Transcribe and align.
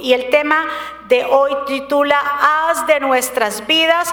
Y 0.00 0.12
el 0.12 0.30
tema 0.30 0.66
de 1.08 1.24
hoy 1.24 1.52
titula 1.66 2.18
Haz 2.20 2.86
de 2.86 3.00
nuestras 3.00 3.66
vidas 3.66 4.12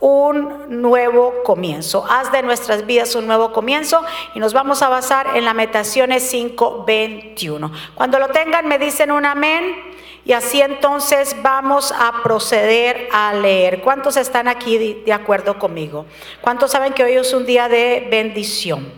un 0.00 0.80
nuevo 0.80 1.42
comienzo. 1.44 2.04
Haz 2.08 2.32
de 2.32 2.42
nuestras 2.42 2.86
vidas 2.86 3.14
un 3.14 3.26
nuevo 3.26 3.52
comienzo 3.52 4.02
y 4.34 4.38
nos 4.40 4.52
vamos 4.52 4.82
a 4.82 4.88
basar 4.88 5.36
en 5.36 5.44
la 5.44 5.54
Metaciones 5.54 6.22
5:21. 6.32 7.70
Cuando 7.94 8.18
lo 8.18 8.28
tengan 8.28 8.66
me 8.66 8.78
dicen 8.78 9.10
un 9.12 9.26
amén 9.26 9.76
y 10.24 10.32
así 10.32 10.60
entonces 10.60 11.36
vamos 11.42 11.92
a 11.92 12.22
proceder 12.22 13.08
a 13.12 13.34
leer. 13.34 13.82
¿Cuántos 13.82 14.16
están 14.16 14.48
aquí 14.48 15.02
de 15.04 15.12
acuerdo 15.12 15.58
conmigo? 15.58 16.06
¿Cuántos 16.40 16.70
saben 16.70 16.92
que 16.94 17.04
hoy 17.04 17.12
es 17.12 17.32
un 17.32 17.44
día 17.44 17.68
de 17.68 18.08
bendición? 18.10 18.92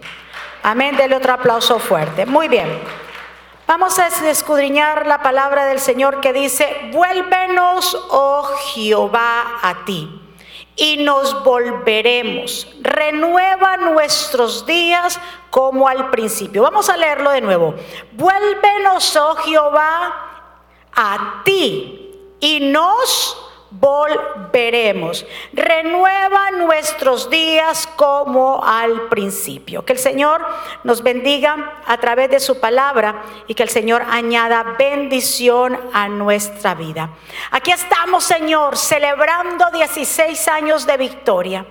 Amén, 0.63 0.97
dele 0.97 1.17
otro 1.17 1.33
aplauso 1.33 1.81
fuerte. 1.81 2.25
Muy 2.25 2.47
bien. 2.47 2.69
Vamos 3.73 3.99
a 3.99 4.09
escudriñar 4.29 5.07
la 5.07 5.23
palabra 5.23 5.65
del 5.65 5.81
Señor 5.81 6.21
que 6.21 6.35
dice, 6.35 6.91
vuélvenos, 6.93 7.99
oh 8.11 8.45
Jehová, 8.75 9.61
a 9.63 9.87
ti 9.87 10.11
y 10.77 10.99
nos 10.99 11.43
volveremos. 11.43 12.69
Renueva 12.83 13.79
nuestros 13.79 14.67
días 14.67 15.19
como 15.49 15.89
al 15.89 16.11
principio. 16.11 16.61
Vamos 16.61 16.91
a 16.91 16.99
leerlo 16.99 17.31
de 17.31 17.41
nuevo. 17.41 17.75
Vuélvenos, 18.13 19.17
oh 19.17 19.37
Jehová, 19.37 20.51
a 20.95 21.41
ti 21.43 22.11
y 22.41 22.61
nos 22.61 23.52
volveremos. 23.81 25.27
Renueva 25.53 26.51
nuestros 26.53 27.31
días 27.31 27.87
como 27.97 28.63
al 28.65 29.09
principio. 29.09 29.85
Que 29.85 29.95
el 29.95 29.99
Señor 29.99 30.45
nos 30.85 31.03
bendiga 31.03 31.81
a 31.87 31.97
través 31.99 32.31
de 32.31 32.41
su 32.41 32.61
palabra 32.61 33.23
y 33.47 33.55
que 33.55 33.63
el 33.63 33.69
Señor 33.69 34.03
añada 34.09 34.77
bendición 34.79 35.79
a 35.93 36.09
nuestra 36.09 36.75
vida. 36.75 37.11
Aquí 37.51 37.73
estamos, 37.73 38.25
Señor, 38.25 38.77
celebrando 38.77 39.71
16 39.71 40.49
años 40.49 40.87
de 40.87 40.97
victoria. 40.97 41.67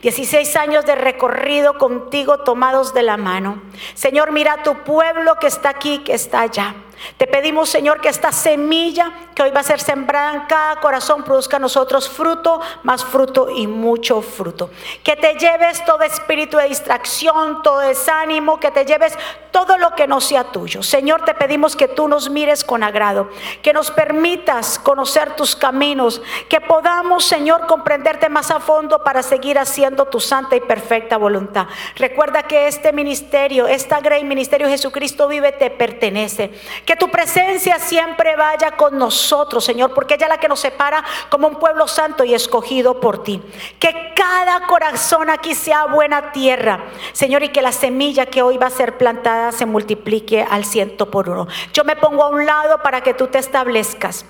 16 0.00 0.56
años 0.56 0.86
de 0.86 0.94
recorrido 0.94 1.76
contigo 1.76 2.38
tomados 2.38 2.94
de 2.94 3.02
la 3.02 3.16
mano. 3.16 3.62
Señor, 3.94 4.30
mira 4.30 4.62
tu 4.62 4.74
pueblo 4.84 5.36
que 5.40 5.48
está 5.48 5.70
aquí, 5.70 5.98
que 5.98 6.14
está 6.14 6.42
allá. 6.42 6.74
Te 7.16 7.26
pedimos, 7.26 7.68
Señor, 7.68 8.00
que 8.00 8.08
esta 8.08 8.32
semilla 8.32 9.12
que 9.34 9.42
hoy 9.42 9.50
va 9.50 9.60
a 9.60 9.64
ser 9.64 9.80
sembrada 9.80 10.34
en 10.34 10.40
cada 10.42 10.76
corazón 10.76 11.22
produzca 11.24 11.56
a 11.56 11.60
nosotros 11.60 12.08
fruto, 12.08 12.60
más 12.82 13.04
fruto 13.04 13.48
y 13.50 13.66
mucho 13.66 14.22
fruto. 14.22 14.70
Que 15.02 15.16
te 15.16 15.34
lleves 15.34 15.84
todo 15.84 16.02
espíritu 16.02 16.56
de 16.56 16.68
distracción, 16.68 17.62
todo 17.62 17.80
desánimo, 17.80 18.60
que 18.60 18.70
te 18.70 18.84
lleves 18.84 19.16
todo 19.50 19.78
lo 19.78 19.94
que 19.94 20.06
no 20.06 20.20
sea 20.20 20.44
tuyo. 20.44 20.82
Señor, 20.82 21.24
te 21.24 21.34
pedimos 21.34 21.76
que 21.76 21.88
tú 21.88 22.08
nos 22.08 22.30
mires 22.30 22.64
con 22.64 22.82
agrado, 22.82 23.30
que 23.62 23.72
nos 23.72 23.90
permitas 23.90 24.78
conocer 24.78 25.36
tus 25.36 25.54
caminos, 25.54 26.22
que 26.48 26.60
podamos, 26.60 27.24
Señor, 27.24 27.66
comprenderte 27.66 28.28
más 28.28 28.50
a 28.50 28.60
fondo 28.60 29.04
para 29.04 29.22
seguir 29.22 29.58
haciendo 29.58 30.06
tu 30.06 30.20
santa 30.20 30.56
y 30.56 30.60
perfecta 30.60 31.16
voluntad. 31.16 31.66
Recuerda 31.96 32.44
que 32.44 32.66
este 32.66 32.92
ministerio, 32.92 33.66
esta 33.66 34.00
gran 34.00 34.26
ministerio 34.26 34.68
Jesucristo 34.68 35.28
vive, 35.28 35.52
te 35.52 35.70
pertenece. 35.70 36.50
Tu 36.96 37.08
presencia 37.10 37.78
siempre 37.78 38.36
vaya 38.36 38.72
con 38.72 38.98
nosotros, 38.98 39.64
Señor, 39.64 39.94
porque 39.94 40.14
ella 40.14 40.26
es 40.26 40.30
la 40.30 40.38
que 40.38 40.48
nos 40.48 40.60
separa 40.60 41.04
como 41.28 41.48
un 41.48 41.56
pueblo 41.56 41.86
santo 41.88 42.24
y 42.24 42.34
escogido 42.34 43.00
por 43.00 43.22
ti. 43.22 43.42
Que 43.78 44.12
cada 44.14 44.66
corazón 44.66 45.30
aquí 45.30 45.54
sea 45.54 45.86
buena 45.86 46.32
tierra, 46.32 46.84
Señor, 47.12 47.42
y 47.42 47.50
que 47.50 47.62
la 47.62 47.72
semilla 47.72 48.26
que 48.26 48.42
hoy 48.42 48.58
va 48.58 48.66
a 48.66 48.70
ser 48.70 48.98
plantada 48.98 49.52
se 49.52 49.66
multiplique 49.66 50.46
al 50.48 50.64
ciento 50.64 51.10
por 51.10 51.28
uno. 51.28 51.46
Yo 51.72 51.84
me 51.84 51.96
pongo 51.96 52.24
a 52.24 52.28
un 52.28 52.46
lado 52.46 52.82
para 52.82 53.00
que 53.00 53.14
tú 53.14 53.28
te 53.28 53.38
establezcas. 53.38 54.24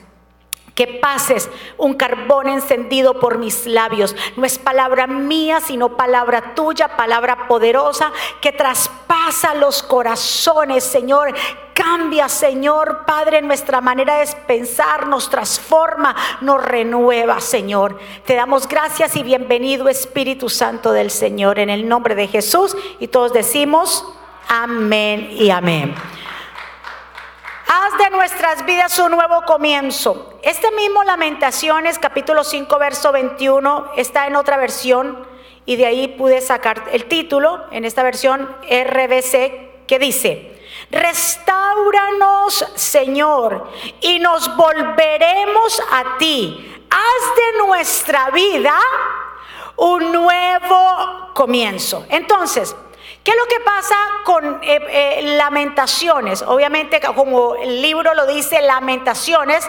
Que 0.75 0.87
pases 0.87 1.51
un 1.77 1.95
carbón 1.95 2.49
encendido 2.49 3.21
por 3.21 3.39
mis 3.39 3.67
labios. 3.67 4.17
No 4.37 4.45
es 4.45 4.59
palabra 4.59 5.07
mía, 5.07 5.61
sino 5.61 5.97
palabra 5.97 6.55
tuya, 6.55 6.97
palabra 6.97 7.47
poderosa 7.47 8.11
que 8.41 8.53
traspasa 8.53 9.55
los 9.55 9.83
corazones, 9.83 10.85
Señor. 10.85 11.35
Cambia, 11.75 12.29
Señor, 12.29 13.05
Padre, 13.07 13.43
nuestra 13.43 13.81
manera 13.81 14.19
de 14.19 14.27
pensar, 14.47 15.07
nos 15.07 15.31
transforma, 15.31 16.15
nos 16.41 16.63
renueva, 16.63 17.41
Señor. 17.41 17.99
Te 18.27 18.35
damos 18.35 18.69
gracias 18.69 19.17
y 19.17 19.23
bienvenido, 19.23 19.89
Espíritu 19.89 20.49
Santo 20.49 20.93
del 20.93 21.11
Señor, 21.11 21.59
en 21.59 21.71
el 21.71 21.89
nombre 21.89 22.15
de 22.15 22.29
Jesús. 22.29 22.77
Y 23.01 23.09
todos 23.09 23.33
decimos, 23.33 24.05
amén 24.49 25.29
y 25.33 25.51
amén. 25.51 25.95
Haz 27.75 27.97
de 27.97 28.11
nuestras 28.11 28.67
vidas 28.67 28.99
un 28.99 29.13
nuevo 29.13 29.47
comienzo. 29.47 30.39
Este 30.43 30.71
mismo 30.73 31.05
Lamentaciones, 31.05 31.99
capítulo 31.99 32.45
5, 32.45 32.79
verso 32.79 33.13
21, 33.13 33.93
está 33.97 34.27
en 34.27 34.37
otra 34.37 34.59
versión 34.59 35.27
y 35.65 35.77
de 35.77 35.87
ahí 35.87 36.09
pude 36.09 36.43
sacar 36.43 36.85
el 36.93 37.07
título 37.07 37.65
en 37.71 37.87
esta 37.87 38.03
versión 38.03 38.43
RBC 38.65 39.87
que 39.87 39.99
dice, 39.99 40.63
restauranos 40.91 42.63
Señor 42.75 43.71
y 44.03 44.19
nos 44.19 44.55
volveremos 44.55 45.83
a 45.93 46.19
ti. 46.19 46.85
Haz 46.91 47.37
de 47.37 47.67
nuestra 47.67 48.29
vida 48.33 48.75
un 49.77 50.13
nuevo 50.13 51.31
comienzo. 51.33 52.05
Entonces, 52.11 52.77
¿Qué 53.23 53.31
es 53.31 53.37
lo 53.37 53.47
que 53.47 53.61
pasa 53.61 53.95
con 54.25 54.61
eh, 54.65 54.81
eh, 54.89 55.37
lamentaciones? 55.37 56.43
Obviamente, 56.43 57.01
como 57.01 57.55
el 57.55 57.81
libro 57.81 58.15
lo 58.15 58.27
dice, 58.27 58.61
lamentaciones. 58.61 59.69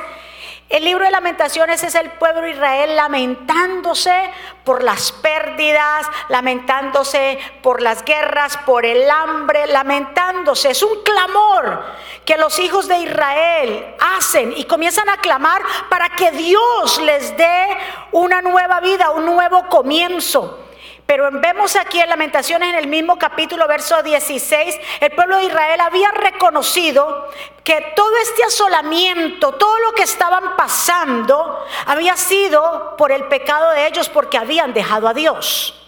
El 0.69 0.85
libro 0.85 1.05
de 1.05 1.11
lamentaciones 1.11 1.83
es 1.83 1.93
el 1.93 2.09
pueblo 2.13 2.41
de 2.41 2.51
Israel 2.51 2.95
lamentándose 2.95 4.31
por 4.63 4.81
las 4.81 5.11
pérdidas, 5.11 6.07
lamentándose 6.29 7.37
por 7.61 7.79
las 7.79 8.03
guerras, 8.03 8.57
por 8.65 8.87
el 8.87 9.07
hambre, 9.07 9.67
lamentándose. 9.67 10.71
Es 10.71 10.81
un 10.81 11.03
clamor 11.03 11.83
que 12.25 12.37
los 12.37 12.57
hijos 12.57 12.87
de 12.87 12.97
Israel 12.97 13.95
hacen 14.17 14.51
y 14.57 14.63
comienzan 14.63 15.09
a 15.09 15.17
clamar 15.17 15.61
para 15.89 16.09
que 16.09 16.31
Dios 16.31 16.99
les 17.03 17.37
dé 17.37 17.67
una 18.11 18.41
nueva 18.41 18.79
vida, 18.79 19.11
un 19.11 19.27
nuevo 19.27 19.69
comienzo. 19.69 20.62
Pero 21.05 21.29
vemos 21.31 21.75
aquí 21.75 21.99
en 21.99 22.09
Lamentaciones, 22.09 22.69
en 22.69 22.75
el 22.75 22.87
mismo 22.87 23.17
capítulo, 23.17 23.67
verso 23.67 24.01
16, 24.01 24.79
el 25.01 25.11
pueblo 25.11 25.37
de 25.37 25.45
Israel 25.45 25.81
había 25.81 26.11
reconocido 26.11 27.29
que 27.63 27.93
todo 27.95 28.15
este 28.17 28.43
asolamiento, 28.43 29.51
todo 29.53 29.77
lo 29.79 29.91
que 29.91 30.03
estaban 30.03 30.55
pasando, 30.55 31.65
había 31.87 32.15
sido 32.15 32.95
por 32.97 33.11
el 33.11 33.25
pecado 33.25 33.71
de 33.71 33.87
ellos, 33.87 34.07
porque 34.09 34.37
habían 34.37 34.73
dejado 34.73 35.07
a 35.07 35.13
Dios. 35.13 35.79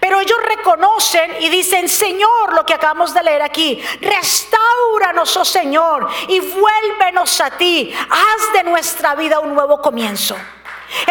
Pero 0.00 0.20
ellos 0.20 0.38
reconocen 0.44 1.36
y 1.40 1.48
dicen, 1.50 1.88
Señor, 1.88 2.52
lo 2.52 2.66
que 2.66 2.74
acabamos 2.74 3.14
de 3.14 3.22
leer 3.22 3.42
aquí, 3.42 3.80
restauranos, 4.00 5.36
oh 5.36 5.44
Señor, 5.44 6.08
y 6.26 6.40
vuélvenos 6.40 7.40
a 7.40 7.50
ti, 7.50 7.94
haz 8.10 8.52
de 8.54 8.64
nuestra 8.64 9.14
vida 9.14 9.38
un 9.38 9.54
nuevo 9.54 9.80
comienzo. 9.80 10.36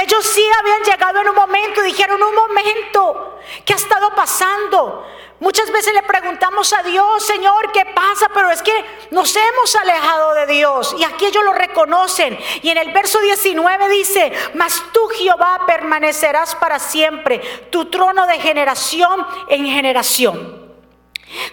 Ellos 0.02 0.26
sí 0.26 0.46
habían 0.60 0.84
llegado 0.84 1.22
en 1.22 1.30
un 1.30 1.36
momento 1.36 1.82
y 1.82 1.88
dijeron, 1.88 2.22
un 2.22 2.36
momento, 2.36 3.40
¿qué 3.66 3.74
ha 3.74 3.76
estado 3.76 4.14
pasando? 4.16 5.06
Muchas 5.40 5.72
veces 5.72 5.94
le 5.94 6.02
preguntamos 6.02 6.74
a 6.74 6.82
Dios, 6.82 7.24
Señor, 7.24 7.72
¿qué 7.72 7.86
pasa? 7.86 8.28
Pero 8.34 8.50
es 8.50 8.64
que 8.64 8.74
nos 9.12 9.36
hemos 9.36 9.76
alejado 9.76 10.34
de 10.34 10.48
Dios 10.48 10.96
y 10.98 11.04
aquí 11.04 11.28
ellos 11.28 11.44
lo 11.44 11.54
reconocen. 11.54 12.38
Y 12.64 12.70
en 12.70 12.78
el 12.78 12.92
verso 12.92 13.20
19 13.20 13.90
dice, 13.90 14.32
mas 14.56 14.82
tú 14.92 15.08
Jehová 15.10 15.62
permanecerás 15.68 16.56
para 16.56 16.80
siempre, 16.80 17.40
tu 17.70 17.86
trono 17.86 18.26
de 18.26 18.40
generación 18.40 19.26
en 19.50 19.68
generación. 19.68 20.67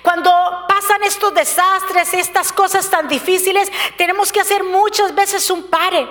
Cuando 0.05 0.31
pasan 0.69 1.03
estos 1.03 1.33
desastres, 1.33 2.13
estas 2.13 2.53
cosas 2.53 2.91
tan 2.91 3.09
difíciles, 3.09 3.73
tenemos 3.97 4.31
que 4.31 4.39
hacer 4.39 4.63
muchas 4.63 5.15
veces 5.15 5.51
un 5.51 5.63
pare. 5.71 6.07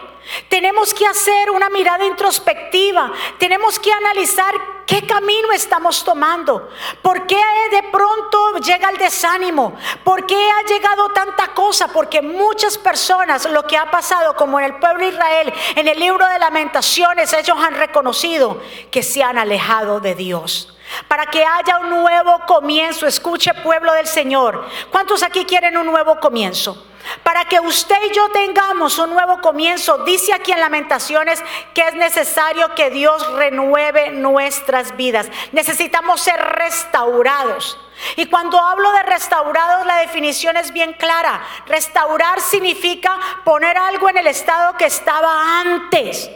Tenemos 0.50 0.95
que 0.95 1.06
hacer 1.06 1.51
una 1.51 1.69
mirada 1.69 2.04
introspectiva. 2.04 3.12
Tenemos 3.38 3.78
que 3.78 3.94
analizar 3.94 4.56
qué 4.88 5.06
camino 5.06 5.51
estamos 5.51 6.04
tomando. 6.04 6.72
¿Por 7.04 7.28
qué 7.28 7.40
de 7.69 7.84
pronto 7.92 8.57
llega 8.66 8.90
el 8.90 8.98
desánimo? 8.98 9.75
¿Por 10.04 10.25
qué 10.25 10.50
ha 10.50 10.66
llegado 10.66 11.10
tanta 11.10 11.50
cosa? 11.50 11.88
Porque 11.90 12.24
muchas 12.24 12.80
personas, 12.80 13.48
lo 13.51 13.68
que 13.68 13.78
ha 13.78 13.92
pasado, 13.92 14.36
como 14.36 14.57
en 14.60 14.66
el 14.66 14.80
pueblo 14.80 15.06
de 15.06 15.12
Israel, 15.12 15.54
en 15.75 15.88
el 15.88 16.00
libro 16.00 16.25
de 16.25 16.40
lamentaciones, 16.40 17.31
ellos 17.31 17.57
han 17.60 17.75
reconocido 17.75 18.60
que 18.90 19.04
se 19.04 19.22
han 19.22 19.38
alejado 19.38 20.00
de 20.00 20.16
Dios 20.16 20.73
para 21.07 21.25
que 21.25 21.44
haya 21.45 21.80
un 21.80 21.90
nuevo 21.90 22.40
comienzo. 22.45 23.07
Escuche 23.07 23.54
pueblo 23.56 23.94
del 23.94 24.07
Señor. 24.07 24.68
¿Cuántos 24.92 25.24
aquí 25.24 25.45
quieren 25.45 25.78
un 25.78 25.88
nuevo 25.88 26.19
comienzo? 26.19 26.88
Para 27.22 27.45
que 27.45 27.60
usted 27.60 27.98
y 28.10 28.16
yo 28.16 28.30
tengamos 28.30 28.98
un 28.98 29.12
nuevo 29.12 29.42
comienzo, 29.42 30.00
dice 30.00 30.34
aquí 30.34 30.51
en 30.51 30.60
Lamentaciones 30.60 31.44
que 31.74 31.81
es 31.81 31.94
necesario 31.95 32.74
que 32.75 32.90
Dios 32.90 33.30
renueve 33.34 34.12
nuestras 34.12 34.95
vidas. 34.95 35.28
Necesitamos 35.51 36.22
ser 36.22 36.40
restaurados. 36.40 37.78
Y 38.16 38.25
cuando 38.28 38.60
hablo 38.60 38.92
de 38.94 39.04
restaurados, 39.04 39.86
la 39.86 39.98
definición 39.98 40.57
es 40.57 40.72
bien 40.72 40.94
clara. 40.94 41.45
Restaurar 41.66 42.40
significa 42.42 43.19
poner 43.44 43.78
algo 43.78 44.10
en 44.10 44.18
el 44.18 44.28
estado 44.28 44.78
que 44.78 44.86
estaba 44.86 45.60
antes. 45.60 46.30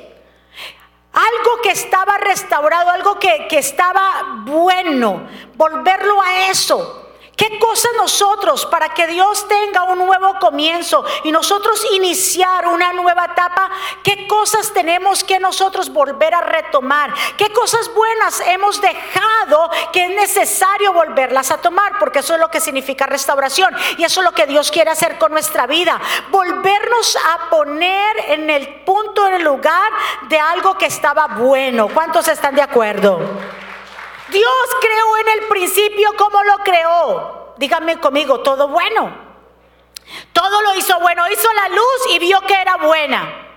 Algo 1.18 1.62
que 1.64 1.72
estaba 1.72 2.20
restaurado, 2.20 2.92
algo 2.92 3.18
que, 3.18 3.48
que 3.48 3.58
estaba 3.58 4.44
bueno, 4.46 5.28
volverlo 5.56 6.22
a 6.22 6.50
eso. 6.50 7.07
¿Qué 7.38 7.60
cosas 7.60 7.92
nosotros 7.96 8.66
para 8.66 8.90
que 8.96 9.06
Dios 9.06 9.48
tenga 9.48 9.84
un 9.84 10.00
nuevo 10.00 10.40
comienzo 10.40 11.06
y 11.24 11.32
nosotros 11.32 11.86
iniciar 11.92 12.68
una 12.68 12.94
nueva 12.94 13.26
etapa? 13.26 13.70
¿Qué 14.02 14.26
cosas 14.26 14.74
tenemos 14.74 15.24
que 15.24 15.40
nosotros 15.40 15.94
volver 15.94 16.34
a 16.34 16.42
retomar? 16.42 17.14
¿Qué 17.38 17.54
cosas 17.54 17.94
buenas 17.94 18.42
hemos 18.48 18.82
dejado 18.82 19.70
que 19.94 20.06
es 20.06 20.10
necesario 20.16 20.94
volverlas 20.94 21.52
a 21.52 21.60
tomar? 21.60 22.00
Porque 22.00 22.20
eso 22.20 22.34
es 22.34 22.40
lo 22.40 22.50
que 22.50 22.60
significa 22.60 23.06
restauración 23.06 23.72
y 24.00 24.04
eso 24.04 24.22
es 24.22 24.26
lo 24.26 24.34
que 24.34 24.48
Dios 24.48 24.72
quiere 24.72 24.90
hacer 24.90 25.20
con 25.20 25.32
nuestra 25.32 25.68
vida. 25.68 26.02
Volvernos 26.32 27.16
a 27.18 27.52
poner 27.52 28.18
en 28.30 28.50
el 28.50 28.82
punto, 28.84 29.28
en 29.28 29.36
el 29.36 29.44
lugar 29.44 29.92
de 30.24 30.40
algo 30.40 30.76
que 30.76 30.88
estaba 30.88 31.28
bueno. 31.28 31.88
¿Cuántos 31.90 32.28
están 32.30 32.56
de 32.56 32.64
acuerdo? 32.64 33.20
Dios 34.30 34.68
creó 34.82 35.18
en 35.18 35.30
el 35.30 35.48
principio 35.48 36.16
como 36.18 36.44
lo 36.44 36.58
creó. 36.60 37.54
Díganme 37.58 38.00
conmigo, 38.00 38.42
todo 38.42 38.68
bueno. 38.68 39.28
Todo 40.34 40.62
lo 40.62 40.76
hizo 40.76 41.00
bueno. 41.00 41.30
Hizo 41.30 41.52
la 41.54 41.70
luz 41.70 42.12
y 42.12 42.20
vio 42.20 42.42
que 42.42 42.54
era 42.54 42.78
buena. 42.78 43.48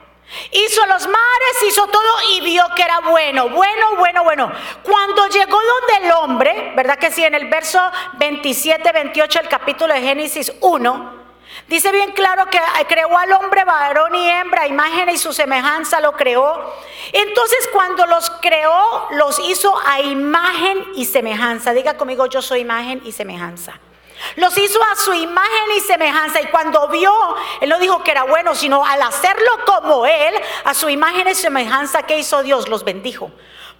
Hizo 0.52 0.86
los 0.86 1.06
mares, 1.06 1.62
hizo 1.66 1.86
todo 1.88 2.22
y 2.32 2.40
vio 2.42 2.64
que 2.76 2.82
era 2.82 3.00
bueno, 3.00 3.48
bueno, 3.48 3.96
bueno, 3.96 4.22
bueno. 4.22 4.52
Cuando 4.82 5.26
llegó 5.26 5.58
donde 5.60 6.06
el 6.06 6.12
hombre, 6.12 6.72
¿verdad 6.76 6.98
que 6.98 7.10
sí? 7.10 7.24
En 7.24 7.34
el 7.34 7.48
verso 7.48 7.80
27, 8.18 8.92
28 8.92 9.38
del 9.40 9.48
capítulo 9.48 9.92
de 9.92 10.00
Génesis 10.00 10.52
1, 10.60 11.19
Dice 11.70 11.92
bien 11.92 12.10
claro 12.10 12.46
que 12.46 12.58
creó 12.88 13.16
al 13.16 13.32
hombre 13.32 13.62
varón 13.62 14.12
y 14.12 14.28
hembra, 14.28 14.66
imagen 14.66 15.08
y 15.08 15.16
su 15.16 15.32
semejanza 15.32 16.00
lo 16.00 16.16
creó. 16.16 16.74
Entonces 17.12 17.70
cuando 17.72 18.06
los 18.06 18.28
creó, 18.40 19.06
los 19.12 19.38
hizo 19.38 19.72
a 19.86 20.00
imagen 20.00 20.84
y 20.96 21.04
semejanza. 21.04 21.72
Diga 21.72 21.96
conmigo, 21.96 22.26
yo 22.26 22.42
soy 22.42 22.62
imagen 22.62 23.00
y 23.04 23.12
semejanza. 23.12 23.78
Los 24.34 24.58
hizo 24.58 24.82
a 24.82 24.96
su 24.96 25.14
imagen 25.14 25.76
y 25.76 25.80
semejanza. 25.82 26.40
Y 26.40 26.46
cuando 26.46 26.88
vio, 26.88 27.14
él 27.60 27.68
no 27.68 27.78
dijo 27.78 28.02
que 28.02 28.10
era 28.10 28.24
bueno, 28.24 28.56
sino 28.56 28.84
al 28.84 29.00
hacerlo 29.02 29.50
como 29.64 30.06
él, 30.06 30.34
a 30.64 30.74
su 30.74 30.88
imagen 30.88 31.28
y 31.28 31.36
semejanza, 31.36 32.02
¿qué 32.02 32.18
hizo 32.18 32.42
Dios? 32.42 32.68
Los 32.68 32.82
bendijo. 32.82 33.30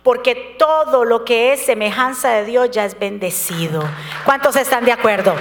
Porque 0.04 0.54
todo 0.60 1.04
lo 1.04 1.24
que 1.24 1.54
es 1.54 1.66
semejanza 1.66 2.30
de 2.30 2.44
Dios 2.44 2.70
ya 2.70 2.84
es 2.84 2.96
bendecido. 2.96 3.82
¿Cuántos 4.24 4.54
están 4.54 4.84
de 4.84 4.92
acuerdo? 4.92 5.34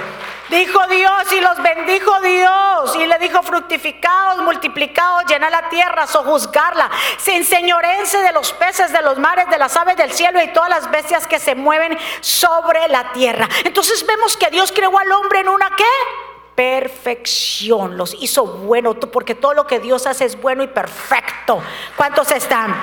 Dijo 0.50 0.84
Dios 0.88 1.32
y 1.32 1.40
los 1.40 1.62
bendijo 1.62 2.20
Dios 2.22 2.96
y 2.96 3.06
le 3.06 3.18
dijo 3.20 3.40
fructificados, 3.40 4.42
multiplicados, 4.42 5.24
llena 5.26 5.48
la 5.48 5.68
tierra, 5.68 6.08
sojuzgarla, 6.08 6.90
se 7.18 7.36
enseñorense 7.36 8.18
de 8.18 8.32
los 8.32 8.52
peces, 8.54 8.92
de 8.92 9.00
los 9.00 9.16
mares, 9.16 9.48
de 9.48 9.58
las 9.58 9.76
aves 9.76 9.96
del 9.96 10.12
cielo 10.12 10.42
y 10.42 10.48
todas 10.48 10.68
las 10.68 10.90
bestias 10.90 11.28
que 11.28 11.38
se 11.38 11.54
mueven 11.54 11.96
sobre 12.20 12.88
la 12.88 13.12
tierra. 13.12 13.48
Entonces 13.62 14.04
vemos 14.04 14.36
que 14.36 14.50
Dios 14.50 14.72
creó 14.72 14.98
al 14.98 15.12
hombre 15.12 15.38
en 15.38 15.48
una 15.48 15.70
qué? 15.76 15.84
Perfección, 16.56 17.96
los 17.96 18.14
hizo 18.14 18.44
bueno, 18.44 18.94
porque 18.94 19.36
todo 19.36 19.54
lo 19.54 19.68
que 19.68 19.78
Dios 19.78 20.04
hace 20.08 20.24
es 20.24 20.40
bueno 20.40 20.64
y 20.64 20.66
perfecto. 20.66 21.62
¿Cuántos 21.96 22.32
están? 22.32 22.74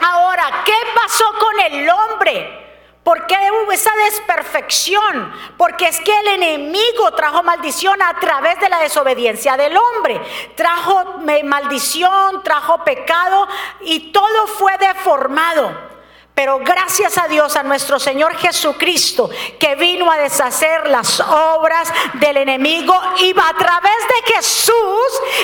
Ahora, 0.00 0.62
¿qué 0.64 0.76
pasó 0.94 1.24
con 1.40 1.60
el 1.60 1.90
hombre? 1.90 2.67
¿Por 3.08 3.26
qué 3.26 3.38
hubo 3.50 3.72
esa 3.72 3.90
desperfección? 4.04 5.32
Porque 5.56 5.88
es 5.88 5.98
que 5.98 6.12
el 6.12 6.42
enemigo 6.42 7.10
trajo 7.16 7.42
maldición 7.42 8.02
a 8.02 8.20
través 8.20 8.60
de 8.60 8.68
la 8.68 8.80
desobediencia 8.80 9.56
del 9.56 9.74
hombre. 9.78 10.20
Trajo 10.54 11.16
maldición, 11.42 12.42
trajo 12.42 12.84
pecado 12.84 13.48
y 13.80 14.12
todo 14.12 14.46
fue 14.46 14.76
deformado. 14.76 15.97
Pero 16.38 16.60
gracias 16.60 17.18
a 17.18 17.26
Dios, 17.26 17.56
a 17.56 17.64
nuestro 17.64 17.98
Señor 17.98 18.36
Jesucristo, 18.36 19.28
que 19.58 19.74
vino 19.74 20.08
a 20.08 20.18
deshacer 20.18 20.86
las 20.86 21.18
obras 21.18 21.92
del 22.14 22.36
enemigo 22.36 22.94
y 23.16 23.32
a 23.32 23.54
través 23.58 23.96
de 24.06 24.34
Jesús, 24.34 24.72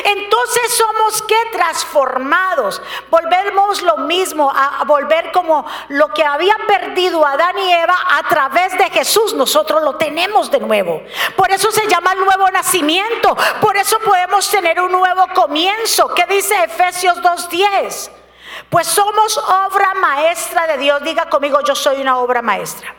entonces 0.04 0.72
somos 0.72 1.20
que 1.22 1.34
transformados. 1.50 2.80
Volvemos 3.10 3.82
lo 3.82 3.96
mismo, 3.96 4.48
a, 4.54 4.84
volver 4.84 5.32
como 5.32 5.66
lo 5.88 6.14
que 6.14 6.22
había 6.22 6.56
perdido 6.68 7.26
Adán 7.26 7.58
y 7.58 7.72
Eva 7.72 7.98
a 8.12 8.28
través 8.28 8.78
de 8.78 8.88
Jesús, 8.90 9.34
nosotros 9.34 9.82
lo 9.82 9.96
tenemos 9.96 10.48
de 10.48 10.60
nuevo. 10.60 11.02
Por 11.34 11.50
eso 11.50 11.72
se 11.72 11.88
llama 11.88 12.12
el 12.12 12.20
nuevo 12.20 12.48
nacimiento, 12.52 13.36
por 13.60 13.76
eso 13.76 13.98
podemos 13.98 14.48
tener 14.48 14.80
un 14.80 14.92
nuevo 14.92 15.26
comienzo. 15.34 16.14
¿Qué 16.14 16.24
dice 16.26 16.54
Efesios 16.62 17.20
2.10? 17.20 18.10
Pues 18.68 18.86
somos 18.86 19.36
obra 19.38 19.94
maestra 19.94 20.66
de 20.66 20.78
Dios. 20.78 21.02
Diga 21.02 21.28
conmigo, 21.28 21.60
yo 21.62 21.74
soy 21.74 22.00
una 22.00 22.18
obra 22.18 22.42
maestra. 22.42 22.94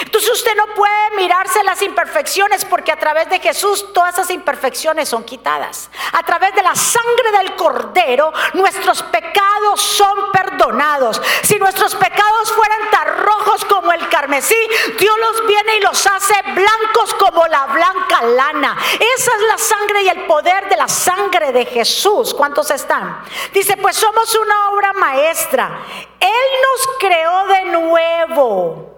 Entonces 0.00 0.30
usted 0.30 0.54
no 0.56 0.74
puede 0.74 1.10
mirarse 1.16 1.62
las 1.62 1.80
imperfecciones 1.80 2.64
porque 2.64 2.90
a 2.90 2.98
través 2.98 3.30
de 3.30 3.38
Jesús 3.38 3.92
todas 3.92 4.14
esas 4.14 4.30
imperfecciones 4.30 5.08
son 5.08 5.24
quitadas. 5.24 5.90
A 6.12 6.22
través 6.24 6.54
de 6.54 6.62
la 6.62 6.74
sangre 6.74 7.30
del 7.38 7.54
cordero 7.54 8.32
nuestros 8.54 9.02
pecados 9.04 9.80
son 9.80 10.32
perdonados. 10.32 11.22
Si 11.42 11.56
nuestros 11.56 11.94
pecados 11.94 12.52
fueran 12.52 12.90
tan 12.90 13.16
rojos 13.18 13.64
como 13.64 13.92
el 13.92 14.08
carmesí, 14.08 14.56
Dios 14.98 15.18
los 15.18 15.46
viene 15.46 15.76
y 15.76 15.80
los 15.80 16.04
hace 16.06 16.34
blancos 16.54 17.14
como 17.14 17.46
la 17.46 17.66
blanca 17.66 18.22
lana. 18.22 18.76
Esa 18.94 19.30
es 19.36 19.42
la 19.48 19.58
sangre 19.58 20.02
y 20.02 20.08
el 20.08 20.26
poder 20.26 20.68
de 20.68 20.76
la 20.76 20.88
sangre 20.88 21.52
de 21.52 21.64
Jesús. 21.64 22.34
¿Cuántos 22.34 22.70
están? 22.72 23.22
Dice, 23.52 23.76
pues 23.76 23.96
somos 23.96 24.34
una 24.34 24.70
obra 24.70 24.92
maestra. 24.94 25.80
Él 26.18 26.28
nos 26.28 26.88
creó 26.98 27.46
de 27.46 27.64
nuevo 27.66 28.95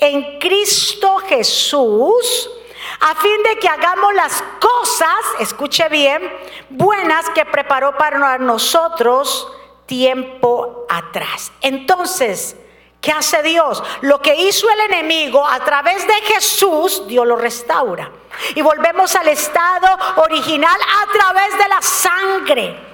en 0.00 0.38
Cristo 0.38 1.18
Jesús, 1.18 2.50
a 3.00 3.14
fin 3.14 3.42
de 3.42 3.58
que 3.58 3.68
hagamos 3.68 4.14
las 4.14 4.42
cosas, 4.58 5.18
escuche 5.38 5.88
bien, 5.88 6.22
buenas 6.70 7.28
que 7.30 7.44
preparó 7.44 7.96
para 7.96 8.38
nosotros 8.38 9.46
tiempo 9.86 10.86
atrás. 10.88 11.52
Entonces, 11.60 12.56
¿qué 13.00 13.12
hace 13.12 13.42
Dios? 13.42 13.82
Lo 14.00 14.20
que 14.20 14.34
hizo 14.34 14.68
el 14.70 14.80
enemigo 14.80 15.46
a 15.46 15.60
través 15.60 16.06
de 16.06 16.14
Jesús, 16.22 17.06
Dios 17.06 17.26
lo 17.26 17.36
restaura. 17.36 18.10
Y 18.54 18.62
volvemos 18.62 19.14
al 19.16 19.28
estado 19.28 19.88
original 20.16 20.78
a 20.80 21.12
través 21.12 21.58
de 21.58 21.68
la 21.68 21.82
sangre. 21.82 22.90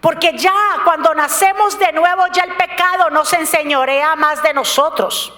Porque 0.00 0.36
ya 0.36 0.80
cuando 0.84 1.14
nacemos 1.14 1.78
de 1.78 1.92
nuevo, 1.92 2.26
ya 2.32 2.44
el 2.44 2.56
pecado 2.56 3.10
no 3.10 3.24
se 3.24 3.36
enseñorea 3.36 4.16
más 4.16 4.42
de 4.42 4.54
nosotros. 4.54 5.37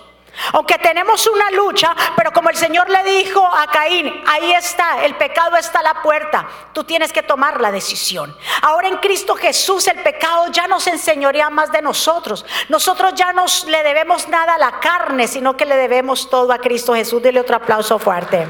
Aunque 0.52 0.78
tenemos 0.78 1.26
una 1.26 1.50
lucha, 1.50 1.94
pero 2.16 2.32
como 2.32 2.50
el 2.50 2.56
Señor 2.56 2.88
le 2.88 3.02
dijo 3.04 3.46
a 3.46 3.66
Caín, 3.66 4.22
ahí 4.26 4.52
está, 4.52 5.04
el 5.04 5.14
pecado 5.16 5.56
está 5.56 5.80
a 5.80 5.82
la 5.82 6.02
puerta, 6.02 6.46
tú 6.72 6.84
tienes 6.84 7.12
que 7.12 7.22
tomar 7.22 7.60
la 7.60 7.70
decisión. 7.70 8.36
Ahora 8.62 8.88
en 8.88 8.96
Cristo 8.98 9.34
Jesús 9.34 9.86
el 9.88 10.02
pecado 10.02 10.48
ya 10.50 10.66
no 10.66 10.80
se 10.80 10.90
enseñorea 10.90 11.50
más 11.50 11.72
de 11.72 11.82
nosotros. 11.82 12.44
Nosotros 12.68 13.14
ya 13.14 13.32
no 13.32 13.44
le 13.66 13.82
debemos 13.82 14.28
nada 14.28 14.54
a 14.54 14.58
la 14.58 14.80
carne, 14.80 15.28
sino 15.28 15.56
que 15.56 15.66
le 15.66 15.76
debemos 15.76 16.28
todo 16.28 16.52
a 16.52 16.58
Cristo 16.58 16.94
Jesús. 16.94 17.22
Dile 17.22 17.40
otro 17.40 17.56
aplauso 17.56 17.98
fuerte. 17.98 18.48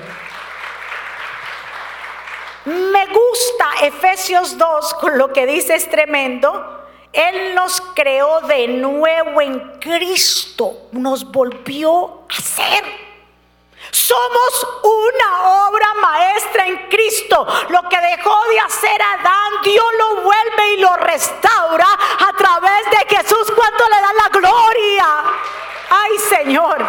Me 2.64 3.06
gusta 3.06 3.66
Efesios 3.82 4.59
2 4.59 4.94
con 4.94 5.16
lo 5.16 5.32
que 5.32 5.47
dice 5.47 5.75
es 5.75 5.88
tremendo 5.88 6.79
él 7.12 7.55
nos 7.55 7.81
creó 7.95 8.40
de 8.43 8.69
nuevo 8.69 9.40
en 9.40 9.79
Cristo, 9.81 10.88
nos 10.93 11.25
volvió 11.31 12.23
a 12.29 12.40
ser. 12.40 12.85
Somos 13.90 14.67
una 14.85 15.67
obra 15.69 15.95
maestra 15.95 16.67
en 16.67 16.88
Cristo. 16.88 17.47
Lo 17.69 17.88
que 17.88 18.00
dejó 18.00 18.45
de 18.49 18.61
hacer 18.61 19.02
Adán, 19.02 19.52
Dios 19.64 19.87
lo 19.99 20.23
vuelve 20.23 20.75
y 20.75 20.76
lo 20.76 20.95
restaura 20.97 21.88
a 21.88 22.33
través 22.37 22.90
de 22.90 23.17
Jesús 23.17 23.50
cuando 23.57 23.88
le 23.88 24.00
da 24.00 24.12
la 24.12 24.29
gloria. 24.29 25.07
Ay 25.90 26.19
Señor. 26.19 26.87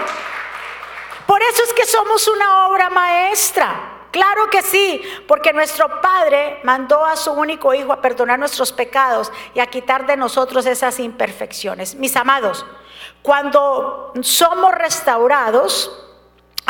Por 1.25 1.42
eso 1.42 1.63
es 1.63 1.74
que 1.74 1.86
somos 1.86 2.28
una 2.28 2.68
obra 2.68 2.90
maestra. 2.90 3.90
Claro 4.12 4.50
que 4.50 4.62
sí, 4.62 5.01
porque 5.27 5.53
nuestro 5.53 6.01
Padre 6.01 6.60
mandó 6.63 7.06
a 7.06 7.15
su 7.15 7.32
único 7.32 7.74
Hijo 7.74 7.94
a 7.94 8.01
perdonar 8.01 8.38
nuestros 8.38 8.72
pecados 8.72 9.32
y 9.53 9.62
a 9.62 9.68
quitar 9.68 10.06
de 10.06 10.18
nosotros 10.18 10.65
esas 10.65 11.00
imperfecciones. 11.00 11.96
Mis 11.96 12.15
amados, 12.18 12.65
cuando 13.22 14.12
somos 14.22 14.74
restaurados, 14.75 16.11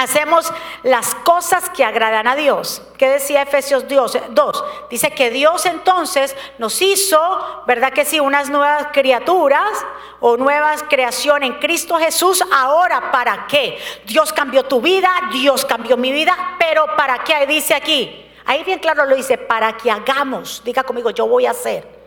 hacemos 0.01 0.51
las 0.83 1.15
cosas 1.15 1.69
que 1.69 1.85
agradan 1.85 2.27
a 2.27 2.35
Dios. 2.35 2.81
¿Qué 2.97 3.09
decía 3.09 3.41
Efesios 3.41 3.85
2? 3.87 4.63
Dice 4.89 5.11
que 5.11 5.29
Dios 5.29 5.65
entonces 5.65 6.35
nos 6.57 6.81
hizo, 6.81 7.63
¿verdad 7.67 7.93
que 7.93 8.05
sí? 8.05 8.19
Unas 8.19 8.49
nuevas 8.49 8.87
criaturas 8.91 9.71
o 10.19 10.37
nuevas 10.37 10.83
creación 10.83 11.43
en 11.43 11.53
Cristo 11.59 11.97
Jesús. 11.97 12.43
Ahora, 12.51 13.11
¿para 13.11 13.47
qué? 13.47 13.79
Dios 14.05 14.33
cambió 14.33 14.63
tu 14.63 14.81
vida, 14.81 15.09
Dios 15.31 15.65
cambió 15.65 15.97
mi 15.97 16.11
vida, 16.11 16.55
pero 16.59 16.85
¿para 16.95 17.23
qué? 17.23 17.45
Dice 17.47 17.73
aquí. 17.73 18.29
Ahí 18.45 18.63
bien 18.63 18.79
claro 18.79 19.05
lo 19.05 19.15
dice, 19.15 19.37
para 19.37 19.77
que 19.77 19.89
hagamos, 19.89 20.61
diga 20.65 20.83
conmigo, 20.83 21.11
yo 21.11 21.27
voy 21.27 21.45
a 21.45 21.51
hacer 21.51 22.01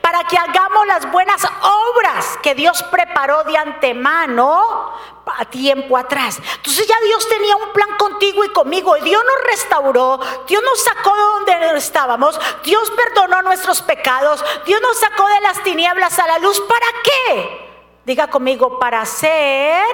para 0.00 0.24
que 0.24 0.36
hagamos 0.36 0.86
las 0.86 1.10
buenas 1.10 1.42
obras 1.44 2.38
que 2.42 2.54
Dios 2.54 2.82
preparó 2.84 3.44
de 3.44 3.56
antemano 3.56 4.92
a 5.38 5.44
tiempo 5.44 5.96
atrás. 5.96 6.38
Entonces 6.56 6.86
ya 6.86 6.96
Dios 7.04 7.28
tenía 7.28 7.56
un 7.56 7.72
plan 7.72 7.96
contigo 7.98 8.44
y 8.44 8.48
conmigo. 8.50 8.96
Y 8.96 9.02
Dios 9.02 9.22
nos 9.24 9.50
restauró, 9.50 10.20
Dios 10.46 10.62
nos 10.62 10.82
sacó 10.82 11.14
de 11.46 11.52
donde 11.52 11.78
estábamos, 11.78 12.38
Dios 12.64 12.90
perdonó 12.90 13.42
nuestros 13.42 13.82
pecados, 13.82 14.44
Dios 14.66 14.80
nos 14.80 14.98
sacó 14.98 15.26
de 15.28 15.40
las 15.40 15.62
tinieblas 15.62 16.18
a 16.18 16.26
la 16.26 16.38
luz. 16.38 16.60
¿Para 16.60 16.86
qué? 17.04 17.70
Diga 18.04 18.28
conmigo, 18.28 18.78
para 18.78 19.02
hacer 19.02 19.84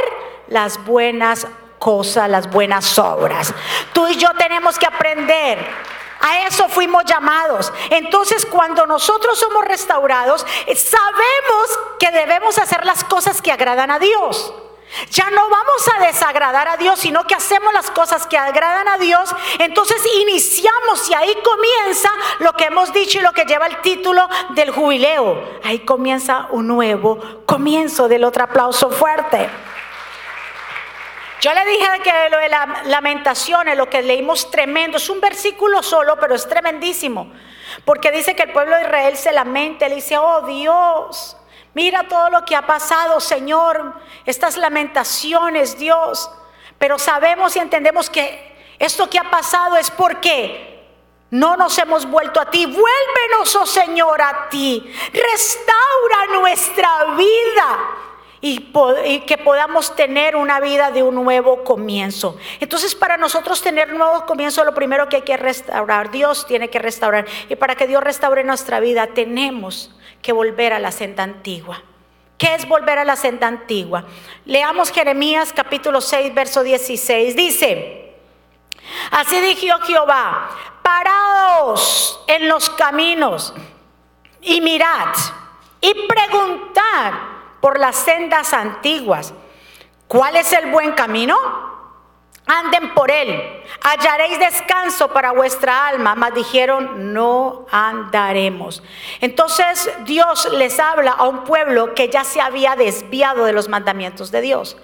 las 0.49 0.85
buenas 0.85 1.47
cosas, 1.79 2.29
las 2.29 2.51
buenas 2.51 2.99
obras. 2.99 3.53
Tú 3.93 4.07
y 4.09 4.17
yo 4.17 4.29
tenemos 4.39 4.79
que 4.79 4.87
aprender 4.87 5.59
a 6.21 6.47
eso 6.47 6.69
fuimos 6.69 7.05
llamados. 7.05 7.73
Entonces 7.91 8.47
cuando 8.47 8.87
nosotros 8.87 9.39
somos 9.39 9.65
restaurados, 9.65 10.47
eh, 10.67 10.75
sabemos 10.77 11.79
que 11.99 12.11
debemos 12.11 12.59
hacer 12.59 12.85
las 12.85 13.05
cosas 13.05 13.43
que 13.43 13.53
agradan 13.53 13.91
a 13.91 13.99
Dios. 13.99 14.53
Ya 15.11 15.31
no 15.31 15.49
vamos 15.49 15.89
a 15.95 16.07
desagradar 16.07 16.69
a 16.69 16.77
Dios, 16.77 16.99
sino 16.99 17.27
que 17.27 17.35
hacemos 17.35 17.73
las 17.73 17.91
cosas 17.91 18.27
que 18.27 18.39
agradan 18.39 18.89
a 18.89 18.99
Dios. 18.99 19.35
Entonces 19.59 20.03
iniciamos 20.23 21.09
y 21.11 21.15
ahí 21.15 21.37
comienza 21.43 22.11
lo 22.41 22.53
que 22.55 22.65
hemos 22.65 22.93
dicho 22.93 23.19
y 23.19 23.23
lo 23.23 23.33
que 23.33 23.45
lleva 23.45 23.67
el 23.67 23.81
título 23.81 24.29
del 24.51 24.71
jubileo. 24.71 25.59
Ahí 25.65 25.81
comienza 25.81 26.49
un 26.51 26.67
nuevo 26.67 27.45
comienzo 27.47 28.09
del 28.09 28.25
otro 28.25 28.45
aplauso 28.45 28.91
fuerte. 28.91 29.49
Yo 31.41 31.53
le 31.53 31.65
dije 31.67 31.87
que 32.03 32.31
lo 32.31 32.39
de 32.39 32.49
la 32.49 32.83
lamentaciones, 32.87 33.77
lo 33.77 33.91
que 33.91 34.03
leímos 34.03 34.51
tremendo, 34.51 34.97
es 34.97 35.11
un 35.11 35.21
versículo 35.21 35.83
solo, 35.83 36.17
pero 36.19 36.35
es 36.35 36.49
tremendísimo. 36.49 37.31
Porque 37.85 38.11
dice 38.11 38.35
que 38.35 38.45
el 38.45 38.53
pueblo 38.53 38.77
de 38.77 38.83
Israel 38.83 39.17
se 39.17 39.33
lamenta, 39.33 39.89
le 39.89 39.97
dice, 39.97 40.17
oh 40.17 40.47
Dios, 40.47 41.37
mira 41.77 42.09
todo 42.09 42.31
lo 42.31 42.43
que 42.47 42.57
ha 42.57 42.67
pasado, 42.67 43.21
Señor, 43.21 43.93
estas 44.25 44.57
lamentaciones, 44.57 45.79
Dios. 45.79 46.31
Pero 46.79 46.99
sabemos 46.99 47.55
y 47.55 47.59
entendemos 47.59 48.09
que 48.09 48.57
esto 48.79 49.11
que 49.11 49.19
ha 49.19 49.31
pasado 49.31 49.77
es 49.77 49.91
porque 49.91 50.89
no 51.31 51.55
nos 51.59 51.77
hemos 51.77 52.07
vuelto 52.07 52.41
a 52.41 52.51
ti. 52.51 52.65
Vuélvenos, 52.65 53.55
oh 53.57 53.67
Señor, 53.67 54.23
a 54.23 54.49
ti. 54.49 54.91
Restaura 55.13 56.41
nuestra 56.41 57.15
vida 57.15 57.79
y, 58.41 59.21
que 59.27 59.37
podamos 59.37 59.95
tener 59.95 60.35
una 60.35 60.61
vida 60.61 60.91
de 60.91 61.03
un 61.03 61.15
nuevo 61.15 61.63
comienzo. 61.63 62.39
Entonces, 62.59 62.95
para 62.95 63.19
nosotros 63.19 63.61
tener 63.61 63.93
un 63.93 63.99
nuevo 63.99 64.25
comienzo, 64.25 64.65
lo 64.65 64.75
primero 64.75 65.11
que 65.11 65.17
hay 65.17 65.23
que 65.23 65.37
restaurar, 65.37 66.11
Dios 66.11 66.47
tiene 66.47 66.71
que 66.71 66.79
restaurar. 66.79 67.27
Y 67.51 67.57
para 67.57 67.75
que 67.75 67.87
Dios 67.87 68.03
restaure 68.03 68.45
nuestra 68.45 68.81
vida, 68.81 69.09
tenemos 69.09 69.91
que 70.27 70.33
volver 70.33 70.73
a 70.73 70.81
la 70.81 70.91
senda 70.91 71.23
antigua. 71.23 71.81
¿Qué 72.37 72.57
es 72.57 72.67
volver 72.67 72.99
a 72.99 73.05
la 73.05 73.15
senda 73.15 73.47
antigua? 73.47 74.05
Leamos 74.45 74.91
Jeremías 74.91 75.53
capítulo 75.55 76.01
6, 76.01 76.35
verso 76.35 76.65
16. 76.65 77.37
Dice, 77.37 78.17
así 79.13 79.41
dijo 79.41 79.79
Jehová, 79.83 80.51
paraos 80.83 82.25
en 82.27 82.49
los 82.49 82.69
caminos 82.71 83.55
y 84.43 84.61
mirad 84.61 85.15
y 85.81 85.95
preguntad 86.09 87.13
por 87.61 87.79
las 87.79 87.95
sendas 87.95 88.53
antiguas. 88.53 89.33
¿Cuál 90.09 90.35
es 90.35 90.53
el 90.53 90.73
buen 90.73 90.91
camino? 90.91 91.37
Anden 92.47 92.95
por 92.95 93.11
él, 93.11 93.43
hallaréis 93.83 94.39
descanso 94.39 95.09
para 95.09 95.33
vuestra 95.33 95.89
alma. 95.89 96.15
Mas 96.15 96.33
dijeron, 96.33 97.13
no 97.13 97.67
andaremos. 97.73 98.85
Entonces 99.21 99.91
Dios 100.05 100.53
les 100.53 100.79
habla 100.79 101.11
a 101.11 101.27
un 101.27 101.43
pueblo 101.43 101.95
que 101.95 102.09
ya 102.09 102.23
se 102.23 102.41
había 102.41 102.77
desviado 102.77 103.45
de 103.45 103.53
los 103.53 103.69
mandamientos 103.69 104.31
de 104.31 104.43
Dios. 104.43 104.77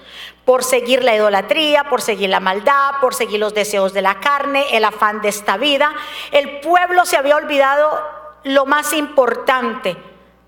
Por 0.44 0.64
seguir 0.64 1.04
la 1.04 1.14
idolatría, 1.14 1.84
por 1.84 2.02
seguir 2.02 2.30
la 2.30 2.40
maldad, 2.40 2.94
por 3.00 3.14
seguir 3.14 3.38
los 3.38 3.54
deseos 3.54 3.92
de 3.92 4.02
la 4.02 4.18
carne, 4.18 4.76
el 4.76 4.84
afán 4.84 5.20
de 5.20 5.28
esta 5.28 5.56
vida. 5.56 5.94
El 6.32 6.58
pueblo 6.60 7.06
se 7.06 7.16
había 7.16 7.36
olvidado 7.36 8.02
lo 8.42 8.66
más 8.66 8.92
importante, 8.92 9.96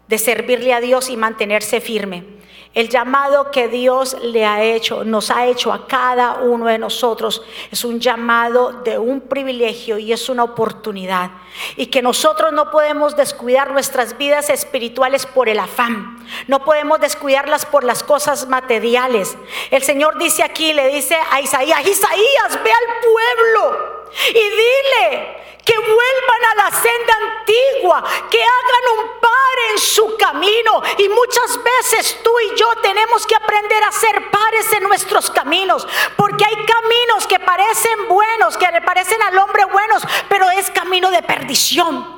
de 0.09 0.19
servirle 0.19 0.75
a 0.75 0.81
Dios 0.81 1.09
y 1.09 1.17
mantenerse 1.17 1.81
firme. 1.81 2.35
El 2.75 2.89
llamado 2.89 3.53
que 3.53 3.69
Dios 3.69 4.17
le 4.21 4.45
ha 4.45 4.65
hecho, 4.65 5.05
nos 5.05 5.31
ha 5.31 5.47
hecho 5.47 5.73
a 5.73 5.87
cada 5.87 6.41
uno 6.41 6.67
de 6.67 6.77
nosotros, 6.77 7.41
es 7.71 7.85
un 7.85 8.01
llamado 8.01 8.73
de 8.83 8.99
un 8.99 9.21
privilegio 9.21 9.97
y 9.97 10.13
es 10.13 10.29
una 10.29 10.43
oportunidad. 10.43 11.31
Y 11.77 11.87
que 11.87 12.03
nosotros 12.03 12.53
no 12.53 12.73
podemos 12.73 13.15
descuidar 13.15 13.71
nuestras 13.71 14.19
vidas 14.19 14.51
espirituales 14.51 15.25
por 15.25 15.49
el 15.49 15.61
afán. 15.61 16.19
No 16.49 16.65
podemos 16.65 16.99
descuidarlas 16.99 17.65
por 17.65 17.85
las 17.85 18.03
cosas 18.03 18.49
materiales. 18.49 19.39
El 19.71 19.85
Señor 19.85 20.19
dice 20.19 20.43
aquí, 20.43 20.73
le 20.73 20.89
dice 20.89 21.17
a 21.31 21.41
Isaías, 21.41 21.81
Isaías, 21.81 22.59
ve 22.65 22.71
al 22.73 23.01
pueblo 23.01 24.05
y 24.31 24.33
dile, 24.33 25.44
que 25.65 25.79
vuelvan 25.79 26.45
a 26.51 26.55
la 26.57 26.71
senda 26.71 27.15
antigua, 27.39 28.05
que 28.31 28.43
hagan 28.43 28.99
un 28.99 29.21
par 29.21 29.31
en 29.71 29.79
su 29.79 30.17
camino. 30.17 30.83
Y 30.99 31.09
muchas 31.09 31.59
veces 31.63 32.19
tú 32.23 32.31
y 32.41 32.59
yo 32.59 32.67
tenemos 32.83 33.27
que 33.27 33.37
aprender 33.37 33.83
a 33.83 33.93
ser 33.93 34.31
pares 34.31 34.73
en 34.73 34.85
nuestros 34.85 35.31
caminos, 35.31 35.87
porque 36.17 36.45
hay 36.45 36.57
caminos 36.67 37.27
que 37.27 37.39
parecen 37.39 38.09
buenos, 38.09 38.57
que 38.57 38.71
le 38.71 38.81
parecen 38.83 39.21
al 39.23 39.39
hombre 39.39 39.65
buenos, 39.65 40.03
pero 40.29 40.51
es 40.51 40.71
camino 40.71 41.11
de 41.11 41.23
perdición. 41.23 42.14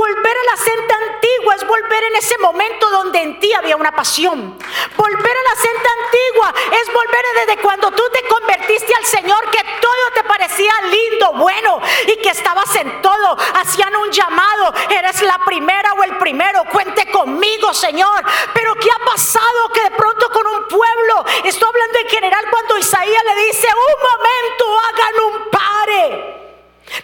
Volver 0.00 0.36
a 0.36 0.50
la 0.50 0.56
senda 0.56 0.96
antigua 1.12 1.54
es 1.54 1.66
volver 1.66 2.02
en 2.04 2.16
ese 2.16 2.36
momento 2.38 2.90
donde 2.90 3.20
en 3.20 3.38
ti 3.38 3.52
había 3.52 3.76
una 3.76 3.92
pasión. 3.92 4.58
Volver 4.96 5.36
a 5.36 5.50
la 5.50 5.60
senda 5.60 5.90
antigua 6.04 6.54
es 6.80 6.92
volver 6.92 7.24
desde 7.46 7.62
cuando 7.62 7.90
tú 7.92 8.02
te 8.12 8.26
convertiste 8.26 8.92
al 8.96 9.04
Señor, 9.04 9.50
que 9.50 9.62
todo 9.80 10.10
te 10.14 10.24
parecía 10.24 10.72
lindo, 10.82 11.32
bueno, 11.34 11.80
y 12.06 12.16
que 12.16 12.30
estabas 12.30 12.74
en 12.76 13.02
todo. 13.02 13.36
Hacían 13.54 13.94
un 13.94 14.10
llamado, 14.10 14.74
eres 14.90 15.22
la 15.22 15.38
primera 15.44 15.92
o 15.92 16.02
el 16.04 16.16
primero, 16.18 16.64
cuente 16.72 17.10
conmigo, 17.10 17.72
Señor. 17.72 18.24
Pero 18.54 18.74
¿qué 18.76 18.88
ha 18.90 19.04
pasado 19.04 19.68
que 19.74 19.82
de 19.82 19.90
pronto 19.90 20.28
con 20.30 20.46
un 20.46 20.66
pueblo, 20.66 21.24
estoy 21.44 21.68
hablando 21.68 21.98
en 21.98 22.08
general 22.08 22.44
cuando 22.50 22.78
Isaías 22.78 23.24
le 23.24 23.42
dice, 23.44 23.68
un 23.68 24.02
momento, 24.10 24.80
hagan 24.88 25.14
un 25.24 25.50
pare. 25.50 26.49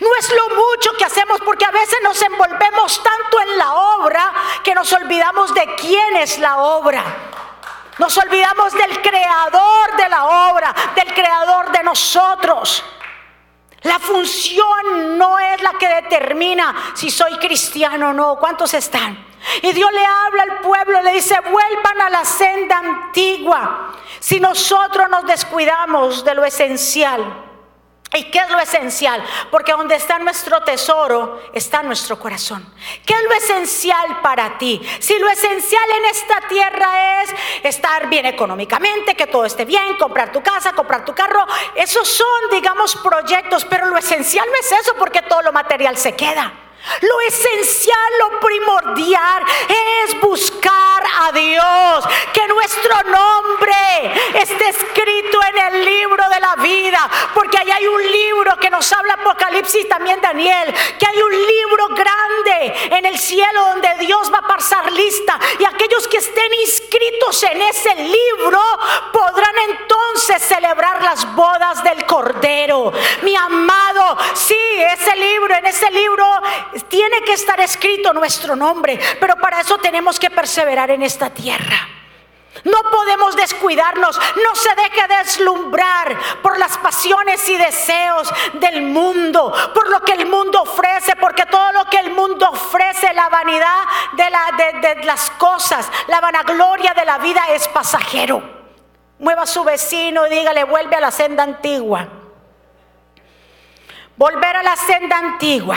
No 0.01 0.09
es 0.19 0.33
lo 0.33 0.49
mucho 0.57 0.93
que 0.99 1.05
hacemos 1.05 1.41
porque 1.41 1.65
a 1.65 1.71
veces 1.71 1.99
nos 2.03 2.21
envolvemos 2.21 3.03
tanto 3.03 3.41
en 3.41 3.59
la 3.59 3.75
obra 3.75 4.33
que 4.65 4.75
nos 4.75 4.93
olvidamos 4.93 5.55
de 5.55 5.75
quién 5.77 6.17
es 6.17 6.39
la 6.39 6.59
obra. 6.59 7.05
Nos 7.99 8.17
olvidamos 8.19 8.73
del 8.73 9.01
creador 9.01 9.97
de 9.97 10.09
la 10.09 10.51
obra, 10.51 10.75
del 10.95 11.15
creador 11.15 11.71
de 11.73 11.83
nosotros. 11.83 12.85
La 13.83 13.99
función 13.99 15.17
no 15.17 15.39
es 15.39 15.63
la 15.63 15.75
que 15.75 15.89
determina 15.89 16.93
si 16.95 17.09
soy 17.09 17.39
cristiano 17.39 18.11
o 18.11 18.13
no. 18.13 18.37
¿Cuántos 18.37 18.75
están? 18.75 19.25
Y 19.63 19.73
Dios 19.73 19.93
le 19.93 20.05
habla 20.05 20.43
al 20.43 20.59
pueblo, 20.59 21.01
le 21.03 21.13
dice, 21.13 21.39
vuelvan 21.41 22.01
a 22.01 22.11
la 22.11 22.25
senda 22.25 22.79
antigua. 22.79 23.93
Si 24.19 24.41
nosotros 24.41 25.09
nos 25.09 25.25
descuidamos 25.25 26.25
de 26.25 26.35
lo 26.35 26.45
esencial, 26.45 27.46
¿Y 28.15 28.25
qué 28.25 28.39
es 28.39 28.51
lo 28.51 28.59
esencial? 28.61 29.23
Porque 29.51 29.73
donde 29.73 29.97
está 29.97 30.19
nuestro 30.19 30.63
tesoro 30.63 31.43
está 31.53 31.83
nuestro 31.83 32.19
corazón. 32.19 32.65
¿Qué 33.05 33.15
es 33.15 33.23
lo 33.23 33.33
esencial 33.33 34.21
para 34.23 34.57
ti? 34.59 34.81
Si 35.01 35.19
lo 35.19 35.29
esencial 35.29 35.85
en 35.99 36.05
esta 36.07 36.41
tierra 36.49 37.23
es 37.23 37.35
estar 37.65 38.09
bien 38.09 38.27
económicamente, 38.27 39.15
que 39.17 39.27
todo 39.27 39.45
esté 39.45 39.65
bien, 39.65 39.97
comprar 39.97 40.33
tu 40.33 40.43
casa, 40.43 40.73
comprar 40.73 41.05
tu 41.05 41.15
carro, 41.15 41.47
esos 41.75 42.09
son, 42.09 42.51
digamos, 42.53 42.97
proyectos, 42.97 43.65
pero 43.65 43.87
lo 43.87 43.99
esencial 43.99 44.47
no 44.49 44.55
es 44.57 44.73
eso 44.73 44.95
porque 44.99 45.23
todo 45.23 45.43
lo 45.43 45.53
material 45.53 45.97
se 45.97 46.15
queda. 46.15 46.66
Lo 47.03 47.21
esencial, 47.21 48.13
lo 48.21 48.41
primordial 48.41 49.43
es 49.69 50.21
buscar 50.21 51.03
a 51.21 51.33
Dios. 51.33 52.05
Que 52.33 52.47
nuestro 52.49 53.03
nombre 53.05 54.13
esté 54.35 54.69
escrito 54.69 55.41
en 55.51 55.75
el 55.75 55.85
libro 55.85 56.23
de 56.29 56.41
la 56.41 56.57
vida. 56.57 57.11
Porque 57.35 57.59
ahí 57.59 57.71
hay 57.71 57.87
un 57.87 58.03
libro 58.03 58.57
que 58.57 58.71
nos 58.71 58.91
habla 58.93 59.15
Apocalipsis 59.15 59.89
también 59.89 60.21
Daniel. 60.21 60.75
Que 60.99 61.07
hay 61.07 61.21
un 61.21 61.33
libro 61.33 61.56
en 62.97 63.07
el 63.07 63.19
cielo 63.19 63.65
donde 63.67 63.95
Dios 64.07 64.33
va 64.33 64.39
a 64.39 64.47
pasar 64.47 64.91
lista. 64.93 65.39
Y 65.59 65.65
aquellos 65.65 66.09
que 66.09 66.19
estén 66.19 66.53
inscritos 66.55 67.43
en 67.43 67.63
ese 67.63 67.95
libro 67.95 68.61
podrán 69.13 69.55
entonces 69.71 70.43
celebrar 70.43 71.03
las 71.03 71.35
bodas 71.35 71.83
del 71.85 72.05
Cordero. 72.07 72.93
Mi 73.23 73.35
amado, 73.37 74.17
sí, 74.35 74.59
ese 74.93 75.17
libro, 75.17 75.55
en 75.55 75.67
ese 75.67 75.91
libro 75.91 76.27
tiene 76.89 77.23
que 77.23 77.35
estar 77.35 77.59
escrito 77.61 78.13
nuestro 78.13 78.57
nombre, 78.57 78.99
pero 79.21 79.37
para 79.37 79.61
eso 79.61 79.79
tenemos 79.79 80.19
que 80.19 80.31
perseverar 80.31 80.91
en 80.91 81.03
esta 81.03 81.31
tierra. 81.31 81.89
No 82.65 82.83
podemos 82.91 83.37
descuidarnos, 83.37 84.19
no 84.19 84.55
se 84.55 84.75
deje 84.75 85.09
deslumbrar 85.09 86.17
por 86.43 86.59
las 86.59 86.79
pasiones 86.79 87.49
y 87.49 87.57
deseos 87.57 88.33
del 88.55 88.83
mundo, 88.83 89.53
por 89.75 89.89
lo 89.89 90.01
que 90.01 90.13
el 90.13 90.27
mundo 90.27 90.63
ofrece, 90.63 91.17
porque 91.17 91.47
todo 91.47 91.73
lo 91.73 91.85
que 91.87 91.99
el 91.99 92.13
mundo 92.13 92.49
ofrece, 92.51 93.13
la 93.13 93.29
vanidad 93.29 93.85
de, 94.13 94.31
la, 94.31 94.51
de, 94.81 95.05
las 95.05 95.31
cosas, 95.31 95.91
la 96.09 96.21
vanagloria 96.21 96.95
de 96.95 97.05
la 97.05 97.19
vida 97.19 97.43
es 97.51 97.69
pasajero. 97.69 98.43
Mueva 99.19 99.43
a 99.43 99.47
su 99.47 99.65
vecino 99.65 100.27
y 100.27 100.31
dígale, 100.31 100.65
vuelve 100.65 100.97
a 100.97 101.01
la 101.01 101.11
senda 101.11 101.43
antigua. 101.43 102.07
Volver 104.17 104.57
a 104.57 104.63
la 104.63 104.77
senda 104.77 105.19
antigua. 105.19 105.77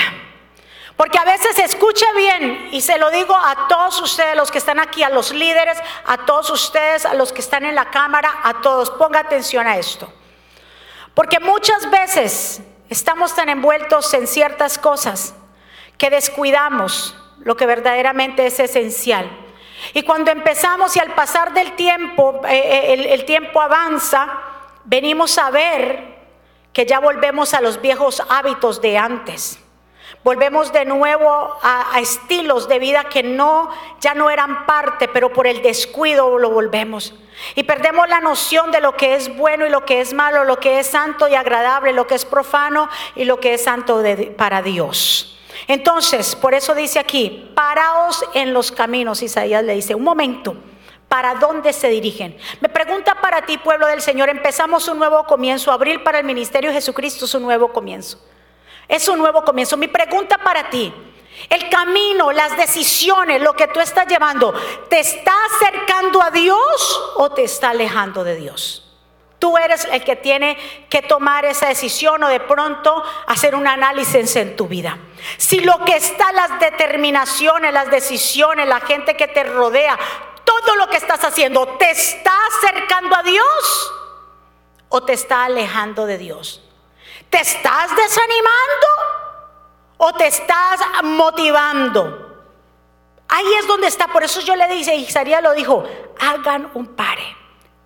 Porque 0.99 1.17
a 1.17 1.23
veces 1.23 1.57
escuche 1.59 2.05
bien, 2.13 2.67
y 2.73 2.81
se 2.81 2.97
lo 2.97 3.09
digo 3.09 3.33
a 3.33 3.69
todos 3.69 4.01
ustedes, 4.01 4.35
los 4.35 4.51
que 4.51 4.57
están 4.57 4.81
aquí, 4.81 5.01
a 5.01 5.09
los 5.09 5.31
líderes, 5.31 5.77
a 6.05 6.17
todos 6.25 6.49
ustedes, 6.49 7.05
a 7.05 7.13
los 7.13 7.31
que 7.31 7.39
están 7.39 7.63
en 7.63 7.73
la 7.73 7.89
cámara, 7.89 8.41
a 8.43 8.59
todos, 8.59 8.89
ponga 8.89 9.21
atención 9.21 9.65
a 9.65 9.77
esto. 9.77 10.11
Porque 11.13 11.39
muchas 11.39 11.89
veces 11.89 12.61
estamos 12.89 13.33
tan 13.33 13.47
envueltos 13.47 14.13
en 14.13 14.27
ciertas 14.27 14.77
cosas 14.77 15.33
que 15.97 16.09
descuidamos 16.09 17.15
lo 17.45 17.55
que 17.55 17.65
verdaderamente 17.65 18.45
es 18.45 18.59
esencial. 18.59 19.31
Y 19.93 20.03
cuando 20.03 20.31
empezamos 20.31 20.97
y 20.97 20.99
al 20.99 21.15
pasar 21.15 21.53
del 21.53 21.77
tiempo, 21.77 22.41
eh, 22.45 22.59
eh, 22.59 23.13
el 23.13 23.23
tiempo 23.23 23.61
avanza, 23.61 24.27
venimos 24.83 25.37
a 25.37 25.49
ver 25.49 26.17
que 26.73 26.85
ya 26.85 26.99
volvemos 26.99 27.53
a 27.53 27.61
los 27.61 27.79
viejos 27.79 28.21
hábitos 28.27 28.81
de 28.81 28.97
antes. 28.97 29.59
Volvemos 30.23 30.73
de 30.73 30.83
nuevo 30.83 31.57
a, 31.61 31.97
estilos 31.99 32.67
de 32.67 32.77
vida 32.77 33.05
que 33.05 33.23
no, 33.23 33.69
ya 34.01 34.13
no 34.13 34.29
eran 34.29 34.65
parte, 34.65 35.07
pero 35.07 35.31
por 35.31 35.47
el 35.47 35.61
descuido 35.61 36.37
lo 36.37 36.49
volvemos. 36.49 37.13
Y 37.55 37.63
perdemos 37.63 38.09
la 38.09 38.19
noción 38.19 38.69
de 38.71 38.81
lo 38.81 38.97
que 38.97 39.15
es 39.15 39.35
bueno 39.37 39.65
y 39.65 39.69
lo 39.69 39.85
que 39.85 40.01
es 40.01 40.13
malo, 40.13 40.43
lo 40.43 40.59
que 40.59 40.79
es 40.79 40.87
santo 40.87 41.29
y 41.29 41.35
agradable, 41.35 41.93
lo 41.93 42.05
que 42.05 42.15
es 42.15 42.25
profano 42.25 42.89
y 43.15 43.23
lo 43.23 43.39
que 43.39 43.53
es 43.53 43.63
santo 43.63 44.03
para 44.37 44.61
Dios. 44.61 45.39
Entonces, 45.67 46.35
por 46.35 46.53
eso 46.53 46.75
dice 46.75 46.99
aquí, 46.99 47.51
paraos 47.55 48.25
en 48.33 48.53
los 48.53 48.73
caminos. 48.73 49.21
Isaías 49.21 49.63
le 49.63 49.75
dice, 49.75 49.95
un 49.95 50.03
momento, 50.03 50.55
¿para 51.07 51.35
dónde 51.35 51.71
se 51.71 51.87
dirigen? 51.87 52.37
Me 52.59 52.67
pregunta 52.67 53.15
para 53.21 53.45
ti, 53.45 53.57
pueblo 53.57 53.87
del 53.87 54.01
Señor, 54.01 54.27
empezamos 54.27 54.89
un 54.89 54.99
nuevo 54.99 55.23
comienzo, 55.23 55.71
abril 55.71 56.03
para 56.03 56.19
el 56.19 56.25
ministerio 56.25 56.71
de 56.71 56.75
Jesucristo 56.75 57.23
es 57.23 57.33
un 57.35 57.43
nuevo 57.43 57.71
comienzo. 57.71 58.19
Es 58.89 59.07
un 59.07 59.19
nuevo 59.19 59.43
comienzo. 59.43 59.77
Mi 59.77 59.87
pregunta 59.87 60.39
para 60.39 60.69
ti, 60.69 60.91
el 61.47 61.69
camino, 61.69 62.31
las 62.31 62.57
decisiones, 62.57 63.41
lo 63.41 63.53
que 63.53 63.67
tú 63.67 63.79
estás 63.79 64.07
llevando, 64.07 64.53
¿te 64.89 64.99
está 64.99 65.33
acercando 65.45 66.21
a 66.21 66.31
Dios 66.31 67.13
o 67.15 67.29
te 67.29 67.43
está 67.43 67.69
alejando 67.69 68.23
de 68.23 68.35
Dios? 68.35 68.85
Tú 69.37 69.57
eres 69.57 69.87
el 69.89 70.03
que 70.03 70.17
tiene 70.17 70.57
que 70.89 71.01
tomar 71.01 71.45
esa 71.45 71.67
decisión 71.67 72.21
o 72.23 72.27
de 72.27 72.41
pronto 72.41 73.03
hacer 73.27 73.55
un 73.55 73.67
análisis 73.67 74.35
en 74.35 74.57
tu 74.57 74.67
vida. 74.67 74.97
Si 75.37 75.61
lo 75.61 75.85
que 75.85 75.95
está, 75.95 76.33
las 76.33 76.59
determinaciones, 76.59 77.71
las 77.71 77.89
decisiones, 77.89 78.67
la 78.67 78.81
gente 78.81 79.15
que 79.15 79.29
te 79.29 79.45
rodea, 79.45 79.97
todo 80.43 80.75
lo 80.75 80.89
que 80.89 80.97
estás 80.97 81.23
haciendo, 81.23 81.67
¿te 81.77 81.91
está 81.91 82.33
acercando 82.47 83.15
a 83.15 83.23
Dios 83.23 83.93
o 84.89 85.03
te 85.03 85.13
está 85.13 85.45
alejando 85.45 86.05
de 86.05 86.17
Dios? 86.17 86.68
¿Te 87.29 87.41
estás 87.41 87.95
desanimando 87.95 88.87
o 89.97 90.13
te 90.13 90.27
estás 90.27 90.79
motivando? 91.03 92.27
Ahí 93.27 93.45
es 93.59 93.67
donde 93.67 93.87
está. 93.87 94.07
Por 94.07 94.23
eso 94.23 94.41
yo 94.41 94.55
le 94.55 94.67
dije, 94.67 94.95
Isaías 94.95 95.43
lo 95.43 95.53
dijo, 95.53 95.83
hagan 96.19 96.71
un 96.73 96.87
pare. 96.87 97.37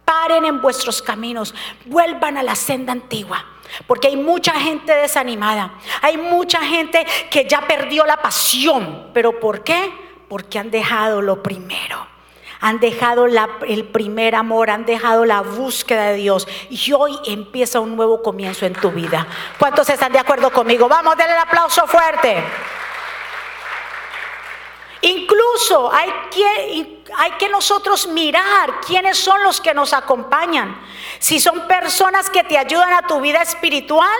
Paren 0.06 0.46
en 0.46 0.62
vuestros 0.62 1.02
caminos, 1.02 1.54
vuelvan 1.86 2.38
a 2.38 2.44
la 2.44 2.56
senda 2.56 2.92
antigua. 2.92 3.46
Porque 3.88 4.08
hay 4.08 4.16
mucha 4.16 4.54
gente 4.54 4.94
desanimada. 4.94 5.74
Hay 6.02 6.18
mucha 6.18 6.62
gente 6.62 7.06
que 7.30 7.46
ya 7.48 7.62
perdió 7.62 8.06
la 8.06 8.22
pasión. 8.22 9.12
¿Pero 9.14 9.40
por 9.40 9.64
qué? 9.64 9.92
Porque 10.30 10.60
han 10.60 10.72
dejado 10.72 11.22
lo 11.22 11.42
primero 11.42 12.13
han 12.64 12.80
dejado 12.80 13.26
el 13.26 13.84
primer 13.90 14.36
amor, 14.36 14.70
han 14.70 14.86
dejado 14.86 15.26
la 15.26 15.42
búsqueda 15.42 16.06
de 16.06 16.16
Dios 16.16 16.48
y 16.70 16.94
hoy 16.94 17.20
empieza 17.26 17.82
un 17.82 17.98
nuevo 17.98 18.24
comienzo 18.24 18.66
en 18.66 18.72
tu 18.72 18.90
vida. 18.90 19.28
¿Cuántos 19.60 19.90
están 19.90 20.14
de 20.14 20.20
acuerdo 20.20 20.50
conmigo? 20.50 20.88
Vamos, 20.88 21.18
denle 21.18 21.34
el 21.34 21.40
aplauso 21.40 21.86
fuerte. 21.88 22.42
Incluso 25.02 25.94
hay 25.94 26.10
que, 26.32 27.04
hay 27.18 27.32
que 27.32 27.50
nosotros 27.50 28.08
mirar 28.08 28.80
quiénes 28.88 29.18
son 29.18 29.44
los 29.44 29.60
que 29.60 29.74
nos 29.74 29.92
acompañan. 29.92 30.80
Si 31.20 31.42
son 31.42 31.68
personas 31.68 32.30
que 32.30 32.46
te 32.46 32.58
ayudan 32.58 32.94
a 32.94 33.06
tu 33.06 33.20
vida 33.20 33.42
espiritual 33.42 34.18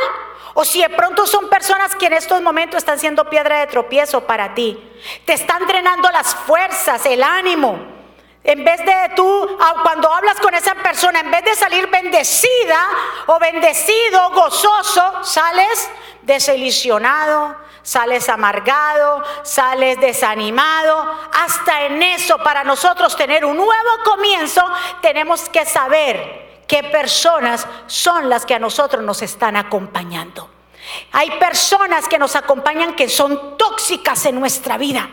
o 0.54 0.66
si 0.66 0.82
de 0.82 0.90
pronto 0.90 1.26
son 1.26 1.48
personas 1.48 1.96
que 1.96 2.08
en 2.08 2.14
estos 2.14 2.42
momentos 2.42 2.80
están 2.80 3.00
siendo 3.00 3.30
piedra 3.30 3.60
de 3.60 3.68
tropiezo 3.68 4.28
para 4.28 4.54
ti. 4.54 4.78
Te 5.24 5.32
están 5.32 5.66
drenando 5.66 6.12
las 6.12 6.36
fuerzas, 6.36 7.06
el 7.06 7.24
ánimo. 7.24 7.93
En 8.44 8.64
vez 8.66 8.84
de 8.84 9.12
tú, 9.16 9.58
cuando 9.84 10.14
hablas 10.14 10.38
con 10.42 10.54
esa 10.54 10.76
persona, 10.76 11.22
en 11.22 11.32
vez 11.32 11.46
de 11.46 11.56
salir 11.56 11.88
bendecida 11.88 12.90
o 13.28 13.40
bendecido, 13.40 14.32
gozoso, 14.32 15.24
sales 15.24 15.90
desilusionado, 16.24 17.56
sales 17.84 18.28
amargado, 18.28 19.24
sales 19.44 20.00
desanimado. 20.02 21.06
Hasta 21.34 21.86
en 21.86 22.04
eso, 22.04 22.38
para 22.40 22.66
nosotros 22.66 23.16
tener 23.16 23.46
un 23.46 23.56
nuevo 23.56 23.90
comienzo, 24.04 24.62
tenemos 25.02 25.48
que 25.48 25.66
saber 25.66 26.64
qué 26.68 26.84
personas 26.84 27.66
son 27.88 28.30
las 28.30 28.46
que 28.46 28.56
a 28.56 28.60
nosotros 28.60 29.04
nos 29.04 29.22
están 29.22 29.56
acompañando. 29.56 30.50
Hay 31.14 31.32
personas 31.40 32.10
que 32.10 32.20
nos 32.20 32.36
acompañan 32.36 32.94
que 32.94 33.08
son 33.08 33.58
tóxicas 33.58 34.26
en 34.26 34.38
nuestra 34.38 34.78
vida 34.78 35.10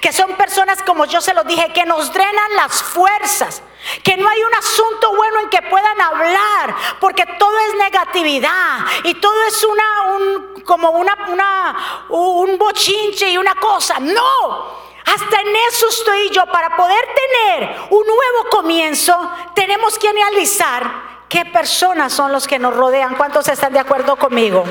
que 0.00 0.12
son 0.12 0.36
personas 0.36 0.82
como 0.82 1.04
yo 1.04 1.20
se 1.20 1.34
lo 1.34 1.44
dije, 1.44 1.72
que 1.72 1.84
nos 1.84 2.12
drenan 2.12 2.56
las 2.56 2.82
fuerzas, 2.82 3.62
que 4.02 4.16
no 4.16 4.28
hay 4.28 4.42
un 4.42 4.54
asunto 4.54 5.14
bueno 5.16 5.40
en 5.40 5.48
que 5.50 5.62
puedan 5.62 6.00
hablar, 6.00 6.74
porque 7.00 7.24
todo 7.38 7.58
es 7.60 7.74
negatividad 7.76 8.80
y 9.04 9.14
todo 9.14 9.42
es 9.44 9.64
una, 9.64 10.02
un, 10.16 10.62
como 10.62 10.90
una, 10.90 11.16
una, 11.28 12.06
un 12.08 12.58
bochinche 12.58 13.30
y 13.30 13.38
una 13.38 13.54
cosa. 13.54 13.98
No, 14.00 14.88
hasta 15.04 15.40
en 15.40 15.56
eso 15.68 15.88
estoy 15.88 16.30
yo. 16.30 16.46
Para 16.46 16.76
poder 16.76 17.04
tener 17.14 17.76
un 17.90 18.06
nuevo 18.06 18.50
comienzo, 18.50 19.16
tenemos 19.54 19.98
que 19.98 20.08
analizar 20.08 21.24
qué 21.28 21.44
personas 21.46 22.12
son 22.12 22.32
los 22.32 22.46
que 22.46 22.58
nos 22.58 22.74
rodean. 22.74 23.14
¿Cuántos 23.14 23.48
están 23.48 23.72
de 23.72 23.78
acuerdo 23.78 24.16
conmigo? 24.16 24.64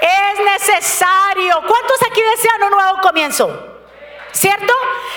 Es 0.00 0.44
necesario. 0.44 1.54
¿Cuántos 1.66 2.02
aquí 2.10 2.20
desean 2.22 2.62
un 2.64 2.70
nuevo 2.70 3.00
comienzo? 3.02 3.66
¿Cierto? 4.32 4.72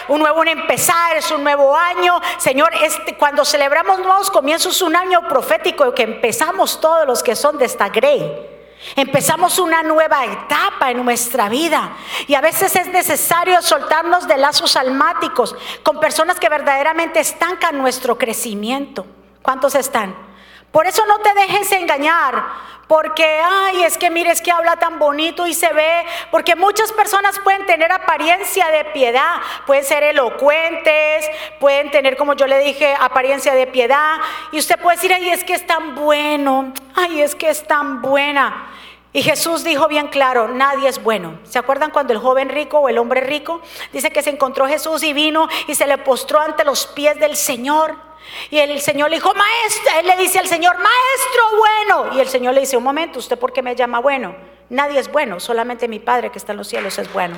Un 0.07 0.19
nuevo 0.19 0.43
empezar, 0.43 1.15
es 1.15 1.29
un 1.31 1.43
nuevo 1.43 1.75
año. 1.75 2.19
Señor, 2.37 2.73
este, 2.81 3.15
cuando 3.15 3.45
celebramos 3.45 3.99
nuevos 3.99 4.29
comienzos, 4.31 4.81
un 4.81 4.95
año 4.95 5.27
profético 5.27 5.93
que 5.93 6.03
empezamos 6.03 6.81
todos 6.81 7.05
los 7.05 7.23
que 7.23 7.35
son 7.35 7.57
de 7.57 7.65
esta 7.65 7.89
grey. 7.89 8.49
Empezamos 8.95 9.59
una 9.59 9.81
nueva 9.81 10.25
etapa 10.25 10.91
en 10.91 11.03
nuestra 11.05 11.47
vida 11.47 11.95
y 12.27 12.35
a 12.35 12.41
veces 12.41 12.75
es 12.75 12.87
necesario 12.87 13.61
soltarnos 13.61 14.27
de 14.27 14.37
lazos 14.37 14.75
almáticos 14.75 15.55
con 15.83 15.99
personas 15.99 16.37
que 16.39 16.49
verdaderamente 16.49 17.19
estancan 17.19 17.77
nuestro 17.77 18.17
crecimiento. 18.17 19.05
¿Cuántos 19.41 19.75
están? 19.75 20.32
Por 20.73 20.87
eso 20.87 21.05
no 21.05 21.19
te 21.19 21.31
dejes 21.35 21.71
engañar 21.71 22.43
porque, 22.87 23.39
ay, 23.45 23.83
es 23.83 23.95
que 23.95 24.09
mires 24.09 24.41
que 24.41 24.51
habla 24.51 24.75
tan 24.75 24.97
bonito 24.97 25.45
y 25.45 25.53
se 25.53 25.71
ve, 25.71 26.03
porque 26.31 26.55
muchas 26.55 26.91
personas 26.91 27.39
pueden 27.39 27.65
tener 27.67 27.91
apariencia 27.91 28.67
de 28.69 28.85
piedad, 28.85 29.35
pueden 29.67 29.85
ser 29.85 30.01
elocuentes, 30.01 31.29
pueden 31.59 31.91
tener, 31.91 32.17
como 32.17 32.33
yo 32.33 32.47
le 32.47 32.57
dije, 32.59 32.95
apariencia 32.99 33.53
de 33.53 33.67
piedad, 33.67 34.17
y 34.51 34.57
usted 34.57 34.79
puede 34.79 34.97
decir, 34.97 35.13
ay, 35.13 35.29
es 35.29 35.43
que 35.43 35.53
es 35.53 35.65
tan 35.65 35.93
bueno, 35.93 36.73
ay, 36.95 37.21
es 37.21 37.35
que 37.35 37.49
es 37.49 37.65
tan 37.65 38.01
buena. 38.01 38.67
Y 39.13 39.21
Jesús 39.21 39.63
dijo 39.63 39.87
bien 39.87 40.07
claro, 40.07 40.47
nadie 40.47 40.89
es 40.89 41.01
bueno. 41.01 41.37
¿Se 41.43 41.59
acuerdan 41.59 41.91
cuando 41.91 42.13
el 42.13 42.19
joven 42.19 42.49
rico 42.49 42.79
o 42.79 42.89
el 42.89 42.97
hombre 42.97 43.21
rico 43.21 43.61
dice 43.91 44.09
que 44.09 44.23
se 44.23 44.31
encontró 44.31 44.67
Jesús 44.67 45.03
y 45.03 45.13
vino 45.13 45.47
y 45.67 45.75
se 45.75 45.85
le 45.85 45.99
postró 45.99 46.39
ante 46.39 46.63
los 46.63 46.87
pies 46.87 47.19
del 47.19 47.35
Señor? 47.35 48.12
Y 48.49 48.59
el 48.59 48.79
Señor 48.81 49.09
le 49.09 49.17
dijo, 49.17 49.33
maestro, 49.33 49.91
él 49.99 50.07
le 50.07 50.17
dice 50.17 50.39
al 50.39 50.47
Señor, 50.47 50.75
maestro 50.77 51.57
bueno. 51.57 52.15
Y 52.17 52.19
el 52.19 52.27
Señor 52.27 52.53
le 52.53 52.61
dice, 52.61 52.77
un 52.77 52.83
momento, 52.83 53.19
¿usted 53.19 53.37
por 53.37 53.53
qué 53.53 53.61
me 53.61 53.75
llama 53.75 53.99
bueno? 53.99 54.35
Nadie 54.69 54.99
es 54.99 55.11
bueno, 55.11 55.39
solamente 55.39 55.87
mi 55.87 55.99
Padre 55.99 56.31
que 56.31 56.39
está 56.39 56.53
en 56.53 56.57
los 56.57 56.67
cielos 56.67 56.97
es 56.97 57.11
bueno. 57.11 57.35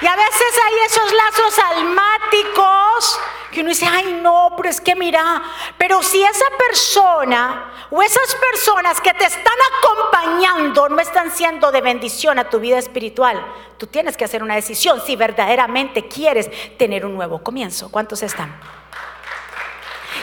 Y 0.00 0.06
a 0.06 0.16
veces 0.16 0.60
hay 0.66 0.74
esos 0.86 1.12
lazos 1.12 1.58
almáticos 1.58 3.20
Que 3.50 3.60
uno 3.60 3.70
dice, 3.70 3.86
ay 3.86 4.18
no, 4.20 4.52
pero 4.56 4.68
es 4.68 4.80
que 4.80 4.96
mira, 4.96 5.42
pero 5.78 6.02
si 6.02 6.22
esa 6.22 6.44
persona 6.58 7.72
o 7.90 8.02
esas 8.02 8.34
personas 8.34 9.00
que 9.00 9.14
te 9.14 9.24
están 9.24 9.54
acompañando 9.78 10.88
no 10.88 11.00
están 11.00 11.30
siendo 11.30 11.70
de 11.70 11.80
bendición 11.80 12.38
a 12.38 12.50
tu 12.50 12.58
vida 12.58 12.78
espiritual, 12.78 13.40
tú 13.78 13.86
tienes 13.86 14.16
que 14.16 14.24
hacer 14.24 14.42
una 14.42 14.56
decisión 14.56 15.00
si 15.00 15.14
verdaderamente 15.14 16.08
quieres 16.08 16.50
tener 16.76 17.06
un 17.06 17.14
nuevo 17.14 17.42
comienzo. 17.42 17.90
¿Cuántos 17.92 18.22
están? 18.24 18.58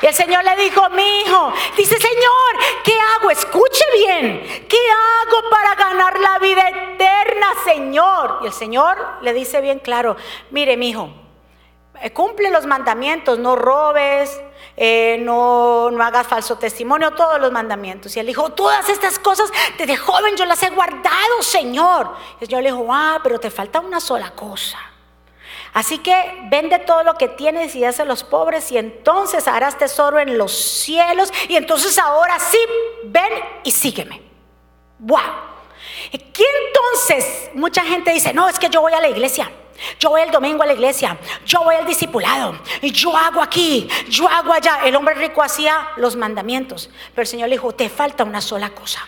Y 0.01 0.05
el 0.07 0.13
Señor 0.13 0.43
le 0.43 0.55
dijo, 0.55 0.89
mi 0.89 1.21
hijo, 1.21 1.53
dice, 1.77 1.95
Señor, 1.97 2.81
¿qué 2.83 2.93
hago? 2.99 3.29
Escuche 3.29 3.83
bien, 3.93 4.65
¿qué 4.67 4.77
hago 4.89 5.49
para 5.49 5.75
ganar 5.75 6.19
la 6.19 6.39
vida 6.39 6.67
eterna, 6.69 7.47
Señor? 7.63 8.39
Y 8.41 8.47
el 8.47 8.53
Señor 8.53 8.97
le 9.21 9.33
dice 9.33 9.61
bien 9.61 9.79
claro, 9.79 10.15
mire, 10.49 10.75
mi 10.75 10.89
hijo, 10.89 11.09
eh, 12.01 12.11
cumple 12.11 12.49
los 12.49 12.65
mandamientos, 12.65 13.37
no 13.37 13.55
robes, 13.55 14.41
eh, 14.75 15.17
no, 15.21 15.91
no 15.91 16.03
hagas 16.03 16.25
falso 16.25 16.57
testimonio, 16.57 17.11
todos 17.11 17.39
los 17.39 17.51
mandamientos. 17.51 18.15
Y 18.17 18.19
él 18.19 18.25
dijo, 18.25 18.49
todas 18.53 18.89
estas 18.89 19.19
cosas 19.19 19.51
desde 19.77 19.97
joven 19.97 20.35
yo 20.35 20.45
las 20.45 20.63
he 20.63 20.71
guardado, 20.71 21.41
Señor. 21.41 22.15
Y 22.39 22.43
el 22.43 22.47
Señor 22.47 22.63
le 22.63 22.71
dijo, 22.71 22.87
ah, 22.89 23.19
pero 23.21 23.39
te 23.39 23.51
falta 23.51 23.79
una 23.79 23.99
sola 23.99 24.31
cosa. 24.31 24.79
Así 25.73 25.99
que 25.99 26.47
vende 26.49 26.79
todo 26.79 27.03
lo 27.03 27.15
que 27.15 27.29
tienes 27.29 27.75
y 27.75 27.85
hace 27.85 28.01
a 28.01 28.05
los 28.05 28.23
pobres 28.23 28.71
y 28.71 28.77
entonces 28.77 29.47
harás 29.47 29.77
tesoro 29.77 30.19
en 30.19 30.37
los 30.37 30.51
cielos 30.51 31.31
y 31.47 31.55
entonces 31.55 31.97
ahora 31.97 32.37
sí, 32.39 32.57
ven 33.05 33.31
y 33.63 33.71
sígueme. 33.71 34.21
¡Wow! 34.99 35.19
¿Qué 36.11 36.43
entonces 36.67 37.51
mucha 37.53 37.83
gente 37.83 38.11
dice, 38.11 38.33
no, 38.33 38.49
es 38.49 38.59
que 38.59 38.69
yo 38.69 38.81
voy 38.81 38.93
a 38.93 38.99
la 38.99 39.07
iglesia. 39.07 39.49
Yo 39.97 40.09
voy 40.09 40.21
el 40.21 40.29
domingo 40.29 40.61
a 40.61 40.65
la 40.67 40.73
iglesia, 40.73 41.17
yo 41.43 41.63
voy 41.63 41.73
al 41.73 41.87
discipulado, 41.87 42.55
y 42.83 42.91
yo 42.91 43.17
hago 43.17 43.41
aquí, 43.41 43.87
yo 44.09 44.27
hago 44.27 44.53
allá. 44.53 44.81
El 44.83 44.95
hombre 44.95 45.15
rico 45.15 45.41
hacía 45.41 45.89
los 45.95 46.15
mandamientos, 46.15 46.91
pero 47.15 47.23
el 47.23 47.27
Señor 47.27 47.49
le 47.49 47.55
dijo, 47.55 47.71
te 47.73 47.89
falta 47.89 48.23
una 48.23 48.41
sola 48.41 48.69
cosa. 48.69 49.07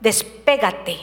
Despégate 0.00 0.98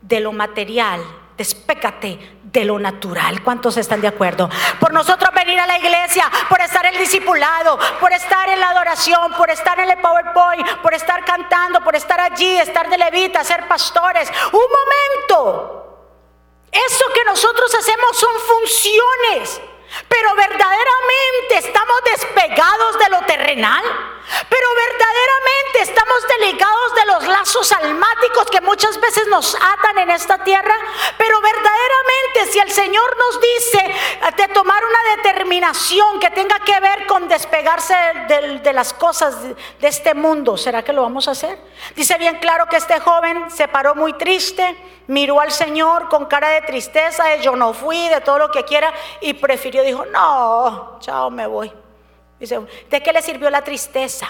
de 0.00 0.20
lo 0.20 0.30
material 0.30 1.02
despécate 1.38 2.18
de 2.52 2.64
lo 2.64 2.78
natural. 2.78 3.42
¿Cuántos 3.42 3.76
están 3.76 4.00
de 4.00 4.08
acuerdo? 4.08 4.48
Por 4.80 4.92
nosotros 4.92 5.30
venir 5.34 5.58
a 5.60 5.66
la 5.66 5.78
iglesia, 5.78 6.30
por 6.48 6.60
estar 6.60 6.84
el 6.86 6.96
discipulado, 6.98 7.78
por 8.00 8.12
estar 8.12 8.48
en 8.48 8.60
la 8.60 8.70
adoración, 8.70 9.32
por 9.34 9.50
estar 9.50 9.78
en 9.78 9.90
el 9.90 9.98
PowerPoint, 9.98 10.80
por 10.82 10.94
estar 10.94 11.24
cantando, 11.24 11.80
por 11.82 11.94
estar 11.96 12.20
allí, 12.20 12.58
estar 12.58 12.88
de 12.88 12.98
levita, 12.98 13.44
ser 13.44 13.66
pastores. 13.68 14.30
Un 14.52 14.66
momento. 14.78 15.84
Eso 16.70 17.04
que 17.14 17.24
nosotros 17.24 17.74
hacemos 17.74 18.16
son 18.16 18.34
funciones. 18.40 19.60
Pero 20.08 20.34
verdaderamente 20.34 21.58
estamos 21.58 21.96
despegados 22.04 22.98
de 22.98 23.10
lo 23.10 23.20
terrenal. 23.22 23.84
Pero 24.48 24.68
verdaderamente 24.74 25.80
estamos 25.82 26.28
delegados 26.38 26.94
de 26.94 27.06
los 27.06 27.26
lazos 27.26 27.72
almáticos 27.72 28.50
que 28.50 28.60
muchas 28.60 29.00
veces 29.00 29.26
nos 29.28 29.54
atan 29.54 29.98
en 29.98 30.10
esta 30.10 30.42
tierra. 30.44 30.74
Pero 31.16 31.40
verdaderamente 31.40 32.52
si 32.52 32.58
el 32.58 32.70
Señor 32.70 33.16
nos 33.16 33.40
dice 33.40 33.94
de 34.36 34.48
tomar 34.48 34.82
una 34.84 35.16
determinación 35.16 36.20
que 36.20 36.30
tenga 36.30 36.60
que 36.60 36.78
ver 36.80 37.06
con 37.06 37.28
despegarse 37.28 37.94
de, 38.28 38.58
de 38.60 38.72
las 38.72 38.92
cosas 38.92 39.36
de 39.42 39.88
este 39.88 40.14
mundo, 40.14 40.56
¿será 40.56 40.82
que 40.82 40.92
lo 40.92 41.02
vamos 41.02 41.28
a 41.28 41.32
hacer? 41.32 41.58
Dice 41.94 42.16
bien 42.18 42.38
claro 42.38 42.66
que 42.66 42.76
este 42.76 43.00
joven 43.00 43.50
se 43.50 43.68
paró 43.68 43.94
muy 43.94 44.12
triste, 44.14 44.76
miró 45.06 45.40
al 45.40 45.52
Señor 45.52 46.08
con 46.08 46.26
cara 46.26 46.50
de 46.50 46.62
tristeza, 46.62 47.24
de 47.24 47.42
yo 47.42 47.56
no 47.56 47.72
fui, 47.72 48.08
de 48.08 48.20
todo 48.20 48.38
lo 48.38 48.50
que 48.50 48.64
quiera, 48.64 48.92
y 49.20 49.34
prefirió, 49.34 49.82
dijo, 49.82 50.04
no, 50.06 50.98
chao, 51.00 51.30
me 51.30 51.46
voy. 51.46 51.72
Dice, 52.40 52.60
¿de 52.90 53.02
qué 53.02 53.12
le 53.12 53.22
sirvió 53.22 53.50
la 53.50 53.62
tristeza? 53.62 54.28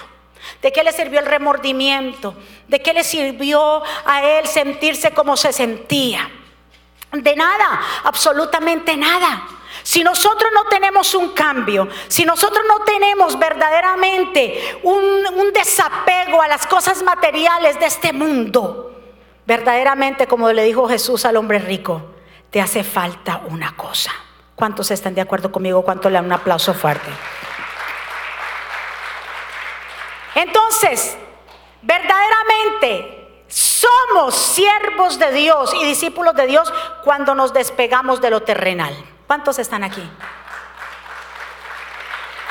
¿De 0.62 0.72
qué 0.72 0.82
le 0.82 0.92
sirvió 0.92 1.20
el 1.20 1.26
remordimiento? 1.26 2.34
¿De 2.66 2.80
qué 2.80 2.92
le 2.92 3.04
sirvió 3.04 3.82
a 4.04 4.22
él 4.22 4.46
sentirse 4.46 5.10
como 5.12 5.36
se 5.36 5.52
sentía? 5.52 6.30
De 7.12 7.36
nada, 7.36 7.80
absolutamente 8.04 8.96
nada. 8.96 9.46
Si 9.82 10.02
nosotros 10.02 10.50
no 10.52 10.64
tenemos 10.64 11.14
un 11.14 11.30
cambio, 11.30 11.88
si 12.08 12.24
nosotros 12.24 12.64
no 12.66 12.84
tenemos 12.84 13.38
verdaderamente 13.38 14.78
un, 14.82 15.02
un, 15.34 15.52
desapego 15.52 16.42
a 16.42 16.48
las 16.48 16.66
cosas 16.66 17.02
materiales 17.02 17.78
de 17.80 17.86
este 17.86 18.12
mundo, 18.12 18.92
verdaderamente, 19.46 20.26
como 20.26 20.52
le 20.52 20.64
dijo 20.64 20.88
Jesús 20.88 21.24
al 21.24 21.36
hombre 21.36 21.58
rico, 21.58 22.02
te 22.50 22.60
hace 22.60 22.84
falta 22.84 23.42
una 23.48 23.76
cosa. 23.76 24.12
¿Cuántos 24.54 24.90
están 24.90 25.14
de 25.14 25.20
acuerdo 25.20 25.50
conmigo? 25.52 25.82
¿Cuántos 25.82 26.10
le 26.10 26.16
dan 26.16 26.26
un 26.26 26.32
aplauso 26.32 26.74
fuerte? 26.74 27.08
Entonces, 30.38 31.18
verdaderamente 31.82 33.44
somos 33.48 34.36
siervos 34.36 35.18
de 35.18 35.32
Dios 35.32 35.74
y 35.74 35.84
discípulos 35.84 36.36
de 36.36 36.46
Dios 36.46 36.72
cuando 37.02 37.34
nos 37.34 37.52
despegamos 37.52 38.20
de 38.20 38.30
lo 38.30 38.44
terrenal. 38.44 38.94
¿Cuántos 39.26 39.58
están 39.58 39.82
aquí? 39.82 40.08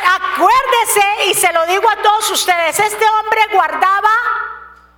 Acuérdese, 0.05 1.29
y 1.29 1.33
se 1.33 1.53
lo 1.53 1.65
digo 1.65 1.89
a 1.89 2.01
todos 2.01 2.29
ustedes, 2.31 2.77
este 2.77 3.05
hombre 3.09 3.39
guardaba 3.53 4.11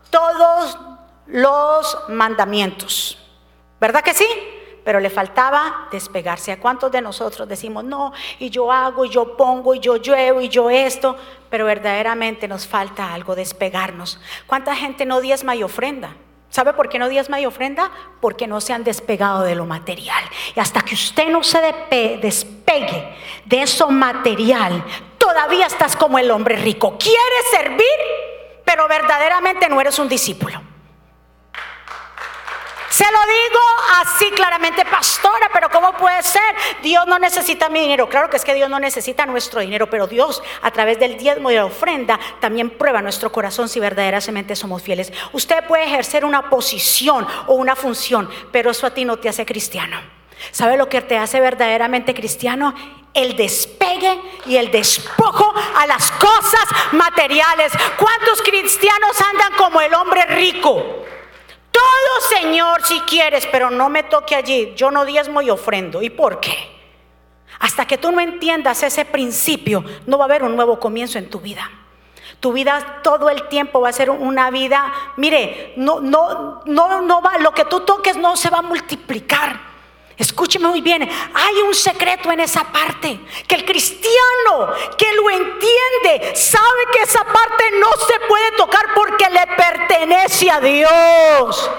todos 0.09 0.79
los 1.27 2.09
mandamientos. 2.09 3.19
¿Verdad 3.79 4.01
que 4.01 4.15
sí? 4.15 4.25
Pero 4.89 4.99
le 4.99 5.11
faltaba 5.11 5.87
despegarse. 5.91 6.51
¿A 6.51 6.59
cuántos 6.59 6.91
de 6.91 6.99
nosotros 6.99 7.47
decimos, 7.47 7.83
no, 7.83 8.11
y 8.39 8.49
yo 8.49 8.71
hago, 8.71 9.05
y 9.05 9.09
yo 9.09 9.37
pongo, 9.37 9.75
y 9.75 9.79
yo 9.79 9.97
lluevo, 9.97 10.41
y 10.41 10.49
yo 10.49 10.71
esto, 10.71 11.15
pero 11.47 11.65
verdaderamente 11.65 12.47
nos 12.47 12.65
falta 12.65 13.13
algo, 13.13 13.35
despegarnos? 13.35 14.19
¿Cuánta 14.47 14.75
gente 14.75 15.05
no 15.05 15.21
diezma 15.21 15.55
y 15.55 15.61
ofrenda? 15.61 16.15
¿Sabe 16.49 16.73
por 16.73 16.89
qué 16.89 16.97
no 16.97 17.07
diezma 17.07 17.39
y 17.39 17.45
ofrenda? 17.45 17.91
Porque 18.19 18.47
no 18.47 18.59
se 18.61 18.73
han 18.73 18.83
despegado 18.83 19.43
de 19.43 19.53
lo 19.53 19.67
material. 19.67 20.23
Y 20.55 20.59
hasta 20.59 20.81
que 20.81 20.95
usted 20.95 21.29
no 21.29 21.43
se 21.43 21.59
despegue 22.19 23.15
de 23.45 23.61
eso 23.61 23.91
material, 23.91 24.83
todavía 25.19 25.67
estás 25.67 25.95
como 25.95 26.17
el 26.17 26.31
hombre 26.31 26.55
rico. 26.55 26.97
Quieres 26.97 27.51
servir, 27.51 27.85
pero 28.65 28.87
verdaderamente 28.87 29.69
no 29.69 29.79
eres 29.79 29.99
un 29.99 30.09
discípulo. 30.09 30.68
Se 32.99 33.05
lo 33.05 33.19
digo 33.21 33.61
así 34.01 34.29
claramente, 34.31 34.83
pastora, 34.83 35.49
pero 35.53 35.69
¿cómo 35.69 35.93
puede 35.93 36.21
ser? 36.21 36.53
Dios 36.83 37.07
no 37.07 37.17
necesita 37.17 37.69
mi 37.69 37.79
dinero. 37.79 38.09
Claro 38.09 38.29
que 38.29 38.35
es 38.35 38.43
que 38.43 38.53
Dios 38.53 38.69
no 38.69 38.77
necesita 38.77 39.25
nuestro 39.25 39.61
dinero, 39.61 39.89
pero 39.89 40.05
Dios 40.05 40.43
a 40.61 40.69
través 40.71 40.99
del 40.99 41.17
diezmo 41.17 41.49
y 41.49 41.55
la 41.55 41.63
ofrenda 41.63 42.19
también 42.41 42.69
prueba 42.69 43.01
nuestro 43.01 43.31
corazón 43.31 43.69
si 43.69 43.79
verdaderamente 43.79 44.53
somos 44.53 44.81
fieles. 44.81 45.13
Usted 45.31 45.65
puede 45.65 45.85
ejercer 45.85 46.25
una 46.25 46.49
posición 46.49 47.25
o 47.47 47.53
una 47.53 47.77
función, 47.77 48.29
pero 48.51 48.71
eso 48.71 48.85
a 48.85 48.93
ti 48.93 49.05
no 49.05 49.15
te 49.15 49.29
hace 49.29 49.45
cristiano. 49.45 50.01
¿Sabe 50.51 50.75
lo 50.75 50.89
que 50.89 50.99
te 50.99 51.17
hace 51.17 51.39
verdaderamente 51.39 52.13
cristiano? 52.13 52.75
El 53.13 53.37
despegue 53.37 54.19
y 54.45 54.57
el 54.57 54.71
despojo 54.71 55.53
a 55.77 55.87
las 55.87 56.11
cosas 56.11 56.65
materiales. 56.91 57.71
¿Cuántos 57.97 58.41
cristianos 58.41 59.21
andan 59.21 59.53
como 59.53 59.79
el 59.79 59.93
hombre 59.93 60.25
rico? 60.25 60.98
Todo, 61.79 62.41
Señor, 62.41 62.83
si 62.83 62.99
quieres, 63.01 63.47
pero 63.47 63.69
no 63.69 63.87
me 63.87 64.03
toque 64.03 64.35
allí. 64.35 64.73
Yo 64.75 64.91
no 64.91 65.05
diezmo 65.05 65.41
y 65.41 65.49
ofrendo. 65.49 66.01
¿Y 66.01 66.09
por 66.09 66.41
qué? 66.41 66.55
Hasta 67.59 67.85
que 67.85 67.97
tú 67.97 68.11
no 68.11 68.19
entiendas 68.19 68.83
ese 68.83 69.05
principio, 69.05 69.85
no 70.05 70.17
va 70.17 70.25
a 70.25 70.27
haber 70.27 70.43
un 70.43 70.55
nuevo 70.55 70.79
comienzo 70.79 71.17
en 71.17 71.29
tu 71.29 71.39
vida. 71.39 71.69
Tu 72.41 72.51
vida 72.51 72.99
todo 73.01 73.29
el 73.29 73.47
tiempo 73.47 73.79
va 73.81 73.89
a 73.89 73.93
ser 73.93 74.09
una 74.09 74.49
vida, 74.49 74.93
mire, 75.17 75.73
no, 75.77 75.99
no, 75.99 76.61
no, 76.65 77.01
no 77.01 77.21
va, 77.21 77.37
lo 77.37 77.53
que 77.53 77.65
tú 77.65 77.81
toques 77.81 78.15
no 78.17 78.35
se 78.35 78.49
va 78.49 78.59
a 78.59 78.61
multiplicar. 78.61 79.68
Escúcheme 80.19 80.67
muy 80.67 80.81
bien, 80.81 81.01
hay 81.33 81.55
un 81.65 81.73
secreto 81.73 82.29
en 82.29 82.41
esa 82.41 82.65
parte, 82.65 83.21
que 83.47 83.55
el 83.55 83.63
cristiano 83.63 84.67
que 84.97 85.13
lo 85.13 85.29
entiende 85.29 86.35
sabe 86.35 86.87
que 86.91 87.03
esa 87.03 87.23
parte 87.23 87.71
no 87.79 87.87
se 88.05 88.19
puede 88.27 88.51
tocar 88.51 88.85
porque 88.93 89.29
le 89.29 89.47
pertenece 89.55 90.51
a 90.51 90.59
Dios. 90.59 91.71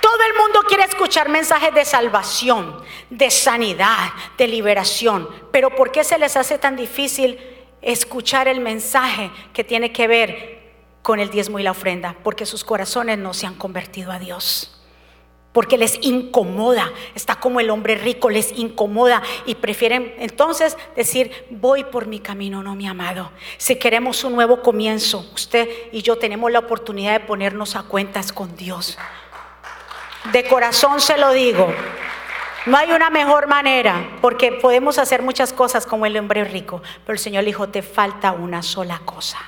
Todo 0.00 0.22
el 0.26 0.34
mundo 0.38 0.62
quiere 0.66 0.84
escuchar 0.84 1.28
mensajes 1.28 1.74
de 1.74 1.84
salvación, 1.84 2.82
de 3.10 3.30
sanidad, 3.30 4.14
de 4.38 4.48
liberación, 4.48 5.28
pero 5.52 5.76
¿por 5.76 5.92
qué 5.92 6.04
se 6.04 6.18
les 6.18 6.38
hace 6.38 6.56
tan 6.56 6.74
difícil 6.74 7.38
escuchar 7.82 8.48
el 8.48 8.60
mensaje 8.60 9.30
que 9.52 9.62
tiene 9.62 9.92
que 9.92 10.08
ver 10.08 10.62
con 11.02 11.20
el 11.20 11.28
diezmo 11.28 11.58
y 11.58 11.64
la 11.64 11.72
ofrenda? 11.72 12.16
Porque 12.24 12.46
sus 12.46 12.64
corazones 12.64 13.18
no 13.18 13.34
se 13.34 13.46
han 13.46 13.56
convertido 13.56 14.10
a 14.10 14.18
Dios 14.18 14.72
porque 15.56 15.78
les 15.78 15.98
incomoda, 16.02 16.92
está 17.14 17.36
como 17.36 17.60
el 17.60 17.70
hombre 17.70 17.94
rico, 17.94 18.28
les 18.28 18.52
incomoda 18.58 19.22
y 19.46 19.54
prefieren 19.54 20.14
entonces 20.18 20.76
decir, 20.94 21.46
voy 21.48 21.82
por 21.84 22.06
mi 22.06 22.20
camino, 22.20 22.62
no 22.62 22.74
mi 22.74 22.86
amado. 22.86 23.32
Si 23.56 23.76
queremos 23.76 24.22
un 24.24 24.34
nuevo 24.34 24.60
comienzo, 24.60 25.26
usted 25.32 25.66
y 25.92 26.02
yo 26.02 26.18
tenemos 26.18 26.52
la 26.52 26.58
oportunidad 26.58 27.12
de 27.12 27.20
ponernos 27.26 27.74
a 27.74 27.84
cuentas 27.84 28.34
con 28.34 28.54
Dios. 28.54 28.98
De 30.30 30.44
corazón 30.44 31.00
se 31.00 31.16
lo 31.16 31.32
digo. 31.32 31.72
No 32.66 32.76
hay 32.76 32.92
una 32.92 33.08
mejor 33.08 33.46
manera, 33.46 34.10
porque 34.20 34.52
podemos 34.52 34.98
hacer 34.98 35.22
muchas 35.22 35.54
cosas 35.54 35.86
como 35.86 36.04
el 36.04 36.18
hombre 36.18 36.44
rico, 36.44 36.82
pero 37.06 37.14
el 37.14 37.18
Señor 37.18 37.46
dijo, 37.46 37.70
te 37.70 37.80
falta 37.80 38.32
una 38.32 38.62
sola 38.62 39.00
cosa. 39.06 39.38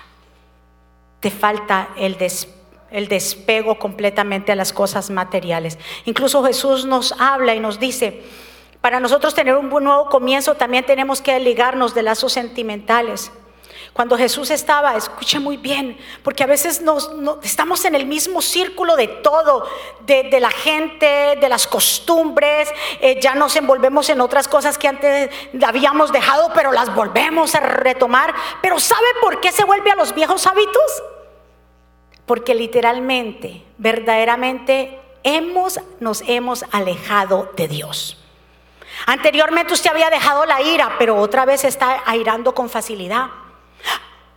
Te 1.20 1.30
falta 1.30 1.90
el, 1.98 2.16
el 2.90 3.08
despego 3.08 3.78
completamente 3.78 4.52
a 4.52 4.56
las 4.56 4.72
cosas 4.72 5.10
materiales. 5.10 5.78
Incluso 6.04 6.44
Jesús 6.44 6.84
nos 6.84 7.12
habla 7.18 7.54
y 7.54 7.60
nos 7.60 7.78
dice, 7.78 8.22
para 8.80 9.00
nosotros 9.00 9.34
tener 9.34 9.54
un 9.54 9.68
nuevo 9.68 10.08
comienzo 10.08 10.54
también 10.54 10.86
tenemos 10.86 11.20
que 11.20 11.38
ligarnos 11.40 11.94
de 11.94 12.02
lazos 12.02 12.32
sentimentales. 12.32 13.30
Cuando 13.92 14.16
Jesús 14.16 14.50
estaba, 14.50 14.94
escucha 14.96 15.40
muy 15.40 15.56
bien, 15.56 15.98
porque 16.22 16.44
a 16.44 16.46
veces 16.46 16.80
nos, 16.82 17.10
estamos 17.42 17.84
en 17.84 17.96
el 17.96 18.06
mismo 18.06 18.40
círculo 18.40 18.94
de 18.94 19.08
todo, 19.08 19.64
de, 20.06 20.38
la 20.38 20.50
gente, 20.50 21.36
de 21.40 21.48
las 21.48 21.66
costumbres, 21.66 22.68
eh, 23.00 23.18
ya 23.20 23.34
nos 23.34 23.56
envolvemos 23.56 24.08
en 24.08 24.20
otras 24.20 24.46
cosas 24.46 24.78
que 24.78 24.86
antes 24.86 25.30
habíamos 25.66 26.12
dejado, 26.12 26.52
pero 26.54 26.70
las 26.70 26.94
volvemos 26.94 27.56
a 27.56 27.60
retomar. 27.60 28.32
Pero 28.62 28.78
¿sabe 28.78 29.06
por 29.20 29.40
qué 29.40 29.50
se 29.50 29.64
vuelve 29.64 29.90
a 29.90 29.96
los 29.96 30.14
viejos 30.14 30.46
hábitos? 30.46 31.02
Porque 32.28 32.54
literalmente, 32.54 33.64
verdaderamente, 33.78 35.00
hemos, 35.24 35.80
nos 35.98 36.22
hemos 36.28 36.64
alejado 36.70 37.50
de 37.56 37.66
Dios. 37.66 38.16
Anteriormente 39.06 39.72
usted 39.72 39.90
había 39.90 40.10
dejado 40.10 40.44
la 40.46 40.60
ira, 40.62 40.94
pero 40.98 41.16
otra 41.16 41.44
vez 41.44 41.64
está 41.64 42.02
airando 42.06 42.54
con 42.54 42.70
facilidad. 42.70 43.28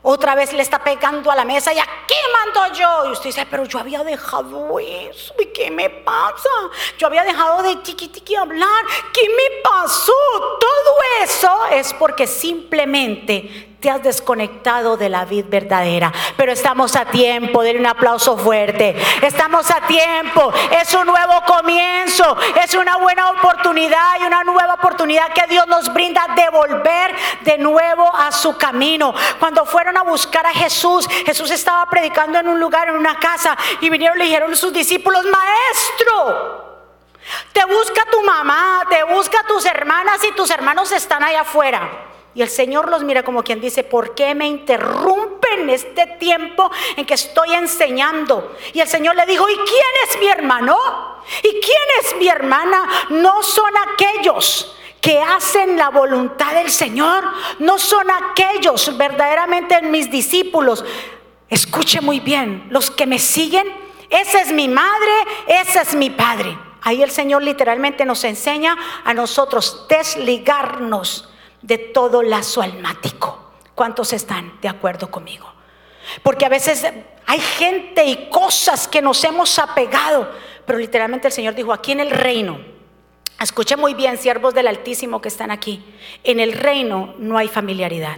Otra 0.04 0.34
vez 0.34 0.52
le 0.52 0.64
está 0.64 0.84
pegando 0.84 1.30
a 1.30 1.36
la 1.36 1.46
mesa 1.46 1.72
y 1.74 1.78
aquí 1.78 2.16
mando 2.34 2.74
yo. 2.74 3.06
Y 3.10 3.12
usted 3.12 3.26
dice, 3.26 3.46
pero 3.46 3.66
yo 3.66 3.78
había 3.78 4.04
dejado 4.04 4.80
eso. 4.80 5.36
¿Y 5.40 5.46
qué 5.48 5.70
me 5.70 5.92
pasa? 5.92 6.50
Yo 6.98 7.06
había 7.06 7.24
dejado 7.24 7.62
de 7.62 7.76
tiqui 7.78 8.08
tiqui 8.08 8.36
hablar. 8.36 8.86
¿Qué 9.14 9.30
me 9.30 9.62
pasó? 9.62 10.14
Todo 10.60 10.98
eso 11.24 11.66
es 11.68 11.94
porque 11.94 12.26
simplemente 12.26 13.71
te 13.82 13.90
has 13.90 14.04
desconectado 14.04 14.96
de 14.96 15.10
la 15.10 15.26
vida 15.26 15.48
verdadera. 15.50 16.14
Pero 16.38 16.52
estamos 16.52 16.96
a 16.96 17.06
tiempo, 17.06 17.64
denle 17.64 17.82
un 17.82 17.88
aplauso 17.88 18.38
fuerte. 18.38 18.96
Estamos 19.24 19.72
a 19.72 19.82
tiempo, 19.88 20.54
es 20.80 20.94
un 20.94 21.08
nuevo 21.08 21.42
comienzo, 21.48 22.38
es 22.64 22.76
una 22.76 22.98
buena 22.98 23.32
oportunidad 23.32 24.22
y 24.22 24.26
una 24.26 24.44
nueva 24.44 24.76
oportunidad 24.76 25.34
que 25.34 25.48
Dios 25.48 25.68
nos 25.68 25.92
brinda 25.92 26.28
de 26.36 26.48
volver 26.50 27.16
de 27.42 27.58
nuevo 27.58 28.08
a 28.16 28.32
su 28.32 28.56
camino. 28.56 29.16
Cuando 29.40 29.66
fueron 29.66 29.98
a 29.98 30.04
buscar 30.04 30.46
a 30.46 30.54
Jesús, 30.54 31.08
Jesús 31.26 31.50
estaba 31.50 31.84
predicando 31.88 32.38
en 32.38 32.48
un 32.48 32.60
lugar, 32.60 32.88
en 32.88 32.96
una 32.96 33.18
casa, 33.18 33.58
y 33.80 33.90
vinieron 33.90 34.16
y 34.18 34.20
le 34.20 34.26
dijeron 34.26 34.56
sus 34.56 34.72
discípulos, 34.72 35.26
maestro. 35.26 36.70
Te 37.52 37.66
busca 37.66 38.06
tu 38.12 38.22
mamá, 38.22 38.86
te 38.90 39.04
busca 39.06 39.44
tus 39.48 39.66
hermanas 39.66 40.24
y 40.24 40.32
tus 40.34 40.52
hermanos 40.52 40.92
están 40.92 41.24
allá 41.24 41.42
afuera. 41.42 42.11
Y 42.34 42.42
el 42.42 42.50
Señor 42.50 42.90
los 42.90 43.04
mira 43.04 43.24
como 43.24 43.44
quien 43.44 43.60
dice, 43.60 43.84
¿por 43.84 44.16
qué 44.16 44.34
me 44.34 44.48
interrumpen 44.48 45.70
este 45.70 46.08
tiempo 46.18 46.72
en 46.96 47.06
que 47.06 47.16
estoy 47.16 47.54
enseñando? 47.54 48.56
Y 48.74 48.80
el 48.80 48.88
Señor 48.88 49.16
le 49.18 49.26
dijo, 49.26 49.50
¿y 49.50 49.56
quién 49.56 50.08
es 50.08 50.20
mi 50.20 50.28
hermano? 50.28 50.78
¿Y 51.44 51.50
quién 51.50 51.88
es 52.02 52.16
mi 52.18 52.30
hermana? 52.30 52.88
No 53.10 53.44
son 53.44 53.72
aquellos 53.90 54.78
que 55.02 55.20
hacen 55.20 55.78
la 55.78 55.90
voluntad 55.90 56.54
del 56.54 56.70
Señor, 56.70 57.24
no 57.60 57.78
son 57.78 58.08
aquellos 58.10 58.96
verdaderamente 58.98 59.82
mis 59.82 60.10
discípulos. 60.10 60.86
Escuche 61.50 62.00
muy 62.00 62.22
bien, 62.22 62.68
los 62.70 62.92
que 62.92 63.08
me 63.08 63.20
siguen, 63.20 63.68
esa 64.10 64.42
es 64.42 64.54
mi 64.54 64.70
madre, 64.70 65.12
ese 65.48 65.82
es 65.82 65.96
mi 65.96 66.12
padre. 66.12 66.58
Ahí 66.82 67.04
el 67.04 67.12
Señor 67.12 67.44
literalmente 67.44 68.06
nos 68.06 68.24
enseña 68.24 68.78
a 69.04 69.14
nosotros 69.14 69.86
desligarnos 69.90 71.31
de 71.62 71.78
todo 71.78 72.24
lazo 72.24 72.62
almático. 72.62 73.52
¿Cuántos 73.76 74.14
están 74.14 74.60
de 74.62 74.70
acuerdo 74.70 75.10
conmigo? 75.10 75.52
Porque 76.24 76.46
a 76.46 76.50
veces 76.50 76.86
hay 77.26 77.40
gente 77.40 78.04
y 78.06 78.30
cosas 78.30 78.88
que 78.88 79.02
nos 79.02 79.24
hemos 79.24 79.58
apegado, 79.60 80.30
pero 80.66 80.80
literalmente 80.80 81.28
el 81.28 81.34
Señor 81.34 81.56
dijo, 81.56 81.72
aquí 81.72 81.92
en 81.92 82.00
el 82.00 82.12
reino, 82.12 82.60
escuche 83.40 83.76
muy 83.76 83.94
bien, 83.94 84.18
siervos 84.18 84.54
del 84.54 84.68
Altísimo 84.68 85.22
que 85.22 85.30
están 85.30 85.52
aquí, 85.52 85.84
en 86.24 86.40
el 86.40 86.54
reino 86.54 87.16
no 87.18 87.38
hay 87.38 87.48
familiaridad. 87.48 88.18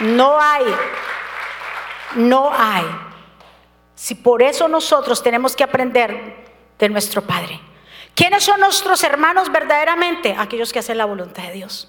No 0.00 0.40
hay, 0.40 0.64
no 2.14 2.52
hay. 2.56 2.84
Si 3.94 4.14
por 4.14 4.42
eso 4.42 4.68
nosotros 4.68 5.22
tenemos 5.22 5.56
que 5.56 5.64
aprender 5.64 6.46
de 6.78 6.88
nuestro 6.88 7.22
Padre. 7.22 7.60
¿Quiénes 8.18 8.42
son 8.42 8.58
nuestros 8.58 9.04
hermanos 9.04 9.52
verdaderamente? 9.52 10.34
Aquellos 10.36 10.72
que 10.72 10.80
hacen 10.80 10.98
la 10.98 11.04
voluntad 11.04 11.44
de 11.44 11.52
Dios. 11.52 11.86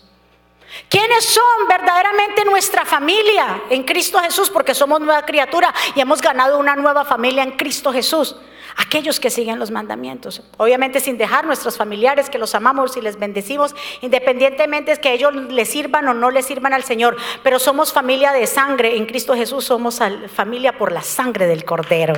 ¿Quiénes 0.87 1.25
son 1.25 1.67
verdaderamente 1.67 2.45
nuestra 2.45 2.85
familia 2.85 3.63
en 3.71 3.81
Cristo 3.81 4.19
Jesús? 4.19 4.51
Porque 4.51 4.75
somos 4.75 5.01
nueva 5.01 5.23
criatura 5.23 5.73
y 5.95 6.01
hemos 6.01 6.21
ganado 6.21 6.59
una 6.59 6.75
nueva 6.75 7.03
familia 7.03 7.41
en 7.41 7.53
Cristo 7.53 7.91
Jesús. 7.91 8.35
Aquellos 8.77 9.19
que 9.19 9.31
siguen 9.31 9.57
los 9.57 9.71
mandamientos. 9.71 10.43
Obviamente 10.57 10.99
sin 10.99 11.17
dejar 11.17 11.47
nuestros 11.47 11.77
familiares 11.77 12.29
que 12.29 12.37
los 12.37 12.53
amamos 12.53 12.95
y 12.95 13.01
les 13.01 13.17
bendecimos, 13.17 13.73
independientemente 14.01 14.91
de 14.91 15.01
que 15.01 15.13
ellos 15.13 15.33
les 15.33 15.71
sirvan 15.71 16.07
o 16.09 16.13
no 16.13 16.29
les 16.29 16.45
sirvan 16.45 16.73
al 16.73 16.83
Señor. 16.83 17.17
Pero 17.41 17.57
somos 17.57 17.91
familia 17.91 18.33
de 18.33 18.45
sangre. 18.45 18.97
En 18.97 19.07
Cristo 19.07 19.33
Jesús 19.33 19.65
somos 19.65 19.99
familia 20.31 20.77
por 20.77 20.91
la 20.91 21.01
sangre 21.01 21.47
del 21.47 21.65
Cordero. 21.65 22.13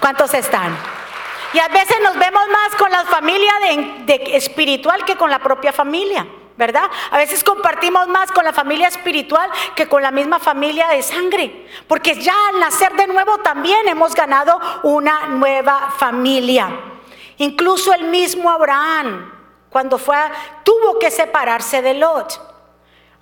¿Cuántos 0.00 0.34
están? 0.34 0.76
Y 1.52 1.58
a 1.58 1.68
veces 1.68 1.96
nos 2.02 2.18
vemos 2.18 2.48
más 2.48 2.74
con 2.76 2.90
la 2.90 3.04
familia 3.04 3.52
espiritual 4.06 5.04
que 5.04 5.16
con 5.16 5.30
la 5.30 5.38
propia 5.38 5.72
familia. 5.72 6.26
¿verdad? 6.56 6.90
A 7.10 7.16
veces 7.16 7.42
compartimos 7.42 8.08
más 8.08 8.30
con 8.30 8.44
la 8.44 8.52
familia 8.52 8.88
espiritual 8.88 9.50
que 9.74 9.88
con 9.88 10.02
la 10.02 10.10
misma 10.10 10.38
familia 10.38 10.88
de 10.88 11.02
sangre, 11.02 11.66
porque 11.88 12.14
ya 12.20 12.34
al 12.48 12.60
nacer 12.60 12.92
de 12.94 13.06
nuevo 13.06 13.38
también 13.38 13.88
hemos 13.88 14.14
ganado 14.14 14.60
una 14.82 15.28
nueva 15.28 15.94
familia. 15.98 16.68
Incluso 17.38 17.92
el 17.94 18.04
mismo 18.04 18.50
Abraham, 18.50 19.32
cuando 19.70 19.98
fue, 19.98 20.16
tuvo 20.62 20.98
que 20.98 21.10
separarse 21.10 21.82
de 21.82 21.94
Lot. 21.94 22.40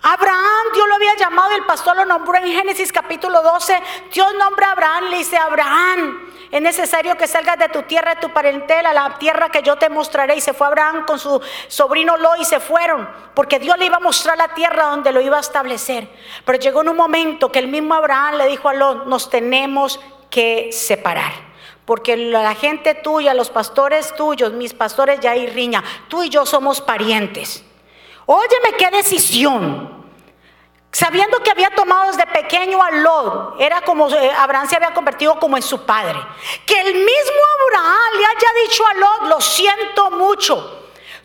Abraham, 0.03 0.66
Dios 0.75 0.88
lo 0.88 0.95
había 0.95 1.14
llamado, 1.16 1.53
el 1.55 1.64
pastor 1.64 1.97
lo 1.97 2.05
nombró 2.07 2.37
en 2.38 2.47
Génesis 2.47 2.90
capítulo 2.90 3.43
12. 3.43 3.83
Dios 4.12 4.35
nombra 4.35 4.69
a 4.69 4.73
Abraham, 4.73 5.05
le 5.11 5.19
dice, 5.19 5.37
Abraham, 5.37 6.31
es 6.50 6.60
necesario 6.60 7.16
que 7.16 7.28
salgas 7.28 7.58
de 7.58 7.68
tu 7.68 7.82
tierra, 7.82 8.16
de 8.16 8.20
tu 8.20 8.32
parentela, 8.32 8.92
la 8.92 9.16
tierra 9.18 9.50
que 9.50 9.62
yo 9.62 9.76
te 9.76 9.88
mostraré. 9.88 10.34
Y 10.36 10.40
se 10.40 10.52
fue 10.52 10.66
Abraham 10.66 11.04
con 11.06 11.18
su 11.18 11.40
sobrino 11.68 12.16
Lo 12.16 12.34
y 12.36 12.44
se 12.44 12.58
fueron, 12.58 13.08
porque 13.34 13.60
Dios 13.60 13.78
le 13.78 13.86
iba 13.86 13.98
a 13.98 14.00
mostrar 14.00 14.36
la 14.36 14.48
tierra 14.48 14.86
donde 14.86 15.12
lo 15.12 15.20
iba 15.20 15.36
a 15.36 15.40
establecer. 15.40 16.08
Pero 16.44 16.58
llegó 16.58 16.80
en 16.82 16.88
un 16.88 16.96
momento 16.96 17.52
que 17.52 17.60
el 17.60 17.68
mismo 17.68 17.94
Abraham 17.94 18.36
le 18.36 18.48
dijo 18.48 18.68
a 18.68 18.74
Lot, 18.74 19.06
nos 19.06 19.30
tenemos 19.30 20.00
que 20.28 20.70
separar. 20.72 21.32
Porque 21.84 22.16
la 22.16 22.54
gente 22.54 22.94
tuya, 22.94 23.32
los 23.32 23.50
pastores 23.50 24.14
tuyos, 24.16 24.52
mis 24.52 24.74
pastores 24.74 25.20
ya 25.20 25.32
hay 25.32 25.46
riña, 25.46 25.84
tú 26.08 26.24
y 26.24 26.30
yo 26.30 26.46
somos 26.46 26.80
parientes. 26.80 27.64
Óyeme 28.26 28.76
qué 28.76 28.90
decisión. 28.90 29.99
Sabiendo 30.92 31.40
que 31.42 31.53
había 31.53 31.70
tomado 31.70 32.09
desde 32.09 32.26
pequeño 32.26 32.83
a 32.83 32.90
Lot, 32.90 33.61
era 33.61 33.81
como 33.83 34.09
eh, 34.11 34.33
Abraham 34.37 34.68
se 34.68 34.76
había 34.76 34.92
convertido 34.92 35.38
como 35.38 35.57
en 35.57 35.62
su 35.62 35.85
padre. 35.85 36.18
Que 36.66 36.81
el 36.81 36.94
mismo 36.94 37.40
Abraham 37.68 38.18
le 38.18 38.26
haya 38.26 38.66
dicho 38.66 38.85
a 38.87 38.94
Lot, 38.94 39.22
lo 39.29 39.40
siento 39.40 40.11
mucho. 40.11 40.79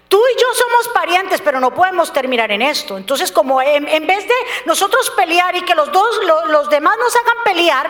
Tú 0.08 0.22
y 0.34 0.40
yo 0.40 0.48
somos 0.54 0.88
parientes, 0.90 1.42
pero 1.42 1.60
no 1.60 1.74
podemos 1.74 2.14
terminar 2.14 2.52
en 2.52 2.62
esto. 2.62 2.96
Entonces, 2.96 3.32
como 3.32 3.60
en, 3.60 4.06
vez 4.06 4.28
de 4.28 4.36
nosotros 4.66 5.10
pelear 5.12 5.56
y 5.56 5.62
que 5.64 5.74
los 5.74 5.92
dos, 5.92 6.20
los 6.48 6.70
demás 6.70 6.96
nos 7.00 7.16
hagan 7.16 7.44
pelear, 7.44 7.90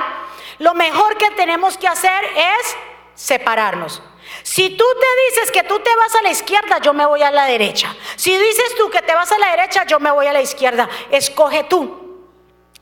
lo 0.59 0.73
mejor 0.73 1.17
que 1.17 1.29
tenemos 1.31 1.77
que 1.77 1.89
hacer 1.89 2.23
es 2.23 2.77
separarnos. 3.15 4.01
Si 4.43 4.69
tú 4.71 4.85
te 4.99 5.07
dices 5.29 5.51
que 5.51 5.63
tú 5.63 5.79
te 5.79 5.95
vas 5.95 6.15
a 6.15 6.21
la 6.21 6.31
izquierda, 6.31 6.79
yo 6.79 6.93
me 6.93 7.05
voy 7.05 7.21
a 7.21 7.31
la 7.31 7.45
derecha. 7.45 7.95
Si 8.15 8.35
dices 8.37 8.75
tú 8.77 8.89
que 8.89 9.01
te 9.01 9.13
vas 9.13 9.31
a 9.31 9.37
la 9.37 9.51
derecha, 9.51 9.85
yo 9.85 9.99
me 9.99 10.11
voy 10.11 10.27
a 10.27 10.33
la 10.33 10.41
izquierda. 10.41 10.89
Escoge 11.11 11.63
tú. 11.65 12.05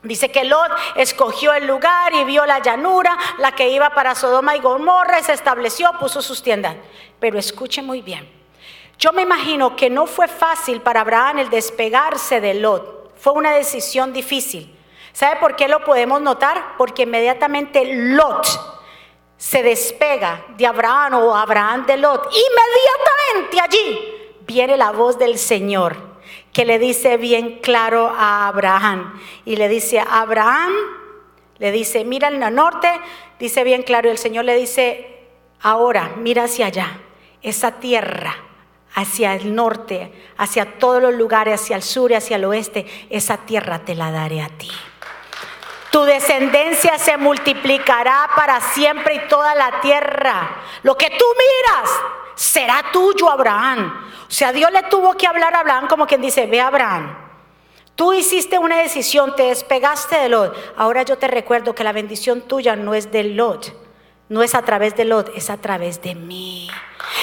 Dice 0.02 0.30
que 0.30 0.44
Lot 0.44 0.70
escogió 0.96 1.54
el 1.54 1.66
lugar 1.66 2.12
y 2.12 2.24
vio 2.24 2.44
la 2.44 2.58
llanura, 2.58 3.16
la 3.38 3.52
que 3.52 3.70
iba 3.70 3.90
para 3.90 4.14
Sodoma 4.14 4.54
y 4.54 4.60
Gomorra, 4.60 5.22
se 5.22 5.32
estableció, 5.32 5.90
puso 5.98 6.20
sus 6.20 6.42
tiendas. 6.42 6.76
Pero 7.18 7.38
escuche 7.38 7.80
muy 7.80 8.02
bien. 8.02 8.30
Yo 8.98 9.12
me 9.12 9.22
imagino 9.22 9.76
que 9.76 9.88
no 9.88 10.06
fue 10.06 10.28
fácil 10.28 10.82
para 10.82 11.00
Abraham 11.00 11.38
el 11.38 11.50
despegarse 11.50 12.40
de 12.40 12.54
Lot. 12.54 13.16
Fue 13.18 13.32
una 13.32 13.52
decisión 13.52 14.12
difícil. 14.12 14.76
¿Sabe 15.14 15.36
por 15.36 15.56
qué 15.56 15.68
lo 15.68 15.82
podemos 15.84 16.20
notar? 16.20 16.76
Porque 16.76 17.04
inmediatamente 17.04 17.84
Lot 17.84 18.73
se 19.36 19.62
despega 19.62 20.44
de 20.56 20.66
Abraham 20.66 21.14
o 21.14 21.36
Abraham 21.36 21.86
de 21.86 21.96
Lot, 21.96 22.26
inmediatamente 22.26 23.60
allí 23.60 24.14
viene 24.46 24.76
la 24.76 24.92
voz 24.92 25.18
del 25.18 25.38
Señor 25.38 25.96
que 26.52 26.64
le 26.64 26.78
dice 26.78 27.16
bien 27.16 27.58
claro 27.60 28.12
a 28.16 28.46
Abraham 28.48 29.20
y 29.44 29.56
le 29.56 29.68
dice, 29.68 30.00
Abraham, 30.00 30.72
le 31.58 31.72
dice, 31.72 32.04
mira 32.04 32.28
al 32.28 32.54
norte, 32.54 32.88
dice 33.38 33.64
bien 33.64 33.82
claro 33.82 34.08
y 34.08 34.12
el 34.12 34.18
Señor 34.18 34.44
le 34.44 34.54
dice, 34.54 35.26
ahora 35.60 36.12
mira 36.16 36.44
hacia 36.44 36.66
allá. 36.66 37.00
esa 37.42 37.72
tierra 37.72 38.36
hacia 38.94 39.34
el 39.34 39.54
norte, 39.54 40.12
hacia 40.36 40.78
todos 40.78 41.02
los 41.02 41.14
lugares, 41.14 41.60
hacia 41.60 41.76
el 41.76 41.82
sur 41.82 42.12
y 42.12 42.14
hacia 42.14 42.36
el 42.36 42.44
oeste, 42.44 42.86
esa 43.10 43.38
tierra 43.38 43.80
te 43.80 43.94
la 43.94 44.10
daré 44.10 44.40
a 44.40 44.48
ti. 44.48 44.70
Tu 45.94 46.02
descendencia 46.02 46.98
se 46.98 47.16
multiplicará 47.16 48.28
para 48.34 48.60
siempre 48.60 49.14
y 49.14 49.28
toda 49.28 49.54
la 49.54 49.80
tierra. 49.80 50.56
Lo 50.82 50.96
que 50.98 51.08
tú 51.08 51.24
miras 51.38 51.88
será 52.34 52.82
tuyo, 52.92 53.30
Abraham. 53.30 54.10
O 54.26 54.30
sea, 54.32 54.52
Dios 54.52 54.72
le 54.72 54.82
tuvo 54.82 55.14
que 55.14 55.28
hablar 55.28 55.54
a 55.54 55.60
Abraham 55.60 55.86
como 55.86 56.08
quien 56.08 56.20
dice, 56.20 56.46
ve 56.46 56.60
Abraham. 56.60 57.16
Tú 57.94 58.12
hiciste 58.12 58.58
una 58.58 58.78
decisión, 58.78 59.36
te 59.36 59.44
despegaste 59.44 60.18
de 60.18 60.30
Lot. 60.30 60.56
Ahora 60.76 61.04
yo 61.04 61.16
te 61.16 61.28
recuerdo 61.28 61.76
que 61.76 61.84
la 61.84 61.92
bendición 61.92 62.40
tuya 62.40 62.74
no 62.74 62.94
es 62.94 63.12
de 63.12 63.22
Lot, 63.22 63.72
no 64.28 64.42
es 64.42 64.56
a 64.56 64.62
través 64.62 64.96
de 64.96 65.04
Lot, 65.04 65.30
es 65.36 65.48
a 65.48 65.58
través 65.58 66.02
de 66.02 66.16
mí. 66.16 66.68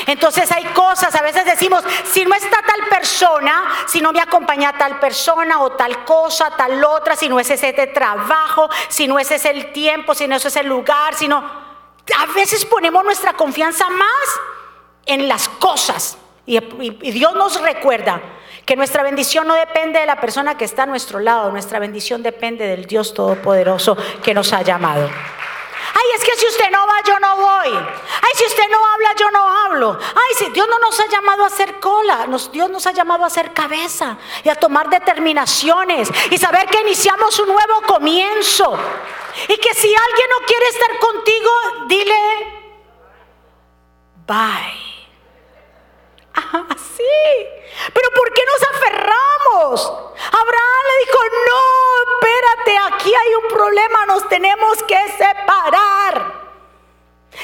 Entonces 0.08 0.52
hay 0.52 0.66
cosas, 0.66 1.14
a 1.16 1.22
veces 1.22 1.46
decimos, 1.46 1.84
si 2.12 2.26
no 2.26 2.34
está 2.34 2.62
tal 2.62 2.88
persona, 2.88 3.64
si 3.88 4.02
no 4.02 4.12
me 4.12 4.22
acompaña 4.22 4.78
tal 4.78 5.00
persona 5.00 5.62
o 5.62 5.72
tal 5.72 6.04
cosa, 6.06 6.52
tal 6.56 6.84
otra, 6.84 7.16
si 7.16 7.30
no 7.30 7.40
es 7.40 7.50
ese 7.50 7.72
trabajo, 7.88 8.70
si 8.90 9.08
no 9.08 9.20
es 9.20 9.32
ese 9.32 9.50
el 9.52 9.72
tiempo, 9.72 10.14
si 10.14 10.28
no 10.28 10.36
es 10.36 10.46
ese 10.46 10.62
el 10.62 10.68
lugar, 10.68 11.14
si 11.16 11.28
no... 11.28 11.72
A 12.18 12.26
veces 12.34 12.66
ponemos 12.66 13.04
nuestra 13.04 13.34
confianza 13.34 13.90
más 13.90 14.40
en 15.06 15.28
las 15.28 15.48
cosas. 15.48 16.18
Y 16.46 16.60
Dios 17.12 17.34
nos 17.36 17.62
recuerda 17.62 18.22
que 18.66 18.76
nuestra 18.76 19.04
bendición 19.04 19.48
no 19.48 19.54
depende 19.54 20.00
de 20.00 20.06
la 20.06 20.20
persona 20.20 20.58
que 20.58 20.66
está 20.66 20.84
a 20.84 20.86
nuestro 20.86 21.20
lado, 21.20 21.52
nuestra 21.52 21.80
bendición 21.80 22.24
depende 22.24 22.68
del 22.68 22.86
Dios 22.86 23.14
Todopoderoso 23.14 23.98
que 24.24 24.34
nos 24.34 24.52
ha 24.54 24.62
llamado. 24.62 25.10
Ay, 25.94 26.06
es 26.16 26.24
que 26.24 26.36
si 26.36 26.48
usted 26.48 26.72
no 26.72 26.86
va, 26.88 27.02
yo 27.06 27.20
no 27.20 27.36
voy. 27.36 27.70
Ay, 27.74 28.32
si 28.36 28.46
usted 28.46 28.70
no 28.70 28.86
habla, 28.86 29.14
yo 29.16 29.32
no 29.32 29.50
hablo. 29.50 30.00
Ay, 30.00 30.36
si 30.38 30.50
Dios 30.52 30.68
no 30.70 30.80
nos 30.80 31.00
ha 31.00 31.08
llamado 31.08 31.44
a 31.44 31.48
hacer 31.48 31.80
cola, 31.80 32.28
Dios 32.52 32.70
nos 32.70 32.86
ha 32.88 32.92
llamado 32.92 33.24
a 33.24 33.28
hacer 33.28 33.54
cabeza 33.54 34.18
y 34.44 34.50
a 34.50 34.56
tomar 34.56 34.90
determinaciones 34.90 36.10
y 36.30 36.38
saber 36.38 36.68
que 36.68 36.82
iniciamos 36.82 37.38
un 37.40 37.50
nuevo 37.50 37.82
comienzo. 37.88 38.78
Y 39.48 39.58
que 39.58 39.74
si 39.74 39.94
alguien 39.94 40.30
no 40.30 40.46
quiere 40.46 40.68
estar 40.68 41.00
contigo, 41.00 41.52
dile, 41.88 42.64
bye. 44.28 44.91
Así. 46.34 47.04
Pero 47.94 48.10
¿por 48.12 48.34
qué 48.34 48.44
nos 48.46 48.70
aferramos? 48.70 49.94
Abraham 50.32 50.84
le 50.88 51.06
dijo, 51.06 51.20
no, 51.50 52.14
espérate, 52.14 52.96
aquí 52.96 53.14
hay 53.14 53.36
un 53.36 53.48
problema, 53.48 54.06
nos 54.06 54.28
tenemos 54.28 54.84
que 54.84 54.98
separar. 55.18 56.42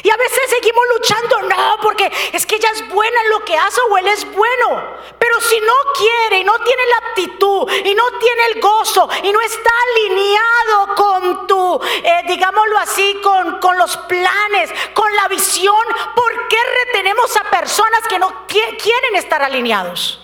Y 0.04 0.10
a 0.10 0.18
veces 0.18 0.50
seguimos 0.50 0.86
luchando, 0.96 1.42
no, 1.44 1.78
porque 1.82 2.12
es 2.34 2.46
que 2.46 2.56
ella 2.56 2.70
es 2.74 2.88
buena 2.90 3.22
en 3.22 3.30
lo 3.32 3.46
que 3.46 3.58
hace 3.58 3.80
o 3.90 3.98
él 3.98 4.08
es 4.08 4.26
bueno. 4.32 4.98
Pero 5.18 5.42
si 5.42 5.60
no 5.60 5.74
quiere 5.98 6.40
y 6.40 6.44
no 6.44 6.60
tiene 6.60 6.84
la 6.86 7.07
actitud 7.18 7.70
y 7.72 7.96
no 7.96 8.04
tiene 8.20 8.46
el 8.54 8.62
gozo 8.62 9.10
y 9.24 9.32
no 9.32 9.42
está 9.42 9.70
alineado 9.92 10.96
con 10.96 11.48
tu, 11.48 11.82
eh, 12.04 12.24
digámoslo 12.28 12.78
así, 12.78 13.20
con, 13.24 13.60
con 13.60 13.78
los 13.78 13.98
planes, 13.98 14.70
con 14.94 15.14
la 15.16 15.28
visión, 15.28 15.86
¿por 16.16 16.48
qué 16.48 16.58
retenemos 16.86 17.36
a 17.38 17.44
personas 17.46 18.08
que 18.08 18.20
no 18.20 18.46
quieren 18.48 19.16
estar 19.16 19.42
alineados? 19.42 20.22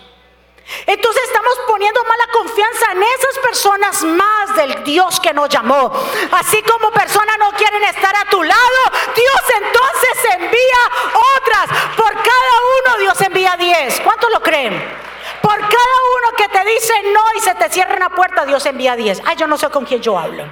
Entonces 0.85 1.23
estamos 1.23 1.53
poniendo 1.67 2.01
mala 2.05 2.25
confianza 2.31 2.91
en 2.93 3.03
esas 3.03 3.39
personas 3.39 4.03
más 4.03 4.55
del 4.55 4.83
Dios 4.85 5.19
que 5.19 5.33
nos 5.33 5.49
llamó. 5.49 5.91
Así 6.31 6.61
como 6.63 6.89
personas 6.91 7.37
no 7.37 7.51
quieren 7.51 7.83
estar 7.83 8.15
a 8.15 8.29
tu 8.29 8.41
lado, 8.41 8.79
Dios 9.13 9.41
entonces 9.57 10.35
envía 10.39 11.11
otras. 11.37 11.67
Por 11.97 12.13
cada 12.13 12.55
uno 12.79 12.97
Dios 12.99 13.21
envía 13.21 13.57
diez. 13.57 13.99
¿Cuántos 14.01 14.31
lo 14.31 14.41
creen? 14.41 15.02
Por 15.43 15.59
cada 15.59 15.97
uno 16.17 16.37
que 16.37 16.47
te 16.47 16.63
dice 16.63 16.93
no 17.11 17.21
y 17.37 17.41
se 17.41 17.53
te 17.55 17.69
cierra 17.69 17.97
una 17.97 18.09
puerta, 18.09 18.45
Dios 18.45 18.65
envía 18.65 18.95
diez. 18.95 19.21
Ay, 19.25 19.35
yo 19.35 19.45
no 19.45 19.57
sé 19.57 19.69
con 19.69 19.83
quién 19.83 20.01
yo 20.01 20.17
hablo. 20.17 20.45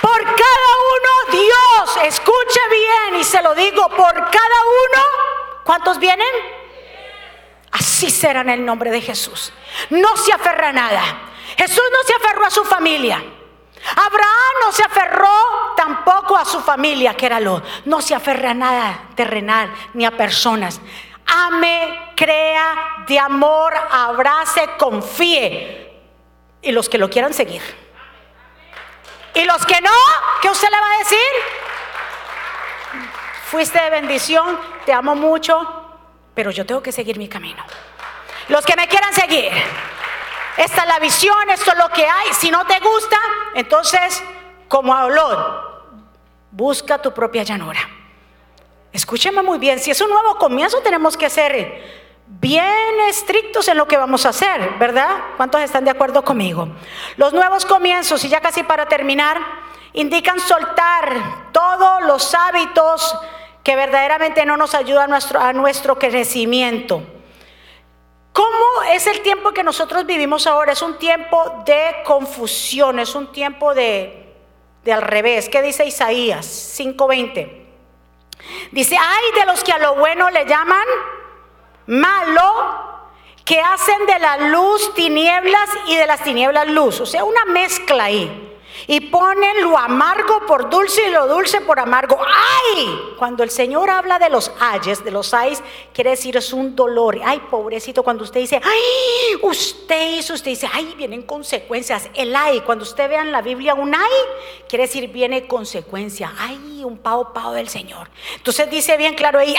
Por 0.00 0.20
cada 0.20 0.70
uno, 0.96 1.40
Dios, 1.40 1.96
escuche 2.06 2.60
bien 2.70 3.20
y 3.20 3.22
se 3.22 3.40
lo 3.40 3.54
digo, 3.54 3.88
por 3.90 4.14
cada 4.14 4.60
uno, 4.88 5.02
¿cuántos 5.62 6.00
vienen? 6.00 6.26
Así 7.70 8.10
será 8.10 8.40
en 8.40 8.50
el 8.50 8.64
nombre 8.64 8.90
de 8.90 9.00
Jesús. 9.00 9.52
No 9.90 10.16
se 10.16 10.32
aferra 10.32 10.70
a 10.70 10.72
nada. 10.72 11.02
Jesús 11.56 11.84
no 11.92 12.02
se 12.04 12.14
aferró 12.16 12.46
a 12.46 12.50
su 12.50 12.64
familia. 12.64 13.22
Abraham 13.96 14.54
no 14.60 14.72
se 14.72 14.82
aferró 14.82 15.74
tampoco 15.76 16.36
a 16.36 16.44
su 16.44 16.60
familia, 16.60 17.14
que 17.14 17.26
era 17.26 17.38
lo. 17.38 17.62
No 17.84 18.00
se 18.00 18.16
aferra 18.16 18.50
a 18.50 18.54
nada 18.54 19.08
terrenal 19.14 19.72
ni 19.92 20.04
a 20.04 20.16
personas. 20.16 20.80
Ame, 21.26 22.12
crea, 22.16 23.04
de 23.06 23.18
amor, 23.18 23.74
abrace, 23.90 24.70
confíe. 24.78 25.92
Y 26.62 26.72
los 26.72 26.88
que 26.88 26.98
lo 26.98 27.10
quieran 27.10 27.34
seguir. 27.34 27.62
Y 29.34 29.44
los 29.44 29.66
que 29.66 29.80
no, 29.80 29.90
¿qué 30.40 30.48
usted 30.48 30.70
le 30.70 30.80
va 30.80 30.92
a 30.92 30.98
decir? 30.98 31.18
Fuiste 33.46 33.80
de 33.80 33.90
bendición, 33.90 34.58
te 34.86 34.92
amo 34.92 35.14
mucho, 35.14 35.98
pero 36.34 36.50
yo 36.50 36.64
tengo 36.64 36.82
que 36.82 36.92
seguir 36.92 37.18
mi 37.18 37.28
camino. 37.28 37.64
Los 38.48 38.64
que 38.64 38.76
me 38.76 38.86
quieran 38.88 39.12
seguir, 39.12 39.50
esta 40.56 40.82
es 40.82 40.88
la 40.88 40.98
visión, 40.98 41.50
esto 41.50 41.72
es 41.72 41.78
lo 41.78 41.88
que 41.90 42.06
hay. 42.06 42.32
Si 42.34 42.50
no 42.50 42.64
te 42.64 42.78
gusta, 42.78 43.18
entonces, 43.54 44.22
como 44.68 44.94
habló, 44.94 45.90
busca 46.50 46.98
tu 46.98 47.12
propia 47.12 47.42
llanura. 47.42 47.80
Escúcheme 48.94 49.42
muy 49.42 49.58
bien, 49.58 49.80
si 49.80 49.90
es 49.90 50.00
un 50.00 50.08
nuevo 50.08 50.36
comienzo 50.38 50.80
tenemos 50.80 51.16
que 51.16 51.28
ser 51.28 51.82
bien 52.28 53.00
estrictos 53.08 53.66
en 53.66 53.76
lo 53.76 53.88
que 53.88 53.96
vamos 53.96 54.24
a 54.24 54.28
hacer, 54.28 54.78
¿verdad? 54.78 55.08
¿Cuántos 55.36 55.62
están 55.62 55.84
de 55.84 55.90
acuerdo 55.90 56.22
conmigo? 56.22 56.68
Los 57.16 57.32
nuevos 57.32 57.66
comienzos, 57.66 58.24
y 58.24 58.28
ya 58.28 58.40
casi 58.40 58.62
para 58.62 58.86
terminar, 58.86 59.36
indican 59.94 60.38
soltar 60.38 61.50
todos 61.50 62.02
los 62.04 62.36
hábitos 62.36 63.18
que 63.64 63.74
verdaderamente 63.74 64.46
no 64.46 64.56
nos 64.56 64.76
ayuda 64.76 65.04
a 65.04 65.06
nuestro, 65.08 65.40
a 65.40 65.52
nuestro 65.52 65.98
crecimiento. 65.98 67.02
¿Cómo 68.32 68.82
es 68.92 69.08
el 69.08 69.22
tiempo 69.22 69.50
que 69.50 69.64
nosotros 69.64 70.06
vivimos 70.06 70.46
ahora? 70.46 70.70
Es 70.70 70.82
un 70.82 70.98
tiempo 70.98 71.64
de 71.66 71.96
confusión, 72.04 73.00
es 73.00 73.16
un 73.16 73.32
tiempo 73.32 73.74
de, 73.74 74.36
de 74.84 74.92
al 74.92 75.02
revés. 75.02 75.48
¿Qué 75.48 75.62
dice 75.62 75.84
Isaías 75.84 76.46
5:20? 76.78 77.63
Dice, 78.70 78.96
ay 78.98 79.40
de 79.40 79.46
los 79.46 79.62
que 79.64 79.72
a 79.72 79.78
lo 79.78 79.94
bueno 79.96 80.30
le 80.30 80.46
llaman 80.46 80.86
malo, 81.86 82.94
que 83.44 83.60
hacen 83.60 84.06
de 84.06 84.18
la 84.18 84.36
luz 84.48 84.94
tinieblas 84.94 85.70
y 85.88 85.96
de 85.96 86.06
las 86.06 86.22
tinieblas 86.22 86.68
luz. 86.68 87.00
O 87.00 87.06
sea, 87.06 87.24
una 87.24 87.44
mezcla 87.44 88.04
ahí. 88.04 88.43
Y 88.86 89.00
ponen 89.00 89.62
lo 89.62 89.76
amargo 89.78 90.46
por 90.46 90.68
dulce 90.68 91.08
y 91.08 91.10
lo 91.10 91.26
dulce 91.26 91.60
por 91.60 91.80
amargo. 91.80 92.18
¡Ay! 92.20 93.14
Cuando 93.18 93.42
el 93.42 93.50
Señor 93.50 93.90
habla 93.90 94.18
de 94.18 94.28
los 94.28 94.52
ayes, 94.60 95.04
de 95.04 95.10
los 95.10 95.32
ayes, 95.32 95.62
quiere 95.92 96.10
decir 96.10 96.36
es 96.36 96.52
un 96.52 96.76
dolor. 96.76 97.18
¡Ay, 97.24 97.40
pobrecito! 97.50 98.02
Cuando 98.02 98.24
usted 98.24 98.40
dice, 98.40 98.60
¡ay! 98.62 99.38
Usted 99.42 100.18
hizo, 100.18 100.34
usted 100.34 100.50
dice, 100.50 100.68
¡ay! 100.72 100.94
Vienen 100.96 101.22
consecuencias. 101.22 102.08
El 102.14 102.34
ay, 102.36 102.60
cuando 102.60 102.84
usted 102.84 103.08
vea 103.08 103.22
en 103.22 103.32
la 103.32 103.42
Biblia 103.42 103.74
un 103.74 103.94
ay, 103.94 104.10
quiere 104.68 104.84
decir 104.84 105.08
viene 105.08 105.46
consecuencia. 105.46 106.32
¡Ay! 106.38 106.82
Un 106.84 106.98
pao 106.98 107.32
pao 107.32 107.52
del 107.52 107.68
Señor. 107.68 108.10
Entonces 108.36 108.68
dice 108.68 108.96
bien 108.98 109.14
claro 109.14 109.38
ahí, 109.38 109.54
¡ay! 109.54 109.56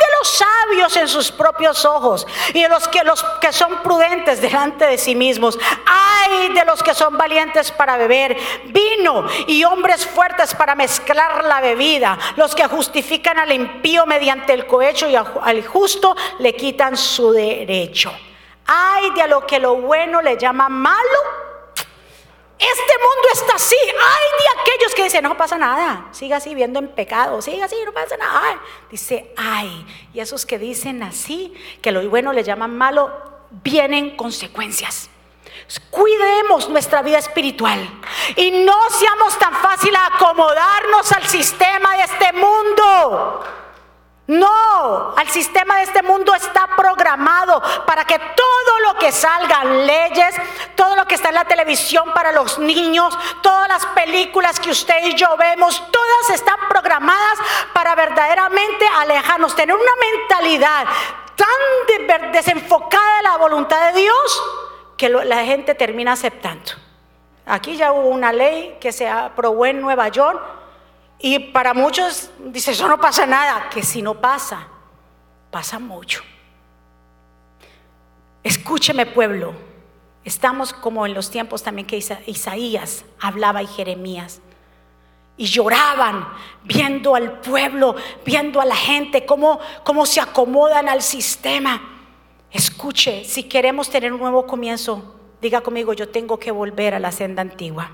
De 0.00 0.18
los 0.18 0.28
sabios 0.28 0.96
en 0.96 1.08
sus 1.08 1.30
propios 1.30 1.84
ojos 1.84 2.26
y 2.52 2.62
de 2.62 2.68
los 2.68 2.88
que, 2.88 3.04
los 3.04 3.22
que 3.40 3.52
son 3.52 3.82
prudentes 3.82 4.40
delante 4.40 4.86
de 4.86 4.98
sí 4.98 5.14
mismos. 5.14 5.58
¡Ay! 5.86 6.48
De 6.52 6.64
los 6.64 6.82
que 6.82 6.94
son 6.94 7.16
valientes 7.16 7.70
para 7.70 7.96
beber 7.96 8.36
vino 8.66 9.26
y 9.46 9.64
hombres 9.64 10.06
fuertes 10.06 10.54
para 10.54 10.74
mezclar 10.74 11.44
la 11.44 11.60
bebida, 11.60 12.18
los 12.36 12.54
que 12.54 12.66
justifican 12.66 13.38
al 13.38 13.52
impío 13.52 14.06
mediante 14.06 14.52
el 14.52 14.66
cohecho 14.66 15.08
y 15.08 15.16
al 15.16 15.66
justo 15.66 16.16
le 16.38 16.54
quitan 16.54 16.96
su 16.96 17.32
derecho. 17.32 18.12
Ay 18.66 19.10
de 19.10 19.22
a 19.22 19.26
lo 19.26 19.46
que 19.46 19.58
lo 19.58 19.76
bueno 19.76 20.20
le 20.20 20.36
llama 20.36 20.68
malo. 20.68 21.46
Este 22.58 22.94
mundo 22.98 23.28
está 23.32 23.54
así. 23.56 23.76
Ay 23.76 24.24
de 24.38 24.60
aquellos 24.60 24.94
que 24.94 25.04
dicen, 25.04 25.22
no 25.22 25.36
pasa 25.36 25.58
nada, 25.58 26.08
siga 26.12 26.38
así 26.38 26.54
viendo 26.54 26.78
en 26.78 26.88
pecado, 26.88 27.42
siga 27.42 27.66
así, 27.66 27.76
no 27.84 27.92
pasa 27.92 28.16
nada. 28.16 28.60
Dice, 28.90 29.32
ay, 29.36 29.86
y 30.14 30.20
esos 30.20 30.46
que 30.46 30.58
dicen 30.58 31.02
así, 31.02 31.54
que 31.82 31.92
lo 31.92 32.08
bueno 32.08 32.32
le 32.32 32.42
llaman 32.42 32.76
malo, 32.76 33.12
vienen 33.50 34.16
consecuencias. 34.16 35.10
Cuidemos 35.90 36.68
nuestra 36.68 37.02
vida 37.02 37.18
espiritual 37.18 37.80
y 38.36 38.50
no 38.50 38.90
seamos 38.90 39.36
tan 39.38 39.52
fácil 39.54 39.94
a 39.96 40.06
acomodarnos 40.06 41.10
al 41.12 41.26
sistema 41.26 41.96
de 41.96 42.02
este 42.04 42.32
mundo. 42.34 43.44
No, 44.28 45.14
al 45.16 45.28
sistema 45.28 45.76
de 45.76 45.84
este 45.84 46.02
mundo 46.02 46.34
está 46.34 46.68
programado 46.76 47.62
para 47.86 48.04
que 48.04 48.18
todo 48.18 48.80
lo 48.80 48.94
que 48.98 49.12
salgan 49.12 49.86
leyes, 49.86 50.34
todo 50.74 50.96
lo 50.96 51.06
que 51.06 51.14
está 51.14 51.28
en 51.28 51.36
la 51.36 51.44
televisión 51.44 52.12
para 52.12 52.32
los 52.32 52.58
niños, 52.58 53.16
todas 53.40 53.68
las 53.68 53.86
películas 53.86 54.58
que 54.58 54.70
usted 54.70 55.04
y 55.04 55.14
yo 55.14 55.36
vemos, 55.36 55.80
todas 55.92 56.30
están 56.30 56.58
programadas 56.68 57.38
para 57.72 57.94
verdaderamente 57.94 58.86
alejarnos, 58.96 59.54
tener 59.54 59.76
una 59.76 59.92
mentalidad 60.00 60.86
tan 61.36 62.32
desenfocada 62.32 63.16
de 63.18 63.22
la 63.22 63.36
voluntad 63.36 63.92
de 63.92 64.00
Dios 64.00 64.42
que 64.96 65.08
la 65.08 65.44
gente 65.44 65.74
termina 65.74 66.12
aceptando. 66.12 66.72
Aquí 67.44 67.76
ya 67.76 67.92
hubo 67.92 68.08
una 68.08 68.32
ley 68.32 68.76
que 68.80 68.90
se 68.90 69.08
aprobó 69.08 69.66
en 69.66 69.80
Nueva 69.80 70.08
York 70.08 70.42
y 71.18 71.38
para 71.38 71.74
muchos 71.74 72.30
dice, 72.38 72.72
eso 72.72 72.88
no 72.88 73.00
pasa 73.00 73.26
nada, 73.26 73.68
que 73.70 73.82
si 73.82 74.02
no 74.02 74.14
pasa, 74.20 74.66
pasa 75.50 75.78
mucho. 75.78 76.22
Escúcheme 78.42 79.06
pueblo, 79.06 79.54
estamos 80.24 80.72
como 80.72 81.06
en 81.06 81.14
los 81.14 81.30
tiempos 81.30 81.62
también 81.62 81.86
que 81.86 81.96
Isaías 82.26 83.04
hablaba 83.20 83.62
y 83.62 83.66
Jeremías. 83.66 84.40
Y 85.38 85.46
lloraban 85.46 86.26
viendo 86.64 87.14
al 87.14 87.40
pueblo, 87.40 87.94
viendo 88.24 88.60
a 88.60 88.64
la 88.64 88.76
gente, 88.76 89.26
cómo, 89.26 89.60
cómo 89.84 90.06
se 90.06 90.20
acomodan 90.20 90.88
al 90.88 91.02
sistema. 91.02 91.95
Escuche, 92.50 93.24
si 93.24 93.44
queremos 93.44 93.90
tener 93.90 94.12
un 94.12 94.20
nuevo 94.20 94.46
comienzo, 94.46 95.16
diga 95.40 95.60
conmigo, 95.60 95.92
yo 95.92 96.08
tengo 96.08 96.38
que 96.38 96.50
volver 96.50 96.94
a 96.94 96.98
la 96.98 97.12
senda 97.12 97.42
antigua. 97.42 97.90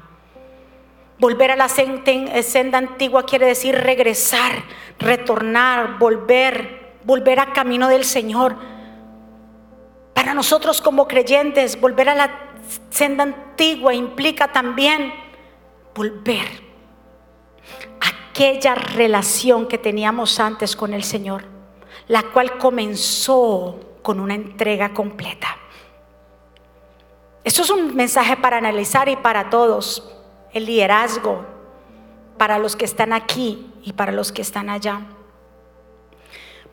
Volver 1.18 1.52
a 1.52 1.56
la 1.56 1.68
senda 1.68 2.78
antigua 2.78 3.24
quiere 3.24 3.46
decir 3.46 3.74
regresar, 3.76 4.64
retornar, 4.98 5.98
volver, 5.98 6.96
volver 7.04 7.40
a 7.40 7.52
camino 7.52 7.88
del 7.88 8.04
Señor. 8.04 8.56
Para 10.14 10.34
nosotros 10.34 10.80
como 10.80 11.06
creyentes, 11.06 11.80
volver 11.80 12.08
a 12.08 12.14
la 12.14 12.38
senda 12.90 13.22
antigua 13.22 13.94
implica 13.94 14.52
también 14.52 15.12
volver 15.94 16.46
a 18.00 18.30
aquella 18.30 18.74
relación 18.74 19.68
que 19.68 19.78
teníamos 19.78 20.40
antes 20.40 20.74
con 20.74 20.92
el 20.92 21.04
Señor, 21.04 21.44
la 22.08 22.22
cual 22.24 22.58
comenzó 22.58 23.78
con 24.02 24.20
una 24.20 24.34
entrega 24.34 24.92
completa. 24.92 25.56
Esto 27.44 27.62
es 27.62 27.70
un 27.70 27.94
mensaje 27.94 28.36
para 28.36 28.58
analizar 28.58 29.08
y 29.08 29.16
para 29.16 29.50
todos. 29.50 30.08
El 30.52 30.66
liderazgo, 30.66 31.44
para 32.36 32.58
los 32.58 32.76
que 32.76 32.84
están 32.84 33.12
aquí 33.12 33.72
y 33.82 33.92
para 33.92 34.12
los 34.12 34.32
que 34.32 34.42
están 34.42 34.68
allá. 34.68 35.00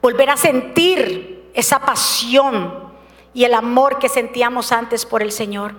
Volver 0.02 0.30
a 0.30 0.38
sentir 0.38 1.50
esa 1.54 1.80
pasión 1.80 2.90
y 3.34 3.44
el 3.46 3.54
amor 3.54 4.00
que 4.00 4.10
sentíamos 4.10 4.72
antes 4.72 5.06
por 5.06 5.22
el 5.22 5.32
Señor. 5.32 5.76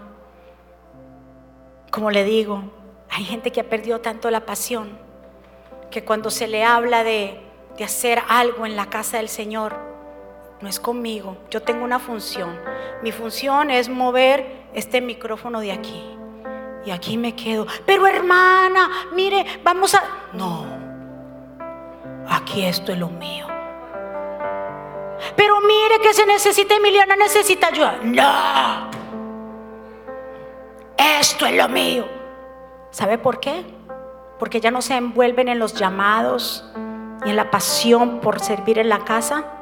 Como 1.90 2.11
le 2.11 2.24
digo, 2.24 2.62
hay 3.11 3.24
gente 3.24 3.51
que 3.51 3.61
ha 3.61 3.68
perdido 3.68 4.01
tanto 4.01 4.30
la 4.30 4.46
pasión 4.46 4.98
que 5.90 6.05
cuando 6.05 6.30
se 6.30 6.46
le 6.46 6.64
habla 6.64 7.03
de, 7.03 7.40
de 7.76 7.84
hacer 7.84 8.22
algo 8.28 8.66
en 8.66 8.76
la 8.76 8.86
casa 8.86 9.16
del 9.16 9.28
Señor, 9.28 9.89
no 10.61 10.68
es 10.68 10.78
conmigo. 10.78 11.36
Yo 11.50 11.62
tengo 11.62 11.84
una 11.84 11.98
función. 11.98 12.58
Mi 13.02 13.12
función 13.12 13.70
es 13.70 13.88
mover 13.88 14.66
este 14.74 15.00
micrófono 15.00 15.61
de 15.61 15.72
aquí. 15.72 16.04
Y 16.84 16.90
aquí 16.90 17.16
me 17.16 17.34
quedo. 17.34 17.66
Pero 17.86 18.06
hermana, 18.06 18.90
mire, 19.14 19.44
vamos 19.64 19.94
a... 19.94 20.02
No. 20.32 20.66
Aquí 22.28 22.64
esto 22.64 22.92
es 22.92 22.98
lo 22.98 23.08
mío. 23.08 23.46
Pero 25.36 25.61
mire 25.61 26.00
que 26.02 26.14
se 26.14 26.26
necesita, 26.26 26.74
Emiliana 26.74 27.16
necesita 27.16 27.68
ayuda. 27.68 27.98
No. 28.02 28.90
Esto 30.96 31.46
es 31.46 31.54
lo 31.54 31.68
mío. 31.68 32.06
¿Sabe 32.90 33.18
por 33.18 33.40
qué? 33.40 33.64
Porque 34.38 34.61
ya 34.61 34.70
no 34.70 34.82
se 34.82 34.96
envuelven 34.96 35.48
en 35.48 35.58
los 35.58 35.74
llamados 35.74 36.64
y 37.24 37.30
en 37.30 37.36
la 37.36 37.50
pasión 37.50 38.20
por 38.20 38.40
servir 38.40 38.78
en 38.78 38.88
la 38.88 39.04
casa 39.04 39.59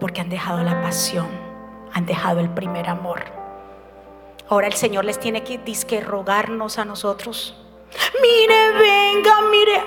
porque 0.00 0.20
han 0.20 0.28
dejado 0.28 0.62
la 0.62 0.80
pasión, 0.82 1.28
han 1.92 2.06
dejado 2.06 2.40
el 2.40 2.50
primer 2.50 2.88
amor. 2.88 3.24
Ahora 4.48 4.66
el 4.66 4.72
Señor 4.72 5.04
les 5.04 5.20
tiene 5.20 5.44
que 5.44 5.58
disque 5.58 6.00
rogarnos 6.00 6.78
a 6.78 6.84
nosotros. 6.84 7.54
Mire, 8.22 8.72
venga, 8.72 9.40
mire. 9.50 9.82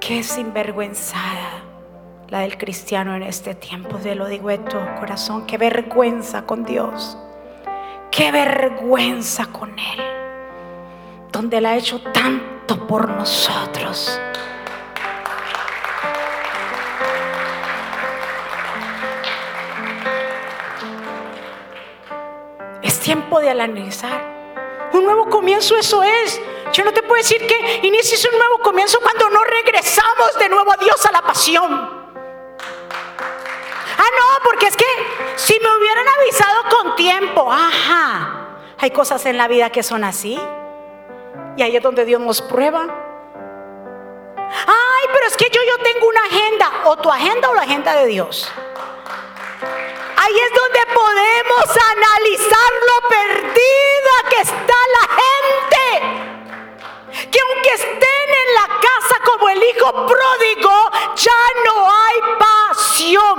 Qué 0.00 0.22
sinvergüenzada 0.22 1.62
la 2.28 2.40
del 2.40 2.56
cristiano 2.56 3.14
en 3.14 3.22
este 3.22 3.54
tiempo. 3.54 3.96
Te 3.96 4.14
lo 4.14 4.26
digo 4.26 4.48
de 4.48 4.58
todo 4.58 4.82
corazón. 4.98 5.46
Qué 5.46 5.58
vergüenza 5.58 6.46
con 6.46 6.64
Dios. 6.64 7.18
Qué 8.10 8.32
vergüenza 8.32 9.46
con 9.46 9.78
Él. 9.78 10.00
Donde 11.30 11.58
Él 11.58 11.66
ha 11.66 11.76
hecho 11.76 12.00
tanto 12.00 12.86
por 12.86 13.08
nosotros. 13.08 14.18
Tiempo 23.00 23.40
de 23.40 23.50
analizar. 23.50 24.40
Un 24.92 25.04
nuevo 25.04 25.28
comienzo 25.28 25.76
eso 25.76 26.02
es. 26.02 26.40
Yo 26.72 26.84
no 26.84 26.92
te 26.92 27.02
puedo 27.02 27.16
decir 27.16 27.44
que 27.46 27.80
inicies 27.82 28.24
un 28.30 28.38
nuevo 28.38 28.58
comienzo 28.58 29.00
cuando 29.00 29.28
no 29.30 29.42
regresamos 29.44 30.38
de 30.38 30.48
nuevo 30.48 30.72
a 30.72 30.76
Dios 30.76 31.04
a 31.06 31.12
la 31.12 31.22
pasión. 31.22 31.72
Ah, 33.98 34.10
no, 34.18 34.44
porque 34.44 34.66
es 34.66 34.76
que 34.76 34.86
si 35.36 35.58
me 35.58 35.76
hubieran 35.78 36.06
avisado 36.20 36.62
con 36.70 36.96
tiempo, 36.96 37.50
ajá, 37.52 38.46
hay 38.78 38.90
cosas 38.90 39.26
en 39.26 39.36
la 39.36 39.48
vida 39.48 39.70
que 39.70 39.82
son 39.82 40.04
así. 40.04 40.40
Y 41.56 41.62
ahí 41.62 41.76
es 41.76 41.82
donde 41.82 42.04
Dios 42.04 42.20
nos 42.20 42.40
prueba. 42.40 42.86
Ay, 44.46 45.08
pero 45.12 45.26
es 45.26 45.36
que 45.36 45.50
yo, 45.50 45.60
yo 45.68 45.82
tengo 45.82 46.08
una 46.08 46.22
agenda, 46.22 46.70
o 46.84 46.96
tu 46.96 47.10
agenda 47.10 47.50
o 47.50 47.54
la 47.54 47.62
agenda 47.62 47.94
de 47.94 48.06
Dios. 48.06 48.50
Ahí 50.30 50.36
es 50.36 50.52
donde 50.54 50.78
podemos 50.94 51.66
analizar 51.92 52.70
lo 52.86 53.08
perdida 53.08 54.14
que 54.30 54.40
está 54.42 54.74
la 54.92 55.06
gente. 55.18 55.82
Que 57.32 57.38
aunque 57.40 57.70
estén 57.74 58.28
en 58.28 58.54
la 58.54 58.66
casa 58.80 59.16
como 59.24 59.48
el 59.48 59.58
hijo 59.58 59.90
pródigo, 60.06 60.90
ya 61.16 61.40
no 61.64 61.90
hay 61.90 62.18
pasión. 62.38 63.34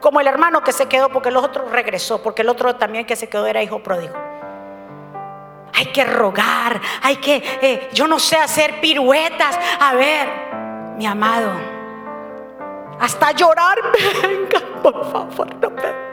Como 0.00 0.18
el 0.20 0.26
hermano 0.26 0.64
que 0.64 0.72
se 0.72 0.88
quedó 0.88 1.10
porque 1.10 1.28
el 1.28 1.36
otro 1.36 1.68
regresó, 1.68 2.22
porque 2.22 2.40
el 2.40 2.48
otro 2.48 2.76
también 2.76 3.04
que 3.04 3.14
se 3.16 3.28
quedó 3.28 3.46
era 3.46 3.62
hijo 3.62 3.82
pródigo. 3.82 4.14
Hay 5.74 5.92
que 5.92 6.04
rogar, 6.04 6.80
hay 7.02 7.16
que, 7.16 7.42
eh, 7.60 7.90
yo 7.92 8.08
no 8.08 8.18
sé 8.18 8.36
hacer 8.38 8.80
piruetas. 8.80 9.58
A 9.80 9.94
ver, 9.94 10.28
mi 10.96 11.04
amado, 11.04 11.75
hasta 13.00 13.32
llorar, 13.32 13.78
venga, 14.22 14.60
por 14.82 15.10
favor, 15.10 15.54
no 15.56 15.70
me... 15.70 16.06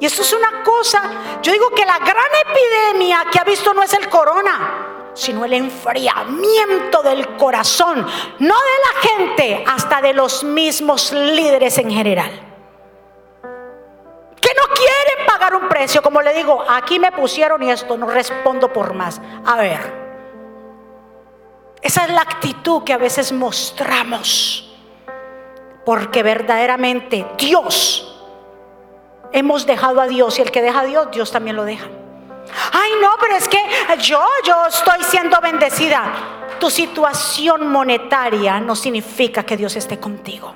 Y 0.00 0.06
eso 0.06 0.22
es 0.22 0.32
una 0.32 0.62
cosa, 0.62 1.02
yo 1.42 1.52
digo 1.52 1.70
que 1.70 1.84
la 1.84 1.98
gran 1.98 2.30
epidemia 2.46 3.26
que 3.32 3.38
ha 3.40 3.44
visto 3.44 3.74
no 3.74 3.82
es 3.82 3.92
el 3.94 4.08
corona, 4.08 5.10
sino 5.12 5.44
el 5.44 5.52
enfriamiento 5.54 7.02
del 7.02 7.36
corazón, 7.36 8.06
no 8.38 8.54
de 8.54 8.78
la 8.84 9.00
gente, 9.00 9.64
hasta 9.66 10.00
de 10.00 10.14
los 10.14 10.44
mismos 10.44 11.12
líderes 11.12 11.78
en 11.78 11.90
general. 11.90 12.30
Que 14.40 14.54
no 14.54 14.72
quieren 14.72 15.26
pagar 15.26 15.56
un 15.56 15.68
precio, 15.68 16.00
como 16.00 16.22
le 16.22 16.32
digo, 16.32 16.64
aquí 16.68 17.00
me 17.00 17.10
pusieron 17.10 17.60
y 17.64 17.70
esto 17.70 17.96
no 17.96 18.06
respondo 18.06 18.72
por 18.72 18.94
más. 18.94 19.20
A 19.44 19.56
ver, 19.56 20.08
esa 21.82 22.04
es 22.04 22.10
la 22.10 22.20
actitud 22.20 22.84
que 22.84 22.92
a 22.92 22.98
veces 22.98 23.32
mostramos 23.32 24.67
porque 25.88 26.22
verdaderamente 26.22 27.24
Dios, 27.38 28.14
hemos 29.32 29.64
dejado 29.64 30.02
a 30.02 30.06
Dios 30.06 30.38
y 30.38 30.42
el 30.42 30.50
que 30.50 30.60
deja 30.60 30.80
a 30.80 30.84
Dios, 30.84 31.08
Dios 31.12 31.32
también 31.32 31.56
lo 31.56 31.64
deja. 31.64 31.86
Ay, 32.72 32.90
no, 33.00 33.12
pero 33.18 33.36
es 33.36 33.48
que 33.48 33.58
yo, 34.02 34.22
yo 34.44 34.66
estoy 34.66 35.02
siendo 35.04 35.40
bendecida. 35.40 36.12
Tu 36.60 36.68
situación 36.68 37.68
monetaria 37.68 38.60
no 38.60 38.76
significa 38.76 39.44
que 39.44 39.56
Dios 39.56 39.76
esté 39.76 39.98
contigo. 39.98 40.54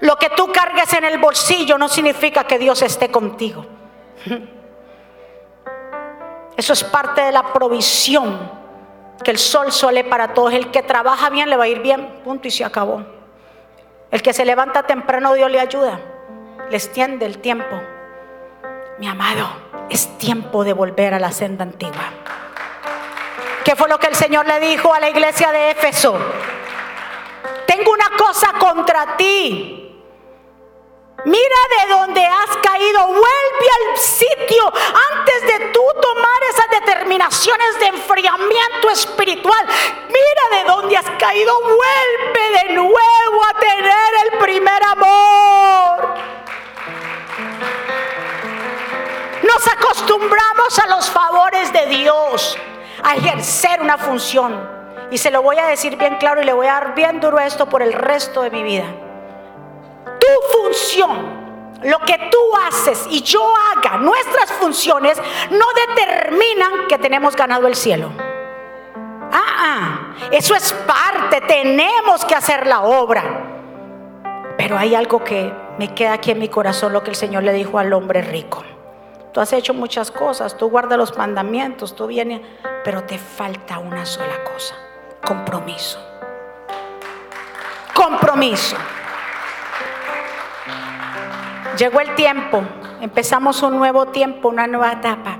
Lo 0.00 0.16
que 0.16 0.30
tú 0.30 0.50
cargues 0.50 0.92
en 0.92 1.04
el 1.04 1.18
bolsillo 1.18 1.78
no 1.78 1.88
significa 1.88 2.42
que 2.42 2.58
Dios 2.58 2.82
esté 2.82 3.12
contigo. 3.12 3.64
Eso 6.56 6.72
es 6.72 6.82
parte 6.82 7.20
de 7.20 7.30
la 7.30 7.52
provisión 7.52 8.50
que 9.22 9.30
el 9.30 9.38
sol 9.38 9.70
suele 9.70 10.02
para 10.02 10.34
todos. 10.34 10.52
El 10.54 10.72
que 10.72 10.82
trabaja 10.82 11.30
bien 11.30 11.48
le 11.48 11.56
va 11.56 11.62
a 11.62 11.68
ir 11.68 11.82
bien, 11.82 12.20
punto 12.24 12.48
y 12.48 12.50
se 12.50 12.64
acabó. 12.64 13.13
El 14.14 14.22
que 14.22 14.32
se 14.32 14.44
levanta 14.44 14.84
temprano, 14.84 15.34
Dios 15.34 15.50
le 15.50 15.58
ayuda, 15.58 15.98
le 16.70 16.76
extiende 16.76 17.26
el 17.26 17.38
tiempo. 17.38 17.82
Mi 19.00 19.08
amado, 19.08 19.44
es 19.90 20.16
tiempo 20.18 20.62
de 20.62 20.72
volver 20.72 21.14
a 21.14 21.18
la 21.18 21.32
senda 21.32 21.64
antigua. 21.64 22.12
¿Qué 23.64 23.74
fue 23.74 23.88
lo 23.88 23.98
que 23.98 24.06
el 24.06 24.14
Señor 24.14 24.46
le 24.46 24.60
dijo 24.60 24.94
a 24.94 25.00
la 25.00 25.10
iglesia 25.10 25.50
de 25.50 25.72
Éfeso? 25.72 26.16
Tengo 27.66 27.90
una 27.90 28.10
cosa 28.16 28.52
contra 28.56 29.16
ti. 29.16 29.83
Mira 31.24 31.56
de 31.80 31.90
dónde 31.90 32.26
has 32.26 32.56
caído, 32.58 33.06
vuelve 33.06 33.68
al 33.80 33.96
sitio 33.96 34.72
antes 35.12 35.42
de 35.42 35.66
tú 35.70 35.82
tomar 36.02 36.42
esas 36.50 36.68
determinaciones 36.68 37.80
de 37.80 37.86
enfriamiento 37.86 38.90
espiritual. 38.92 39.66
Mira 40.08 40.58
de 40.58 40.64
dónde 40.68 40.96
has 40.98 41.08
caído, 41.18 41.54
vuelve 41.62 42.58
de 42.62 42.74
nuevo 42.74 43.44
a 43.48 43.58
tener 43.58 44.14
el 44.24 44.38
primer 44.38 44.82
amor. 44.84 46.14
Nos 49.42 49.66
acostumbramos 49.66 50.78
a 50.78 50.86
los 50.88 51.08
favores 51.08 51.72
de 51.72 51.86
Dios, 51.86 52.58
a 53.02 53.14
ejercer 53.14 53.80
una 53.80 53.96
función. 53.96 54.74
Y 55.10 55.16
se 55.16 55.30
lo 55.30 55.40
voy 55.40 55.58
a 55.58 55.66
decir 55.66 55.96
bien 55.96 56.16
claro 56.16 56.42
y 56.42 56.44
le 56.44 56.52
voy 56.52 56.66
a 56.66 56.72
dar 56.72 56.94
bien 56.94 57.18
duro 57.20 57.38
esto 57.38 57.66
por 57.66 57.80
el 57.80 57.94
resto 57.94 58.42
de 58.42 58.50
mi 58.50 58.62
vida. 58.62 59.03
Tu 60.24 60.58
función, 60.58 61.80
lo 61.82 61.98
que 62.00 62.16
tú 62.30 62.38
haces 62.66 63.06
y 63.10 63.20
yo 63.20 63.42
haga, 63.72 63.98
nuestras 63.98 64.52
funciones, 64.52 65.20
no 65.50 65.66
determinan 65.86 66.86
que 66.88 66.96
tenemos 66.96 67.36
ganado 67.36 67.66
el 67.66 67.74
cielo. 67.74 68.10
Ah, 69.30 69.56
ah, 69.58 70.14
eso 70.30 70.54
es 70.54 70.72
parte, 70.72 71.42
tenemos 71.42 72.24
que 72.24 72.34
hacer 72.34 72.66
la 72.66 72.82
obra. 72.82 73.22
Pero 74.56 74.78
hay 74.78 74.94
algo 74.94 75.22
que 75.22 75.52
me 75.78 75.92
queda 75.92 76.14
aquí 76.14 76.30
en 76.30 76.38
mi 76.38 76.48
corazón, 76.48 76.94
lo 76.94 77.02
que 77.02 77.10
el 77.10 77.16
Señor 77.16 77.42
le 77.42 77.52
dijo 77.52 77.78
al 77.78 77.92
hombre 77.92 78.22
rico. 78.22 78.64
Tú 79.32 79.40
has 79.40 79.52
hecho 79.52 79.74
muchas 79.74 80.10
cosas, 80.10 80.56
tú 80.56 80.70
guardas 80.70 80.96
los 80.96 81.18
mandamientos, 81.18 81.94
tú 81.94 82.06
vienes, 82.06 82.40
pero 82.82 83.02
te 83.02 83.18
falta 83.18 83.78
una 83.78 84.06
sola 84.06 84.42
cosa, 84.44 84.74
compromiso. 85.26 85.98
Compromiso. 87.92 88.76
Llegó 91.78 92.00
el 92.00 92.14
tiempo, 92.14 92.62
empezamos 93.00 93.62
un 93.64 93.76
nuevo 93.76 94.06
tiempo, 94.06 94.48
una 94.48 94.68
nueva 94.68 94.92
etapa. 94.92 95.38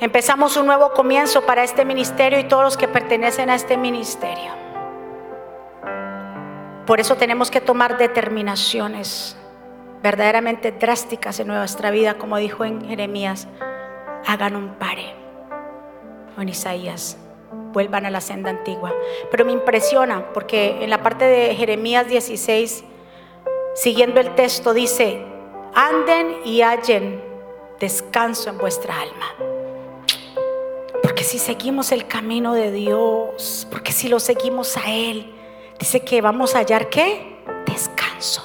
Empezamos 0.00 0.56
un 0.56 0.64
nuevo 0.64 0.92
comienzo 0.92 1.42
para 1.42 1.62
este 1.62 1.84
ministerio 1.84 2.38
y 2.38 2.44
todos 2.44 2.64
los 2.64 2.76
que 2.78 2.88
pertenecen 2.88 3.50
a 3.50 3.54
este 3.54 3.76
ministerio. 3.76 4.52
Por 6.86 7.00
eso 7.00 7.16
tenemos 7.16 7.50
que 7.50 7.60
tomar 7.60 7.98
determinaciones 7.98 9.36
verdaderamente 10.02 10.72
drásticas 10.72 11.38
en 11.40 11.48
nuestra 11.48 11.90
vida, 11.90 12.14
como 12.14 12.38
dijo 12.38 12.64
en 12.64 12.86
Jeremías, 12.86 13.48
hagan 14.26 14.56
un 14.56 14.74
pare. 14.76 15.14
O 16.38 16.40
en 16.40 16.48
Isaías, 16.48 17.18
vuelvan 17.72 18.06
a 18.06 18.10
la 18.10 18.22
senda 18.22 18.50
antigua. 18.50 18.94
Pero 19.30 19.44
me 19.44 19.52
impresiona 19.52 20.32
porque 20.32 20.82
en 20.82 20.88
la 20.88 21.02
parte 21.02 21.26
de 21.26 21.54
Jeremías 21.54 22.06
16, 22.08 22.84
siguiendo 23.76 24.20
el 24.20 24.34
texto, 24.34 24.72
dice, 24.74 25.22
anden 25.74 26.40
y 26.44 26.62
hallen 26.62 27.22
descanso 27.78 28.50
en 28.50 28.58
vuestra 28.58 28.98
alma. 28.98 29.34
Porque 31.02 31.22
si 31.22 31.38
seguimos 31.38 31.92
el 31.92 32.08
camino 32.08 32.54
de 32.54 32.72
Dios, 32.72 33.68
porque 33.70 33.92
si 33.92 34.08
lo 34.08 34.18
seguimos 34.18 34.76
a 34.76 34.90
Él, 34.90 35.32
dice 35.78 36.00
que 36.00 36.20
vamos 36.20 36.54
a 36.54 36.58
hallar 36.58 36.88
qué? 36.88 37.36
Descanso. 37.66 38.42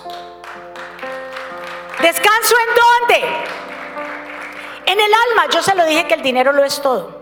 ¿Descanso 2.01 2.55
en 2.67 3.17
dónde? 3.17 3.27
En 4.85 4.99
el 4.99 5.11
alma. 5.29 5.47
Yo 5.53 5.63
se 5.63 5.73
lo 5.75 5.85
dije 5.85 6.07
que 6.07 6.15
el 6.15 6.21
dinero 6.21 6.51
lo 6.51 6.63
es 6.63 6.81
todo. 6.81 7.21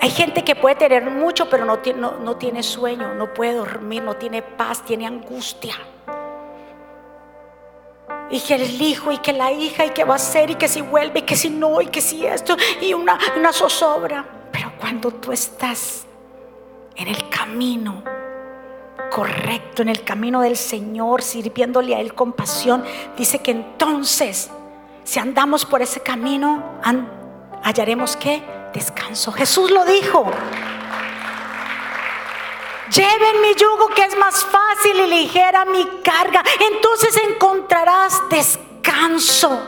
Hay 0.00 0.10
gente 0.10 0.42
que 0.42 0.54
puede 0.54 0.74
tener 0.74 1.10
mucho, 1.10 1.48
pero 1.50 1.64
no 1.64 1.80
tiene, 1.80 2.00
no, 2.00 2.36
tiene 2.36 2.62
sueño, 2.62 3.14
no 3.14 3.32
puede 3.34 3.54
dormir, 3.54 4.02
no 4.02 4.16
tiene 4.16 4.42
paz, 4.42 4.82
tiene 4.84 5.06
angustia. 5.06 5.74
Y 8.34 8.40
que 8.40 8.56
el 8.56 8.82
hijo, 8.82 9.12
y 9.12 9.18
que 9.18 9.32
la 9.32 9.52
hija, 9.52 9.86
y 9.86 9.90
que 9.90 10.02
va 10.02 10.16
a 10.16 10.18
ser, 10.18 10.50
y 10.50 10.56
que 10.56 10.66
si 10.66 10.80
vuelve, 10.80 11.20
y 11.20 11.22
que 11.22 11.36
si 11.36 11.50
no, 11.50 11.80
y 11.80 11.86
que 11.86 12.00
si 12.00 12.26
esto, 12.26 12.56
y 12.80 12.92
una, 12.92 13.16
una 13.36 13.52
zozobra. 13.52 14.48
Pero 14.50 14.72
cuando 14.76 15.12
tú 15.12 15.30
estás 15.30 16.04
en 16.96 17.06
el 17.06 17.28
camino, 17.28 18.02
correcto, 19.12 19.82
en 19.82 19.88
el 19.88 20.02
camino 20.02 20.40
del 20.40 20.56
Señor, 20.56 21.22
sirviéndole 21.22 21.94
a 21.94 22.00
Él 22.00 22.12
con 22.12 22.32
pasión, 22.32 22.82
dice 23.16 23.38
que 23.38 23.52
entonces, 23.52 24.50
si 25.04 25.20
andamos 25.20 25.64
por 25.64 25.80
ese 25.80 26.00
camino, 26.00 26.80
hallaremos 27.62 28.16
que 28.16 28.42
descanso. 28.72 29.30
Jesús 29.30 29.70
lo 29.70 29.84
dijo. 29.84 30.28
Lleven 32.94 33.40
mi 33.42 33.54
yugo 33.54 33.88
que 33.88 34.04
es 34.04 34.16
más 34.16 34.44
fácil 34.44 35.00
y 35.00 35.06
ligera 35.06 35.64
mi 35.64 35.84
carga. 36.02 36.42
Entonces 36.72 37.16
encontrarás 37.28 38.20
descanso 38.28 39.60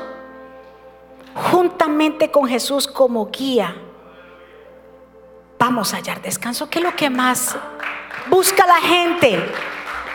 juntamente 1.34 2.30
con 2.30 2.46
Jesús 2.48 2.86
como 2.86 3.26
guía. 3.30 3.76
Vamos 5.58 5.92
a 5.92 5.96
hallar 5.96 6.22
descanso. 6.22 6.68
¿Qué 6.70 6.78
es 6.78 6.84
lo 6.84 6.94
que 6.94 7.10
más 7.10 7.56
busca 8.28 8.66
la 8.66 8.80
gente. 8.80 9.52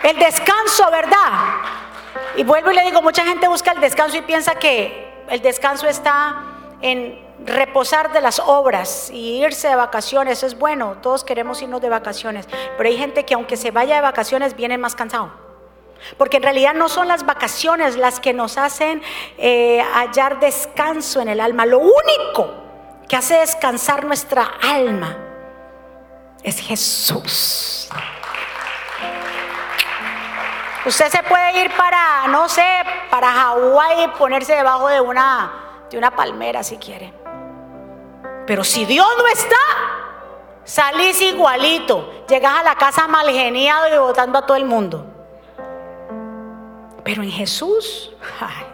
El 0.03 0.17
descanso, 0.17 0.89
¿verdad? 0.91 1.31
Y 2.35 2.43
vuelvo 2.43 2.71
y 2.71 2.75
le 2.75 2.83
digo, 2.83 3.01
mucha 3.01 3.23
gente 3.25 3.47
busca 3.47 3.71
el 3.71 3.81
descanso 3.81 4.17
y 4.17 4.21
piensa 4.21 4.55
que 4.55 5.23
el 5.29 5.41
descanso 5.41 5.87
está 5.87 6.43
en 6.81 7.19
reposar 7.45 8.11
de 8.11 8.21
las 8.21 8.39
obras 8.39 9.09
y 9.11 9.43
irse 9.43 9.67
de 9.67 9.75
vacaciones. 9.75 10.43
Es 10.43 10.57
bueno, 10.57 10.97
todos 11.01 11.23
queremos 11.23 11.61
irnos 11.61 11.81
de 11.81 11.89
vacaciones, 11.89 12.47
pero 12.77 12.89
hay 12.89 12.97
gente 12.97 13.25
que 13.25 13.33
aunque 13.33 13.57
se 13.57 13.71
vaya 13.71 13.95
de 13.95 14.01
vacaciones 14.01 14.55
viene 14.55 14.77
más 14.77 14.95
cansado. 14.95 15.31
Porque 16.17 16.37
en 16.37 16.43
realidad 16.43 16.73
no 16.73 16.89
son 16.89 17.07
las 17.07 17.25
vacaciones 17.25 17.95
las 17.95 18.19
que 18.19 18.33
nos 18.33 18.57
hacen 18.57 19.03
eh, 19.37 19.83
hallar 19.93 20.39
descanso 20.39 21.21
en 21.21 21.29
el 21.29 21.39
alma. 21.39 21.65
Lo 21.65 21.79
único 21.79 22.51
que 23.07 23.15
hace 23.15 23.35
descansar 23.37 24.05
nuestra 24.05 24.51
alma 24.63 25.17
es 26.43 26.59
Jesús. 26.59 27.89
Usted 30.83 31.09
se 31.09 31.21
puede 31.21 31.63
ir 31.63 31.71
para, 31.77 32.27
no 32.29 32.49
sé, 32.49 32.65
para 33.11 33.31
Hawái 33.31 34.05
y 34.05 34.07
ponerse 34.17 34.55
debajo 34.55 34.87
de 34.87 34.99
una, 34.99 35.51
de 35.91 35.97
una 35.99 36.09
palmera 36.09 36.63
si 36.63 36.77
quiere. 36.77 37.20
Pero 38.51 38.65
si 38.65 38.83
Dios 38.83 39.07
no 39.17 39.25
está, 39.27 39.55
salís 40.65 41.21
igualito. 41.21 42.25
Llegas 42.27 42.59
a 42.59 42.63
la 42.63 42.75
casa 42.75 43.07
mal 43.07 43.29
geniado 43.29 43.87
y 43.87 43.97
votando 43.97 44.37
a 44.39 44.45
todo 44.45 44.57
el 44.57 44.65
mundo. 44.65 45.05
Pero 47.01 47.23
en 47.23 47.31
Jesús, 47.31 48.11
ay, 48.41 48.65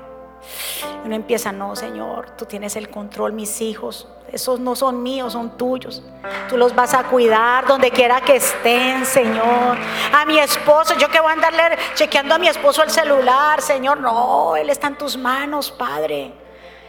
uno 1.06 1.14
empieza, 1.14 1.52
no, 1.52 1.76
Señor, 1.76 2.32
tú 2.32 2.46
tienes 2.46 2.76
el 2.76 2.90
control, 2.90 3.34
mis 3.34 3.62
hijos, 3.62 4.08
esos 4.32 4.60
no 4.60 4.76
son 4.76 5.04
míos, 5.04 5.34
son 5.34 5.60
tuyos. 5.60 6.02
Tú 6.50 6.58
los 6.58 6.74
vas 6.74 6.96
a 6.96 7.04
cuidar 7.04 7.68
donde 7.68 7.92
quiera 7.92 8.20
que 8.22 8.38
estén, 8.38 9.06
Señor. 9.06 9.78
A 10.12 10.26
mi 10.26 10.40
esposo, 10.40 10.96
yo 10.98 11.08
que 11.10 11.20
voy 11.20 11.30
a 11.30 11.34
andarle 11.34 11.78
chequeando 11.94 12.34
a 12.34 12.40
mi 12.40 12.48
esposo 12.48 12.82
el 12.82 12.90
celular, 12.90 13.62
Señor, 13.62 14.00
no, 14.00 14.56
él 14.56 14.72
está 14.72 14.88
en 14.88 14.98
tus 14.98 15.16
manos, 15.16 15.70
Padre. 15.70 16.34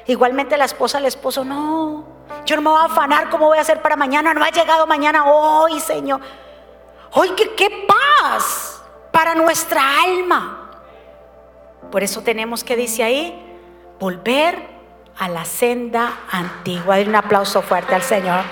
Igualmente 0.07 0.57
la 0.57 0.65
esposa, 0.65 0.97
el 0.97 1.05
esposo, 1.05 1.45
no, 1.45 2.17
yo 2.45 2.57
no 2.57 2.63
me 2.63 2.71
voy 2.71 2.81
a 2.81 2.85
afanar 2.85 3.31
cómo 3.31 3.47
voy 3.47 3.59
a 3.59 3.63
hacer 3.63 3.83
para 3.83 3.97
mañana, 3.97 4.35
no 4.35 4.45
ha 4.45 4.51
llegado 4.51 4.87
mañana 4.87 5.27
hoy, 5.27 5.81
Señor. 5.81 6.21
Hoy, 7.13 7.31
¿qué, 7.37 7.55
qué 7.55 7.87
paz 7.87 8.79
para 9.19 9.35
nuestra 9.35 9.83
alma. 10.05 10.71
Por 11.91 12.03
eso 12.03 12.23
tenemos 12.23 12.63
que, 12.63 12.77
dice 12.77 13.03
ahí, 13.03 13.59
volver 13.99 14.57
a 15.19 15.29
la 15.29 15.45
senda 15.45 16.21
antigua. 16.31 16.97
Denle 16.97 17.11
un 17.11 17.17
aplauso 17.17 17.63
fuerte 17.63 17.97
al 17.97 18.03
Señor. 18.03 18.43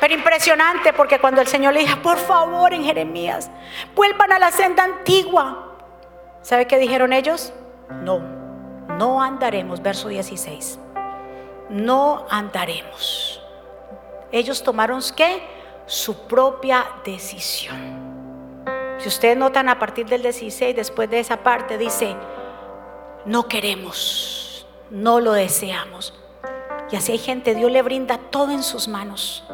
Pero 0.00 0.14
impresionante 0.14 0.92
porque 0.92 1.18
cuando 1.18 1.40
el 1.40 1.46
Señor 1.48 1.74
le 1.74 1.80
dijo, 1.80 1.98
por 2.00 2.16
favor 2.16 2.72
en 2.72 2.84
Jeremías, 2.84 3.50
vuelvan 3.94 4.32
a 4.32 4.38
la 4.38 4.50
senda 4.50 4.84
antigua. 4.84 5.76
¿Sabe 6.40 6.66
qué 6.66 6.78
dijeron 6.78 7.12
ellos? 7.12 7.52
No, 8.02 8.20
no 8.96 9.20
andaremos, 9.20 9.82
verso 9.82 10.08
16. 10.08 10.78
No 11.68 12.26
andaremos. 12.30 13.40
Ellos 14.32 14.62
tomaron 14.62 15.00
qué? 15.16 15.42
Su 15.86 16.26
propia 16.26 16.86
decisión. 17.04 18.08
Si 18.98 19.08
ustedes 19.08 19.36
notan 19.36 19.68
a 19.68 19.78
partir 19.78 20.06
del 20.06 20.22
16, 20.22 20.74
después 20.74 21.08
de 21.08 21.20
esa 21.20 21.38
parte, 21.38 21.78
dice, 21.78 22.16
no 23.24 23.46
queremos, 23.46 24.66
no 24.90 25.20
lo 25.20 25.32
deseamos. 25.32 26.14
Y 26.90 26.96
así 26.96 27.12
hay 27.12 27.18
gente, 27.18 27.54
Dios 27.54 27.70
le 27.70 27.82
brinda 27.82 28.18
todo 28.18 28.50
en 28.50 28.62
sus 28.62 28.88
manos. 28.88 29.44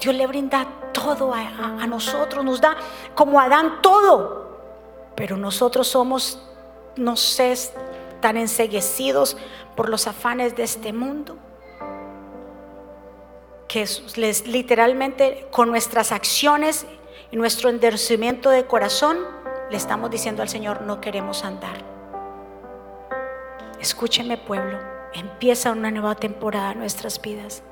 Dios 0.00 0.14
le 0.14 0.26
brinda 0.26 0.66
todo 0.92 1.32
a, 1.32 1.86
nosotros, 1.86 2.44
nos 2.44 2.60
da 2.60 2.76
como 3.14 3.40
Adán 3.40 3.80
todo. 3.80 4.58
Pero 5.14 5.36
nosotros 5.36 5.86
somos, 5.86 6.42
no 6.96 7.16
sé, 7.16 7.54
tan 8.22 8.38
enseguecidos 8.38 9.36
por 9.76 9.90
los 9.90 10.06
afanes 10.06 10.56
de 10.56 10.62
este 10.62 10.94
mundo 10.94 11.36
que 13.72 13.88
literalmente 14.44 15.48
con 15.50 15.70
nuestras 15.70 16.12
acciones 16.12 16.84
y 17.30 17.36
nuestro 17.36 17.70
endurecimiento 17.70 18.50
de 18.50 18.66
corazón 18.66 19.16
le 19.70 19.78
estamos 19.78 20.10
diciendo 20.10 20.42
al 20.42 20.50
Señor, 20.50 20.82
no 20.82 21.00
queremos 21.00 21.42
andar. 21.42 21.82
Escúcheme 23.80 24.36
pueblo, 24.36 24.78
empieza 25.14 25.72
una 25.72 25.90
nueva 25.90 26.14
temporada 26.14 26.72
en 26.72 26.80
nuestras 26.80 27.20
vidas 27.22 27.62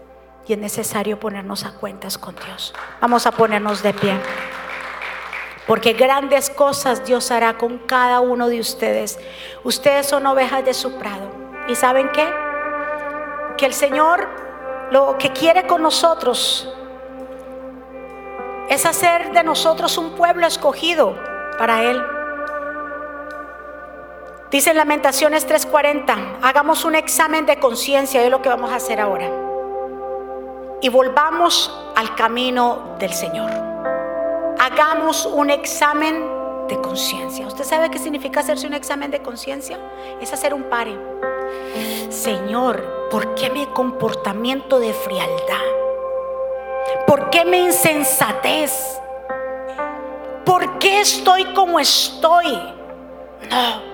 y 0.49 0.55
es 0.55 0.59
necesario 0.59 1.21
ponernos 1.21 1.67
a 1.67 1.73
cuentas 1.73 2.17
con 2.17 2.35
Dios. 2.35 2.73
Vamos 3.03 3.27
a 3.27 3.33
ponernos 3.33 3.83
de 3.83 3.93
pie. 3.93 4.19
Porque 5.71 5.93
grandes 5.93 6.51
cosas 6.51 7.05
Dios 7.05 7.31
hará 7.31 7.57
con 7.57 7.79
cada 7.79 8.19
uno 8.19 8.49
de 8.49 8.59
ustedes. 8.59 9.21
Ustedes 9.63 10.05
son 10.05 10.27
ovejas 10.27 10.65
de 10.65 10.75
su 10.75 10.99
prado. 10.99 11.31
¿Y 11.69 11.77
saben 11.77 12.11
qué? 12.13 12.29
Que 13.57 13.67
el 13.67 13.73
Señor 13.73 14.29
lo 14.91 15.17
que 15.17 15.31
quiere 15.31 15.69
con 15.69 15.81
nosotros 15.81 16.75
es 18.69 18.85
hacer 18.85 19.31
de 19.31 19.45
nosotros 19.45 19.97
un 19.97 20.17
pueblo 20.17 20.45
escogido 20.45 21.17
para 21.57 21.85
Él. 21.85 22.03
Dice 24.51 24.71
en 24.71 24.77
Lamentaciones 24.77 25.47
3:40, 25.47 26.39
hagamos 26.43 26.85
un 26.85 26.97
examen 26.97 27.47
de 27.47 27.61
conciencia, 27.61 28.25
es 28.25 28.31
lo 28.33 28.43
que 28.43 28.49
vamos 28.49 28.73
a 28.73 28.75
hacer 28.75 28.99
ahora. 28.99 29.31
Y 30.81 30.89
volvamos 30.89 31.93
al 31.95 32.17
camino 32.17 32.97
del 32.99 33.15
Señor. 33.15 33.70
Hagamos 34.63 35.25
un 35.25 35.49
examen 35.49 36.23
de 36.69 36.79
conciencia. 36.83 37.47
¿Usted 37.47 37.65
sabe 37.65 37.91
qué 37.91 37.99
significa 37.99 38.41
hacerse 38.41 38.67
un 38.67 38.75
examen 38.75 39.11
de 39.11 39.23
conciencia? 39.23 39.79
Es 40.21 40.35
hacer 40.35 40.53
un 40.53 40.65
pare. 40.65 40.95
Señor, 42.11 43.09
¿por 43.11 43.35
qué 43.37 43.49
mi 43.49 43.65
comportamiento 43.65 44.79
de 44.79 44.93
frialdad? 44.93 45.65
¿Por 47.07 47.31
qué 47.31 47.47
mi 47.47 47.57
insensatez? 47.57 49.01
¿Por 50.45 50.79
qué 50.79 51.01
estoy 51.01 51.55
como 51.55 51.81
estoy? 51.81 52.53
No. 53.49 53.91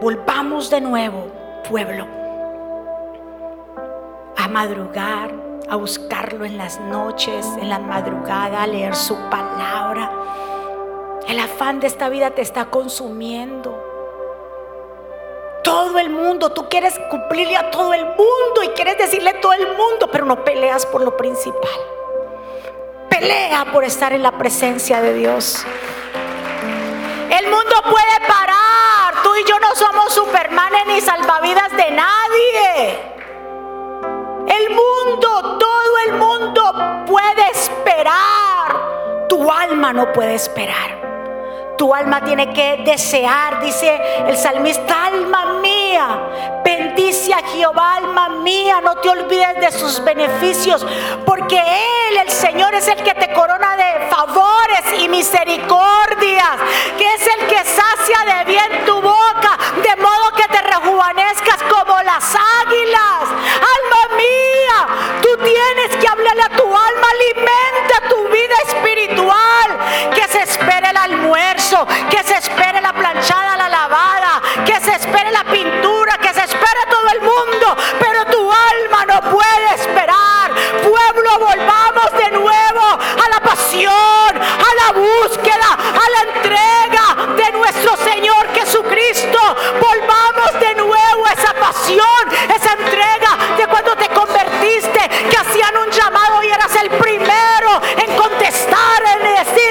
Volvamos 0.00 0.70
de 0.70 0.80
nuevo, 0.80 1.32
pueblo, 1.68 2.06
a 4.36 4.46
madrugar, 4.46 5.45
a 5.68 5.76
buscarlo 5.76 6.44
en 6.44 6.56
las 6.56 6.80
noches, 6.80 7.46
en 7.60 7.68
la 7.68 7.78
madrugada, 7.78 8.62
a 8.62 8.66
leer 8.66 8.94
su 8.94 9.16
palabra. 9.30 10.10
El 11.26 11.38
afán 11.40 11.80
de 11.80 11.88
esta 11.88 12.08
vida 12.08 12.30
te 12.30 12.42
está 12.42 12.66
consumiendo. 12.66 13.82
Todo 15.64 15.98
el 15.98 16.10
mundo, 16.10 16.50
tú 16.50 16.68
quieres 16.68 16.96
cumplirle 17.10 17.56
a 17.56 17.70
todo 17.70 17.92
el 17.92 18.04
mundo 18.04 18.62
y 18.62 18.68
quieres 18.68 18.96
decirle 18.96 19.30
a 19.30 19.40
todo 19.40 19.52
el 19.54 19.66
mundo, 19.76 20.08
pero 20.12 20.24
no 20.24 20.44
peleas 20.44 20.86
por 20.86 21.00
lo 21.00 21.16
principal. 21.16 21.80
Pelea 23.10 23.66
por 23.72 23.82
estar 23.82 24.12
en 24.12 24.22
la 24.22 24.32
presencia 24.32 25.00
de 25.00 25.14
Dios. 25.14 25.64
El 27.30 27.44
mundo 27.50 27.74
puede 27.90 28.28
parar. 28.28 29.14
Tú 29.24 29.34
y 29.34 29.44
yo 29.48 29.58
no 29.58 29.74
somos 29.74 30.12
supermanes 30.14 30.86
ni 30.86 31.00
salvavidas 31.00 31.72
de 31.72 31.90
nadie. 31.90 33.15
El 34.58 34.70
mundo, 34.70 35.58
todo 35.58 35.98
el 36.06 36.12
mundo 36.14 37.04
puede 37.06 37.50
esperar. 37.50 39.26
Tu 39.28 39.50
alma 39.50 39.92
no 39.92 40.12
puede 40.12 40.34
esperar. 40.34 41.06
Tu 41.76 41.94
alma 41.94 42.24
tiene 42.24 42.54
que 42.54 42.82
desear, 42.86 43.60
dice 43.60 44.00
el 44.26 44.36
salmista, 44.36 45.06
alma 45.06 45.60
mía, 45.60 46.62
bendice 46.64 47.34
a 47.34 47.42
Jehová, 47.42 47.96
alma 47.96 48.30
mía, 48.30 48.80
no 48.80 48.94
te 48.96 49.10
olvides 49.10 49.60
de 49.60 49.72
sus 49.72 50.02
beneficios, 50.02 50.86
porque 51.26 51.58
Él, 51.58 52.16
el 52.16 52.30
Señor, 52.30 52.74
es 52.74 52.88
el 52.88 53.02
que 53.02 53.12
te 53.12 53.30
corona 53.34 53.76
de 53.76 54.08
favores 54.08 55.02
y 55.02 55.08
misericordias, 55.08 56.56
que 56.96 57.14
es 57.14 57.26
el 57.26 57.46
que 57.46 57.58
sacia 57.58 58.38
de 58.38 58.44
bien 58.50 58.84
tu 58.86 58.94
boca, 59.02 59.58
de 59.82 60.00
modo 60.00 60.30
que 60.34 60.48
te 60.48 60.62
rejuvenezcas 60.62 61.62
como 61.64 62.00
las 62.02 62.34
águilas. 62.64 63.28
Tú 65.22 65.36
tienes 65.38 65.96
que 65.96 66.08
hablarle 66.08 66.42
a 66.42 66.56
tu 66.56 66.64
alma, 66.64 67.06
alimenta 67.10 68.08
tu 68.08 68.28
vida 68.28 68.54
espiritual, 68.68 70.12
que 70.14 70.28
se 70.28 70.42
espere 70.42 70.90
el 70.90 70.96
almuerzo 70.96 71.66
que 72.10 72.22
se 72.22 72.36
espere 72.36 72.80
la 72.80 72.92
planchada, 72.92 73.56
la 73.56 73.68
lavada, 73.68 74.42
que 74.64 74.78
se 74.80 74.94
espere 74.94 75.30
la 75.32 75.44
pintura, 75.44 76.16
que 76.18 76.32
se 76.32 76.44
espere 76.44 76.80
todo 76.88 77.08
el 77.10 77.20
mundo, 77.20 77.76
pero 77.98 78.24
tu 78.26 78.52
alma 78.52 79.04
no 79.06 79.20
puede 79.30 79.74
esperar. 79.74 80.52
Pueblo, 80.82 81.38
volvamos 81.38 82.12
de 82.12 82.30
nuevo 82.30 82.82
a 82.82 83.28
la 83.30 83.40
pasión, 83.40 83.90
a 83.90 84.74
la 84.82 84.92
búsqueda, 84.92 85.76
a 85.76 86.10
la 86.10 86.32
entrega 86.32 87.34
de 87.34 87.52
nuestro 87.52 87.96
Señor 87.96 88.48
Jesucristo. 88.54 89.38
Volvamos 89.80 90.60
de 90.60 90.74
nuevo 90.76 91.26
a 91.26 91.32
esa 91.32 91.52
pasión, 91.54 92.28
esa 92.54 92.72
entrega 92.74 93.56
de 93.56 93.66
cuando 93.66 93.96
te 93.96 94.08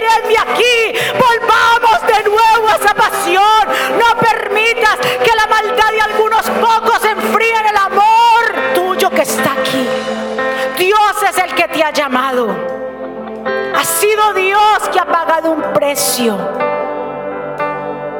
enme 0.05 0.37
aquí. 0.37 0.99
Volvamos 1.13 2.01
de 2.07 2.29
nuevo 2.29 2.69
a 2.69 2.75
esa 2.75 2.93
pasión. 2.93 3.67
No 3.99 4.17
permitas 4.19 4.97
que 4.97 5.35
la 5.35 5.47
maldad 5.47 5.91
de 5.91 6.01
algunos 6.01 6.49
pocos 6.49 7.03
enfríen 7.05 7.65
el 7.67 7.77
amor 7.77 8.73
tuyo 8.73 9.09
que 9.09 9.21
está 9.21 9.53
aquí. 9.53 9.87
Dios 10.77 11.23
es 11.29 11.37
el 11.37 11.53
que 11.55 11.67
te 11.67 11.83
ha 11.83 11.91
llamado. 11.91 12.49
Ha 13.75 13.83
sido 13.83 14.33
Dios 14.33 14.89
que 14.91 14.99
ha 14.99 15.05
pagado 15.05 15.51
un 15.51 15.61
precio. 15.73 16.37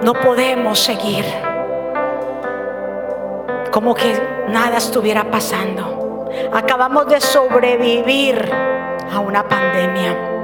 No 0.02 0.14
podemos 0.14 0.80
seguir 0.80 1.26
como 3.72 3.94
que 3.94 4.46
nada 4.48 4.78
estuviera 4.78 5.30
pasando. 5.30 6.30
Acabamos 6.54 7.08
de 7.08 7.20
sobrevivir 7.20 8.50
a 9.12 9.20
una 9.20 9.48
pandemia 9.48 10.35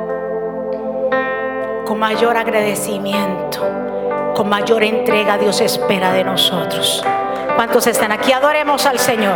con 1.91 1.99
mayor 1.99 2.37
agradecimiento, 2.37 3.59
con 4.33 4.47
mayor 4.47 4.81
entrega 4.81 5.37
Dios 5.37 5.59
espera 5.59 6.13
de 6.13 6.23
nosotros. 6.23 7.03
¿Cuántos 7.57 7.85
están 7.85 8.13
aquí? 8.13 8.31
Adoremos 8.31 8.85
al 8.85 8.97
Señor. 8.97 9.35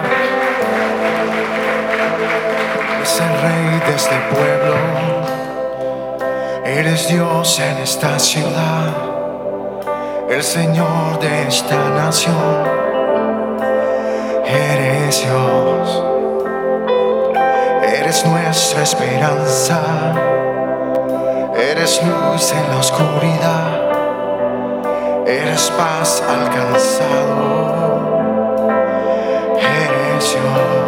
Es 3.04 3.20
el 3.20 3.42
rey 3.42 3.82
de 3.86 3.96
este 3.98 4.16
pueblo. 4.34 4.76
Eres 6.64 7.10
Dios 7.10 7.60
en 7.60 7.78
esta 7.80 8.18
ciudad. 8.18 8.88
El 10.30 10.42
Señor 10.42 11.20
de 11.20 11.48
esta 11.50 11.90
nación. 11.90 12.64
Eres 14.46 15.26
Dios. 15.26 16.04
Eres 17.84 18.26
nuestra 18.26 18.84
esperanza 18.84 20.45
Eres 21.72 22.00
luz 22.04 22.52
en 22.52 22.70
la 22.70 22.78
oscuridad, 22.78 23.68
eres 25.26 25.72
paz 25.72 26.22
alcanzado, 26.22 28.06
eres 29.58 30.32
Dios. 30.32 30.85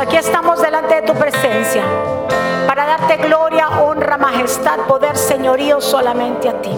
Aquí 0.00 0.16
estamos 0.16 0.60
delante 0.60 0.96
de 0.96 1.02
tu 1.02 1.14
presencia 1.14 1.82
para 2.66 2.84
darte 2.84 3.16
gloria, 3.16 3.68
honra, 3.80 4.18
majestad, 4.18 4.80
poder, 4.88 5.16
señorío 5.16 5.80
solamente 5.80 6.48
a 6.48 6.60
ti. 6.60 6.76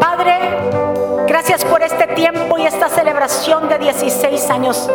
Padre, 0.00 0.38
gracias 1.26 1.64
por 1.64 1.82
este 1.82 2.06
tiempo 2.08 2.58
y 2.58 2.66
esta 2.66 2.88
celebración 2.88 3.68
de 3.68 3.78
16 3.78 4.50
años. 4.50 4.90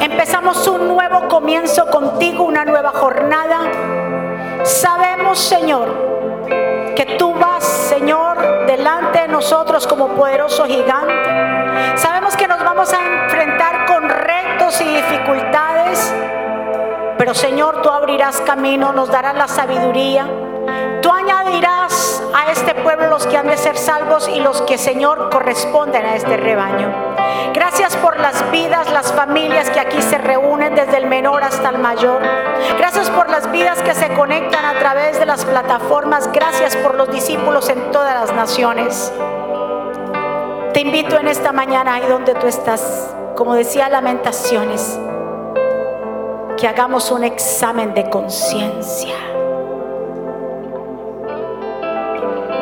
Empezamos 0.00 0.66
un 0.66 0.88
nuevo 0.88 1.28
comienzo 1.28 1.86
contigo, 1.86 2.44
una 2.44 2.64
nueva 2.64 2.90
jornada. 2.90 3.60
Sabemos, 4.64 5.38
Señor, 5.38 5.88
que 6.96 7.16
tú 7.18 7.34
vas, 7.34 7.64
Señor, 7.64 8.66
delante 8.66 9.20
de 9.20 9.28
nosotros 9.28 9.86
como 9.86 10.08
poderoso 10.08 10.64
gigante. 10.64 11.12
Sabemos 11.96 12.36
que 12.36 12.48
nos 12.48 12.58
vamos 12.64 12.92
a 12.92 13.24
enfrentar 13.24 13.86
con 13.86 14.08
retos 14.08 14.80
y 14.80 14.84
dificultades, 14.84 16.14
pero 17.22 17.34
Señor, 17.34 17.82
tú 17.82 17.88
abrirás 17.88 18.40
camino, 18.40 18.92
nos 18.92 19.08
darás 19.08 19.36
la 19.36 19.46
sabiduría. 19.46 20.26
Tú 21.02 21.12
añadirás 21.12 22.20
a 22.34 22.50
este 22.50 22.74
pueblo 22.74 23.06
los 23.10 23.28
que 23.28 23.36
han 23.36 23.46
de 23.46 23.56
ser 23.56 23.78
salvos 23.78 24.28
y 24.28 24.40
los 24.40 24.60
que, 24.62 24.76
Señor, 24.76 25.30
corresponden 25.30 26.04
a 26.04 26.16
este 26.16 26.36
rebaño. 26.36 26.92
Gracias 27.54 27.96
por 27.98 28.18
las 28.18 28.50
vidas, 28.50 28.90
las 28.90 29.12
familias 29.12 29.70
que 29.70 29.78
aquí 29.78 30.02
se 30.02 30.18
reúnen 30.18 30.74
desde 30.74 30.96
el 30.96 31.06
menor 31.06 31.44
hasta 31.44 31.68
el 31.68 31.78
mayor. 31.78 32.22
Gracias 32.76 33.08
por 33.08 33.30
las 33.30 33.48
vidas 33.52 33.80
que 33.82 33.94
se 33.94 34.12
conectan 34.14 34.64
a 34.64 34.80
través 34.80 35.20
de 35.20 35.26
las 35.26 35.44
plataformas. 35.44 36.28
Gracias 36.32 36.74
por 36.74 36.96
los 36.96 37.08
discípulos 37.08 37.68
en 37.68 37.92
todas 37.92 38.14
las 38.14 38.34
naciones. 38.34 39.12
Te 40.74 40.80
invito 40.80 41.16
en 41.20 41.28
esta 41.28 41.52
mañana 41.52 41.94
ahí 41.94 42.06
donde 42.08 42.34
tú 42.34 42.48
estás, 42.48 43.14
como 43.36 43.54
decía 43.54 43.88
Lamentaciones, 43.88 44.98
que 46.62 46.68
hagamos 46.68 47.10
un 47.10 47.24
examen 47.24 47.92
de 47.92 48.08
conciencia. 48.08 49.16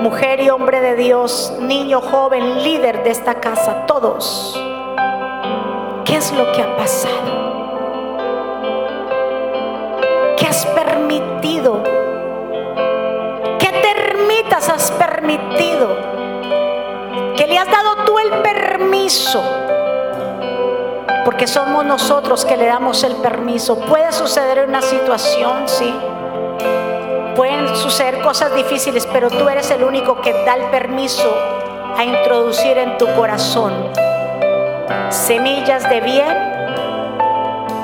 Mujer 0.00 0.40
y 0.40 0.48
hombre 0.48 0.80
de 0.80 0.96
Dios, 0.96 1.52
niño, 1.60 2.00
joven, 2.00 2.64
líder 2.64 3.04
de 3.04 3.10
esta 3.10 3.34
casa, 3.34 3.84
todos. 3.84 4.58
¿Qué 6.06 6.16
es 6.16 6.32
lo 6.32 6.50
que 6.50 6.62
ha 6.62 6.76
pasado? 6.78 7.30
¿Qué 10.38 10.46
has 10.46 10.64
permitido? 10.64 11.82
¿Qué 13.58 13.70
termitas 13.82 14.70
has 14.70 14.90
permitido? 14.92 15.94
Que 17.36 17.46
le 17.46 17.58
has 17.58 17.70
dado 17.70 17.96
tú 18.06 18.18
el 18.18 18.30
permiso 18.40 19.69
porque 21.30 21.46
somos 21.46 21.84
nosotros 21.84 22.44
que 22.44 22.56
le 22.56 22.66
damos 22.66 23.04
el 23.04 23.14
permiso. 23.14 23.78
Puede 23.78 24.10
suceder 24.10 24.66
una 24.66 24.82
situación, 24.82 25.68
sí. 25.68 25.94
Pueden 27.36 27.68
suceder 27.76 28.20
cosas 28.20 28.52
difíciles, 28.52 29.06
pero 29.12 29.30
tú 29.30 29.48
eres 29.48 29.70
el 29.70 29.84
único 29.84 30.20
que 30.22 30.32
da 30.32 30.56
el 30.56 30.64
permiso 30.72 31.32
a 31.96 32.02
introducir 32.02 32.76
en 32.78 32.98
tu 32.98 33.06
corazón 33.14 33.72
semillas 35.10 35.88
de 35.88 36.00
bien 36.00 36.36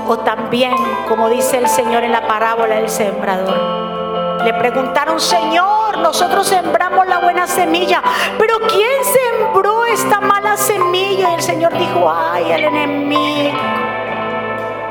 o 0.09 0.19
también, 0.25 0.75
como 1.09 1.29
dice 1.29 1.59
el 1.59 1.69
Señor 1.69 2.03
en 2.03 2.11
la 2.11 2.27
parábola 2.27 2.75
del 2.75 2.89
sembrador. 2.89 3.96
Le 4.45 4.55
preguntaron, 4.55 5.21
Señor, 5.21 5.99
nosotros 5.99 6.47
sembramos 6.47 7.07
la 7.07 7.19
buena 7.19 7.47
semilla, 7.47 8.03
pero 8.39 8.59
¿quién 8.61 9.05
sembró 9.05 9.85
esta 9.87 10.21
mala 10.21 10.57
semilla? 10.57 11.31
Y 11.31 11.35
el 11.35 11.43
Señor 11.43 11.77
dijo, 11.77 12.11
ay, 12.11 12.53
el 12.53 12.65
enemigo. 12.65 13.59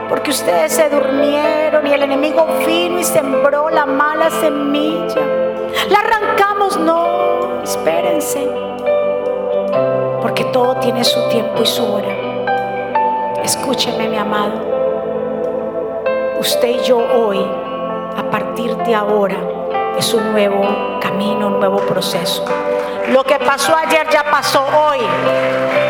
Porque 0.10 0.32
ustedes 0.32 0.72
se 0.74 0.90
durmieron 0.90 1.88
y 1.88 1.94
el 1.94 2.04
enemigo 2.04 2.46
vino 2.66 3.00
y 3.00 3.04
sembró 3.04 3.70
la 3.70 3.86
mala 3.86 4.30
semilla. 4.30 5.22
La 5.90 6.00
arrancamos, 6.00 6.78
no, 6.78 7.62
espérense. 7.64 8.48
Porque 10.22 10.44
todo 10.46 10.76
tiene 10.78 11.04
su 11.04 11.28
tiempo 11.30 11.62
y 11.62 11.66
su 11.66 11.86
hora. 11.86 12.08
Escúcheme, 13.44 14.08
mi 14.08 14.18
amado. 14.18 14.76
Usted 16.40 16.68
y 16.68 16.84
yo 16.84 16.98
hoy, 16.98 17.40
a 18.16 18.30
partir 18.30 18.76
de 18.78 18.96
ahora, 18.96 19.38
es 19.98 20.14
un 20.14 20.32
nuevo 20.32 21.00
camino, 21.00 21.48
un 21.48 21.60
nuevo 21.60 21.78
proceso. 21.78 22.46
Lo 23.10 23.24
que 23.24 23.38
pasó 23.40 23.76
ayer 23.76 24.08
ya 24.10 24.24
pasó 24.24 24.66
hoy. 24.66 25.00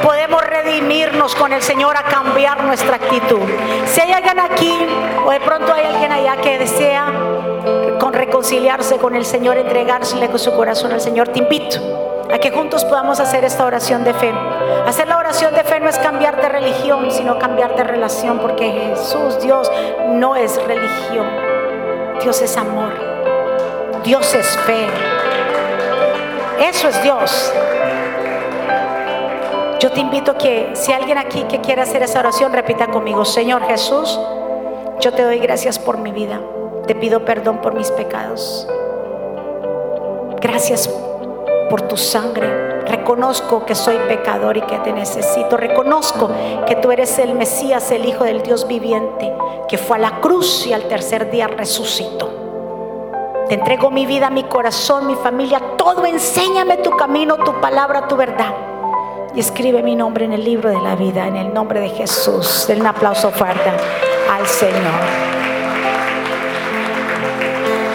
Podemos 0.04 0.44
redimirnos 0.46 1.34
con 1.36 1.54
el 1.54 1.62
Señor 1.62 1.96
a 1.96 2.04
cambiar 2.04 2.64
nuestra 2.64 2.98
actitud. 2.98 3.42
Si 3.86 4.02
hay 4.02 4.12
alguien 4.12 4.40
aquí 4.40 4.78
o 5.26 5.32
de 5.32 5.40
pronto 5.40 5.74
hay 5.74 5.86
alguien 5.86 6.12
allá 6.12 6.38
que 6.38 6.60
desea 6.60 7.06
con 8.00 8.14
reconciliarse 8.14 8.98
con 8.98 9.16
el 9.16 9.26
Señor, 9.26 9.58
entregársele 9.58 10.28
con 10.28 10.40
su 10.40 10.54
corazón 10.54 10.92
al 10.92 11.02
Señor, 11.02 11.30
te 11.30 11.40
invito 11.40 11.80
a 12.32 12.38
que 12.38 12.52
juntos 12.52 12.84
podamos 12.84 13.20
hacer 13.20 13.46
esta 13.46 13.66
oración 13.66 14.04
de 14.04 14.14
fe. 14.14 14.34
Hacer 14.86 15.08
la 15.08 15.18
oración 15.18 15.54
de 15.56 15.64
fe 15.64 15.80
no 15.80 15.90
es 15.90 15.98
cambiar 15.98 16.42
de 16.42 16.50
religión, 16.50 17.10
sino 17.12 17.40
cambiar 17.40 17.76
de 17.76 17.84
relación, 17.84 18.40
porque 18.40 18.72
Jesús, 18.72 19.40
Dios, 19.42 19.72
no 20.10 20.36
es 20.36 20.62
religión. 20.66 21.45
Dios 22.22 22.42
es 22.42 22.58
amor. 22.58 22.94
Dios 24.04 24.34
es 24.34 24.58
fe. 24.60 24.88
Eso 26.60 26.88
es 26.88 27.04
Dios. 27.04 27.54
Yo 29.80 29.92
te 29.92 30.00
invito 30.00 30.38
que 30.38 30.72
si 30.74 30.94
alguien 30.94 31.18
aquí 31.18 31.44
que 31.44 31.62
quiere 31.62 31.82
hacer 31.82 32.02
esa 32.02 32.20
oración, 32.20 32.54
repita 32.54 32.88
conmigo, 32.88 33.26
Señor 33.26 33.64
Jesús, 33.68 34.20
yo 35.00 35.12
te 35.14 35.24
doy 35.24 35.40
gracias 35.40 35.78
por 35.78 35.98
mi 35.98 36.12
vida. 36.12 36.40
Te 36.88 36.96
pido 36.96 37.26
perdón 37.26 37.62
por 37.62 37.76
mis 37.76 37.92
pecados. 37.92 38.68
Gracias 40.42 40.90
por 41.70 41.82
tu 41.82 41.98
sangre. 41.98 42.65
Reconozco 42.88 43.66
que 43.66 43.76
soy 43.76 43.98
pecador 44.08 44.58
y 44.58 44.62
que 44.62 44.78
te 44.80 44.94
necesito. 44.94 45.58
Reconozco 45.58 46.30
que 46.68 46.76
tú 46.76 46.92
eres 46.92 47.18
el 47.20 47.34
Mesías, 47.34 47.92
el 47.92 48.06
Hijo 48.06 48.24
del 48.24 48.44
Dios 48.44 48.68
viviente, 48.68 49.34
que 49.68 49.78
fue 49.78 49.98
a 49.98 50.00
la 50.00 50.22
cruz 50.22 50.66
y 50.68 50.74
al 50.74 50.84
tercer 50.84 51.32
día 51.32 51.48
resucitó. 51.48 52.46
Te 53.48 53.56
entrego 53.56 53.92
mi 53.92 54.06
vida, 54.06 54.30
mi 54.30 54.44
corazón, 54.44 55.06
mi 55.06 55.16
familia, 55.16 55.60
todo. 55.78 56.06
Enséñame 56.06 56.78
tu 56.78 56.92
camino, 56.92 57.38
tu 57.38 57.60
palabra, 57.62 58.08
tu 58.08 58.16
verdad. 58.16 58.54
Y 59.36 59.40
escribe 59.40 59.84
mi 59.84 59.96
nombre 59.96 60.26
en 60.26 60.34
el 60.34 60.44
libro 60.44 60.70
de 60.70 60.82
la 60.82 60.96
vida, 60.96 61.28
en 61.28 61.36
el 61.36 61.54
nombre 61.54 61.80
de 61.80 61.90
Jesús. 61.90 62.66
Den 62.68 62.82
un 62.82 62.88
aplauso 62.88 63.30
fuerte 63.32 63.70
al 64.32 64.48
Señor. 64.48 64.76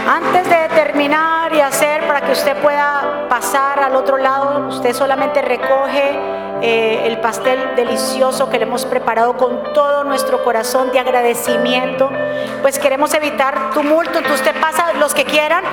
Antes 0.07 0.49
de 0.49 0.68
terminar 0.74 1.39
y 1.53 1.61
hacer 1.61 2.07
para 2.07 2.20
que 2.20 2.32
usted 2.32 2.57
pueda 2.61 3.26
pasar 3.28 3.80
al 3.82 3.96
otro 3.96 4.16
lado, 4.18 4.68
usted 4.68 4.94
solamente 4.94 5.42
recoge 5.42 6.18
eh, 6.62 7.07
el 7.07 7.18
pastel 7.20 7.74
delicioso 7.74 8.51
que 8.51 8.59
le 8.59 8.64
hemos 8.64 8.84
preparado 8.84 9.36
con 9.36 9.72
todo 9.72 10.05
nuestro 10.05 10.44
corazón 10.44 10.92
de 10.92 10.98
agradecimiento. 10.98 12.11
Pues 12.62 12.78
queremos 12.78 13.14
evitar 13.14 13.70
tumulto, 13.72 14.18
entonces 14.18 14.46
usted 14.46 14.61
pasa 14.61 14.92
los 14.94 15.14
que 15.14 15.24
quieran, 15.24 15.64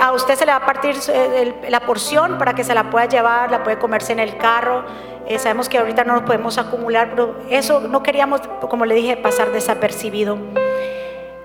a 0.00 0.12
usted 0.12 0.36
se 0.36 0.46
le 0.46 0.52
va 0.52 0.58
a 0.58 0.66
partir 0.66 0.96
eh, 1.08 1.66
la 1.68 1.80
porción 1.80 2.38
para 2.38 2.54
que 2.54 2.62
se 2.62 2.74
la 2.74 2.90
pueda 2.90 3.06
llevar, 3.06 3.50
la 3.50 3.62
puede 3.62 3.78
comerse 3.78 4.12
en 4.12 4.20
el 4.20 4.36
carro. 4.36 4.84
Eh, 5.26 5.38
sabemos 5.38 5.68
que 5.68 5.78
ahorita 5.78 6.04
no 6.04 6.14
nos 6.14 6.22
podemos 6.22 6.58
acumular, 6.58 7.10
pero 7.10 7.36
eso 7.48 7.80
no 7.80 8.02
queríamos, 8.02 8.40
como 8.68 8.84
le 8.84 8.94
dije, 8.94 9.16
pasar 9.16 9.50
desapercibido. 9.50 10.36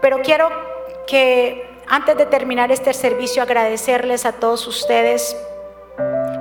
Pero 0.01 0.21
quiero 0.21 0.49
que 1.07 1.74
antes 1.87 2.17
de 2.17 2.25
terminar 2.25 2.71
este 2.71 2.93
servicio, 2.93 3.43
agradecerles 3.43 4.25
a 4.25 4.33
todos 4.33 4.65
ustedes. 4.67 5.35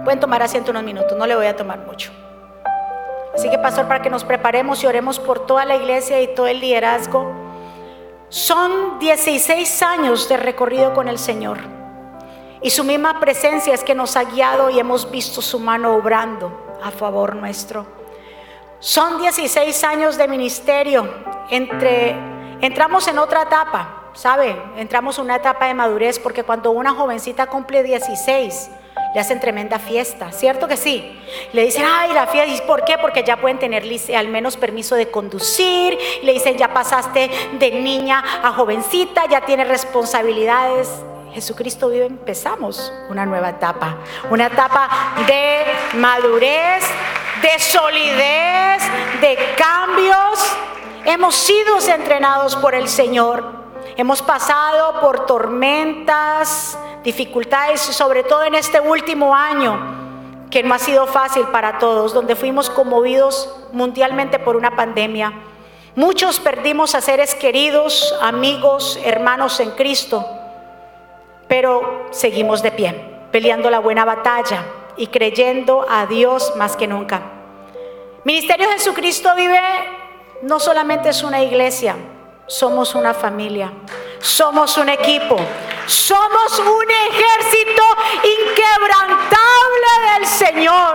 Pueden 0.04 0.20
tomar 0.20 0.42
asiento 0.42 0.70
unos 0.70 0.82
minutos, 0.82 1.16
no 1.16 1.26
le 1.26 1.36
voy 1.36 1.46
a 1.46 1.56
tomar 1.56 1.78
mucho. 1.80 2.10
Así 3.34 3.50
que, 3.50 3.58
pastor, 3.58 3.86
para 3.86 4.00
que 4.00 4.10
nos 4.10 4.24
preparemos 4.24 4.82
y 4.82 4.86
oremos 4.86 5.18
por 5.18 5.44
toda 5.44 5.64
la 5.64 5.76
iglesia 5.76 6.20
y 6.22 6.34
todo 6.34 6.46
el 6.46 6.60
liderazgo. 6.60 7.30
Son 8.28 8.98
16 8.98 9.82
años 9.82 10.28
de 10.28 10.36
recorrido 10.36 10.94
con 10.94 11.08
el 11.08 11.18
Señor. 11.18 11.58
Y 12.62 12.70
su 12.70 12.84
misma 12.84 13.20
presencia 13.20 13.74
es 13.74 13.84
que 13.84 13.94
nos 13.94 14.16
ha 14.16 14.24
guiado 14.24 14.70
y 14.70 14.78
hemos 14.78 15.10
visto 15.10 15.42
su 15.42 15.58
mano 15.58 15.94
obrando 15.94 16.76
a 16.82 16.90
favor 16.90 17.36
nuestro. 17.36 17.86
Son 18.78 19.20
16 19.20 19.84
años 19.84 20.16
de 20.16 20.28
ministerio. 20.28 21.08
Entre, 21.50 22.16
entramos 22.60 23.06
en 23.08 23.18
otra 23.18 23.42
etapa 23.42 24.03
¿sabe? 24.14 24.56
Entramos 24.76 25.18
en 25.18 25.24
una 25.24 25.36
etapa 25.36 25.66
de 25.66 25.74
madurez 25.74 26.18
porque 26.18 26.44
cuando 26.44 26.70
una 26.70 26.92
jovencita 26.92 27.46
cumple 27.46 27.82
16, 27.82 28.70
le 29.14 29.20
hacen 29.20 29.38
tremenda 29.38 29.78
fiesta, 29.78 30.32
¿cierto 30.32 30.66
que 30.66 30.76
sí? 30.76 31.20
Le 31.52 31.64
dicen, 31.64 31.84
ay, 31.86 32.12
la 32.12 32.26
fiesta, 32.26 32.52
¿y 32.52 32.66
por 32.66 32.84
qué? 32.84 32.98
Porque 32.98 33.22
ya 33.22 33.36
pueden 33.36 33.58
tener 33.58 33.84
al 34.16 34.28
menos 34.28 34.56
permiso 34.56 34.96
de 34.96 35.10
conducir, 35.10 35.96
le 36.22 36.32
dicen, 36.32 36.56
ya 36.56 36.72
pasaste 36.72 37.30
de 37.58 37.70
niña 37.70 38.22
a 38.42 38.52
jovencita, 38.52 39.26
ya 39.28 39.42
tienes 39.42 39.68
responsabilidades. 39.68 40.90
Jesucristo 41.32 41.88
vive, 41.88 42.06
empezamos 42.06 42.92
una 43.08 43.26
nueva 43.26 43.50
etapa, 43.50 43.96
una 44.30 44.46
etapa 44.46 44.88
de 45.26 45.64
madurez, 45.98 46.84
de 47.42 47.58
solidez, 47.58 48.82
de 49.20 49.36
cambios 49.56 50.56
Hemos 51.06 51.34
sido 51.34 51.78
entrenados 51.80 52.56
por 52.56 52.74
el 52.74 52.88
Señor. 52.88 53.63
Hemos 53.96 54.22
pasado 54.22 55.00
por 55.00 55.24
tormentas, 55.24 56.76
dificultades, 57.04 57.80
sobre 57.80 58.24
todo 58.24 58.42
en 58.42 58.56
este 58.56 58.80
último 58.80 59.34
año 59.34 60.02
que 60.50 60.64
no 60.64 60.74
ha 60.74 60.80
sido 60.80 61.06
fácil 61.06 61.46
para 61.48 61.78
todos, 61.78 62.12
donde 62.12 62.34
fuimos 62.34 62.70
conmovidos 62.70 63.54
mundialmente 63.72 64.40
por 64.40 64.56
una 64.56 64.74
pandemia. 64.74 65.32
Muchos 65.94 66.40
perdimos 66.40 66.96
a 66.96 67.00
seres 67.00 67.36
queridos, 67.36 68.16
amigos, 68.20 68.98
hermanos 69.04 69.60
en 69.60 69.70
Cristo, 69.72 70.26
pero 71.46 72.08
seguimos 72.10 72.62
de 72.62 72.72
pie, 72.72 72.92
peleando 73.30 73.70
la 73.70 73.78
buena 73.78 74.04
batalla 74.04 74.64
y 74.96 75.06
creyendo 75.06 75.86
a 75.88 76.06
Dios 76.06 76.54
más 76.56 76.76
que 76.76 76.88
nunca. 76.88 77.22
Ministerio 78.24 78.68
Jesucristo 78.70 79.30
vive 79.36 79.60
no 80.42 80.58
solamente 80.58 81.10
es 81.10 81.22
una 81.22 81.42
iglesia, 81.42 81.94
somos 82.46 82.94
una 82.94 83.14
familia, 83.14 83.72
somos 84.20 84.76
un 84.76 84.88
equipo, 84.88 85.36
somos 85.86 86.58
un 86.58 86.90
ejército 86.90 87.82
inquebrantable 88.22 90.14
del 90.14 90.26
Señor. 90.26 90.94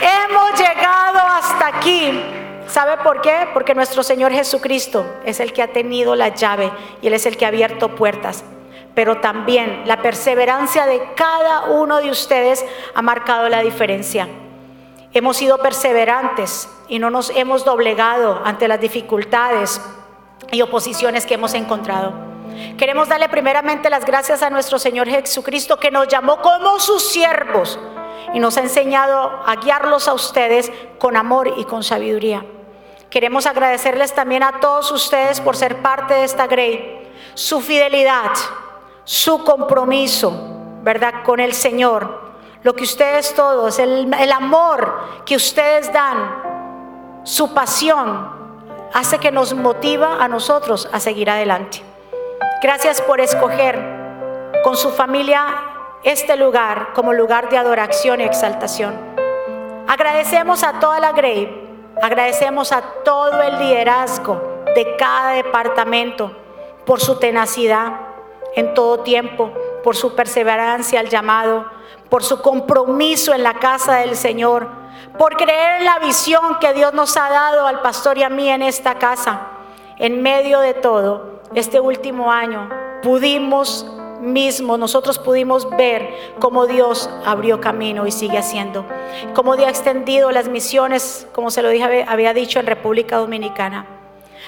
Hemos 0.00 0.58
llegado 0.58 1.18
hasta 1.18 1.68
aquí. 1.68 2.32
¿Sabe 2.66 2.96
por 2.98 3.20
qué? 3.20 3.48
Porque 3.54 3.74
nuestro 3.74 4.02
Señor 4.02 4.32
Jesucristo 4.32 5.06
es 5.24 5.40
el 5.40 5.52
que 5.52 5.62
ha 5.62 5.72
tenido 5.72 6.16
la 6.16 6.34
llave 6.34 6.70
y 7.00 7.06
Él 7.06 7.14
es 7.14 7.26
el 7.26 7.36
que 7.36 7.44
ha 7.44 7.48
abierto 7.48 7.94
puertas. 7.94 8.44
Pero 8.94 9.20
también 9.20 9.82
la 9.86 10.02
perseverancia 10.02 10.86
de 10.86 11.12
cada 11.14 11.66
uno 11.66 11.98
de 11.98 12.10
ustedes 12.10 12.64
ha 12.94 13.02
marcado 13.02 13.48
la 13.48 13.62
diferencia. 13.62 14.28
Hemos 15.12 15.36
sido 15.36 15.58
perseverantes 15.58 16.68
y 16.88 16.98
no 16.98 17.10
nos 17.10 17.30
hemos 17.30 17.64
doblegado 17.64 18.42
ante 18.44 18.68
las 18.68 18.80
dificultades 18.80 19.80
y 20.52 20.62
oposiciones 20.62 21.26
que 21.26 21.34
hemos 21.34 21.54
encontrado. 21.54 22.12
Queremos 22.78 23.08
darle 23.08 23.28
primeramente 23.28 23.90
las 23.90 24.04
gracias 24.04 24.42
a 24.42 24.50
nuestro 24.50 24.78
Señor 24.78 25.08
Jesucristo 25.08 25.78
que 25.78 25.90
nos 25.90 26.08
llamó 26.08 26.40
como 26.40 26.78
sus 26.80 27.02
siervos 27.02 27.78
y 28.32 28.38
nos 28.38 28.56
ha 28.56 28.60
enseñado 28.60 29.42
a 29.44 29.56
guiarlos 29.56 30.08
a 30.08 30.14
ustedes 30.14 30.70
con 30.98 31.16
amor 31.16 31.54
y 31.56 31.64
con 31.64 31.82
sabiduría. 31.82 32.44
Queremos 33.10 33.46
agradecerles 33.46 34.14
también 34.14 34.42
a 34.42 34.60
todos 34.60 34.90
ustedes 34.90 35.40
por 35.40 35.56
ser 35.56 35.80
parte 35.80 36.14
de 36.14 36.24
esta 36.24 36.46
Grey, 36.46 37.12
su 37.34 37.60
fidelidad, 37.60 38.32
su 39.04 39.44
compromiso, 39.44 40.32
¿verdad? 40.82 41.22
Con 41.24 41.40
el 41.40 41.52
Señor, 41.52 42.26
lo 42.62 42.74
que 42.74 42.84
ustedes 42.84 43.34
todos, 43.34 43.78
el, 43.78 44.12
el 44.12 44.32
amor 44.32 45.22
que 45.24 45.36
ustedes 45.36 45.92
dan, 45.92 47.22
su 47.22 47.54
pasión, 47.54 48.35
hace 48.96 49.18
que 49.18 49.30
nos 49.30 49.52
motiva 49.52 50.24
a 50.24 50.26
nosotros 50.26 50.88
a 50.90 51.00
seguir 51.00 51.28
adelante. 51.28 51.82
Gracias 52.62 53.02
por 53.02 53.20
escoger 53.20 53.78
con 54.64 54.74
su 54.74 54.90
familia 54.90 55.44
este 56.02 56.34
lugar 56.38 56.94
como 56.94 57.12
lugar 57.12 57.50
de 57.50 57.58
adoración 57.58 58.22
y 58.22 58.24
exaltación. 58.24 58.94
Agradecemos 59.86 60.62
a 60.62 60.80
toda 60.80 60.98
la 60.98 61.12
Grey, 61.12 61.92
agradecemos 62.00 62.72
a 62.72 62.80
todo 63.04 63.42
el 63.42 63.58
liderazgo 63.58 64.64
de 64.74 64.96
cada 64.96 65.32
departamento 65.32 66.34
por 66.86 66.98
su 66.98 67.18
tenacidad 67.18 67.92
en 68.54 68.72
todo 68.72 69.00
tiempo, 69.00 69.52
por 69.84 69.94
su 69.94 70.16
perseverancia 70.16 71.00
al 71.00 71.10
llamado, 71.10 71.66
por 72.08 72.22
su 72.22 72.40
compromiso 72.40 73.34
en 73.34 73.42
la 73.42 73.54
casa 73.54 73.96
del 73.96 74.16
Señor, 74.16 74.68
por 75.18 75.36
creer 75.36 75.80
en 75.80 75.84
la 75.84 75.98
visión 75.98 76.58
que 76.60 76.72
Dios 76.72 76.92
nos 76.94 77.16
ha 77.16 77.28
dado 77.30 77.66
al 77.66 77.80
pastor 77.80 78.18
y 78.18 78.22
a 78.22 78.28
mí 78.28 78.48
en 78.48 78.62
esta 78.62 78.96
casa. 78.96 79.48
En 79.98 80.22
medio 80.22 80.60
de 80.60 80.74
todo, 80.74 81.40
este 81.54 81.80
último 81.80 82.30
año 82.30 82.68
pudimos 83.02 83.86
mismo, 84.20 84.76
nosotros 84.76 85.18
pudimos 85.18 85.68
ver 85.76 86.34
cómo 86.38 86.66
Dios 86.66 87.08
abrió 87.24 87.60
camino 87.60 88.06
y 88.06 88.12
sigue 88.12 88.38
haciendo, 88.38 88.84
cómo 89.34 89.56
Dios 89.56 89.68
ha 89.68 89.70
extendido 89.70 90.30
las 90.30 90.48
misiones, 90.48 91.26
como 91.32 91.50
se 91.50 91.62
lo 91.62 91.68
había 91.68 92.34
dicho 92.34 92.58
en 92.58 92.66
República 92.66 93.18
Dominicana. 93.18 93.86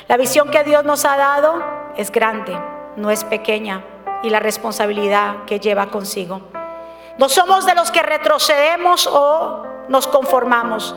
La 0.08 0.16
visión 0.16 0.50
que 0.50 0.64
Dios 0.64 0.84
nos 0.84 1.04
ha 1.04 1.16
dado 1.16 1.62
es 1.96 2.10
grande, 2.10 2.58
no 2.96 3.10
es 3.10 3.24
pequeña, 3.24 3.84
y 4.22 4.30
la 4.30 4.40
responsabilidad 4.40 5.44
que 5.46 5.60
lleva 5.60 5.86
consigo. 5.86 6.42
No 7.18 7.28
somos 7.28 7.66
de 7.66 7.74
los 7.74 7.90
que 7.90 8.02
retrocedemos 8.02 9.08
o 9.08 9.64
nos 9.88 10.06
conformamos. 10.06 10.94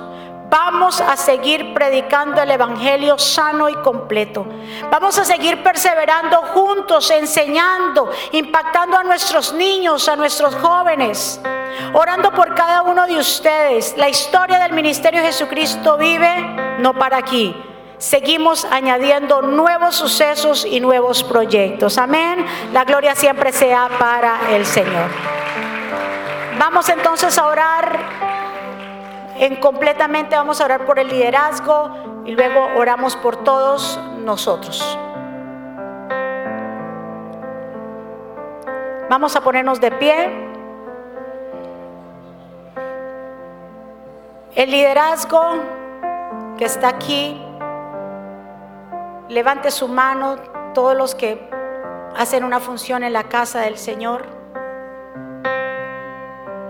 Vamos 0.52 1.00
a 1.02 1.16
seguir 1.16 1.74
predicando 1.74 2.42
el 2.42 2.52
Evangelio 2.52 3.18
sano 3.18 3.70
y 3.70 3.74
completo. 3.76 4.46
Vamos 4.92 5.18
a 5.18 5.24
seguir 5.24 5.64
perseverando 5.64 6.38
juntos, 6.54 7.10
enseñando, 7.10 8.12
impactando 8.34 8.98
a 8.98 9.04
nuestros 9.04 9.54
niños, 9.54 10.08
a 10.10 10.16
nuestros 10.16 10.54
jóvenes, 10.56 11.40
orando 11.94 12.32
por 12.32 12.54
cada 12.54 12.84
uno 12.84 13.08
de 13.08 13.18
ustedes. 13.18 13.96
La 13.98 14.10
historia 14.10 14.60
del 14.60 14.74
ministerio 14.74 15.22
de 15.22 15.28
Jesucristo 15.28 15.98
vive 15.98 16.78
no 16.80 16.94
para 16.94 17.18
aquí. 17.18 17.56
Seguimos 17.98 18.66
añadiendo 18.66 19.42
nuevos 19.42 19.96
sucesos 19.96 20.66
y 20.66 20.82
nuevos 20.82 21.24
proyectos. 21.24 21.98
Amén. 21.98 22.46
La 22.74 22.84
gloria 22.84 23.16
siempre 23.16 23.54
sea 23.54 23.90
para 23.98 24.54
el 24.54 24.66
Señor. 24.66 25.10
Vamos 26.62 26.90
entonces 26.90 27.36
a 27.40 27.48
orar 27.48 28.00
en 29.40 29.56
completamente 29.56 30.36
vamos 30.36 30.62
a 30.62 30.66
orar 30.66 30.86
por 30.86 31.00
el 31.00 31.08
liderazgo 31.08 32.22
y 32.24 32.34
luego 32.34 32.68
oramos 32.76 33.16
por 33.16 33.38
todos 33.38 34.00
nosotros. 34.20 35.00
Vamos 39.10 39.36
a 39.36 39.42
ponernos 39.42 39.82
de 39.82 39.90
pie. 39.90 40.30
El 44.54 44.70
liderazgo 44.70 45.42
que 46.60 46.66
está 46.66 46.90
aquí, 46.90 47.44
levante 49.30 49.72
su 49.72 49.88
mano 49.88 50.36
todos 50.76 50.96
los 50.96 51.16
que 51.16 51.50
hacen 52.16 52.44
una 52.44 52.60
función 52.60 53.02
en 53.02 53.14
la 53.14 53.24
casa 53.24 53.62
del 53.62 53.80
Señor. 53.80 54.41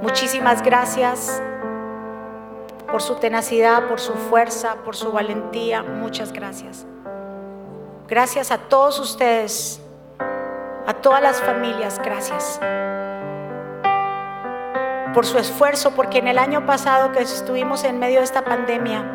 Muchísimas 0.01 0.63
gracias 0.63 1.41
por 2.91 3.01
su 3.01 3.15
tenacidad, 3.15 3.87
por 3.87 3.99
su 3.99 4.13
fuerza, 4.13 4.77
por 4.83 4.95
su 4.95 5.11
valentía. 5.11 5.83
Muchas 5.83 6.33
gracias. 6.33 6.85
Gracias 8.07 8.51
a 8.51 8.57
todos 8.57 8.99
ustedes, 8.99 9.79
a 10.87 10.93
todas 10.95 11.21
las 11.21 11.39
familias, 11.41 11.99
gracias. 12.03 12.59
Por 15.13 15.25
su 15.25 15.37
esfuerzo, 15.37 15.91
porque 15.91 16.17
en 16.17 16.27
el 16.27 16.39
año 16.39 16.65
pasado 16.65 17.11
que 17.11 17.21
estuvimos 17.21 17.83
en 17.83 17.99
medio 17.99 18.19
de 18.19 18.25
esta 18.25 18.43
pandemia, 18.43 19.05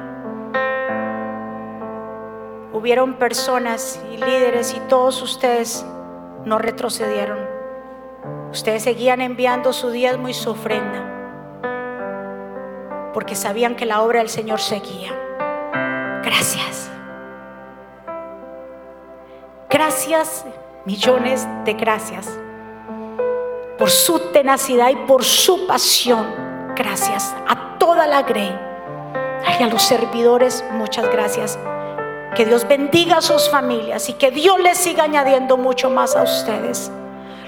hubieron 2.73 3.15
personas 3.15 4.01
y 4.13 4.19
líderes 4.19 4.73
y 4.73 4.81
todos 4.89 5.21
ustedes 5.21 5.85
no 6.45 6.59
retrocedieron. 6.59 7.56
Ustedes 8.57 8.85
seguían 8.85 9.21
enviando 9.21 9.75
su 9.75 9.91
diezmo 9.91 10.31
y 10.31 10.33
su 10.33 10.51
ofrenda 10.51 11.13
porque 13.13 13.35
sabían 13.35 13.77
que 13.77 13.85
la 13.85 14.01
obra 14.01 14.21
del 14.21 14.31
Señor 14.31 14.61
seguía. 14.61 15.13
Gracias. 16.25 16.91
Gracias, 19.69 20.47
millones 20.87 21.47
de 21.67 21.75
gracias 21.75 22.31
por 23.77 23.91
su 23.91 24.19
tenacidad 24.33 24.89
y 24.89 24.97
por 25.07 25.23
su 25.23 25.67
pasión. 25.67 26.27
Gracias 26.75 27.37
a 27.47 27.77
toda 27.77 28.07
la 28.07 28.23
Grey. 28.23 28.59
y 29.61 29.63
a 29.63 29.67
los 29.67 29.83
servidores, 29.83 30.65
muchas 30.73 31.13
gracias. 31.13 31.59
Que 32.35 32.47
Dios 32.47 32.67
bendiga 32.67 33.19
a 33.19 33.23
sus 33.23 33.51
familias 33.51 34.09
y 34.09 34.15
que 34.15 34.31
Dios 34.31 34.59
les 34.61 34.79
siga 34.79 35.05
añadiendo 35.05 35.59
mucho 35.59 35.91
más 35.91 36.17
a 36.17 36.23
ustedes. 36.23 36.91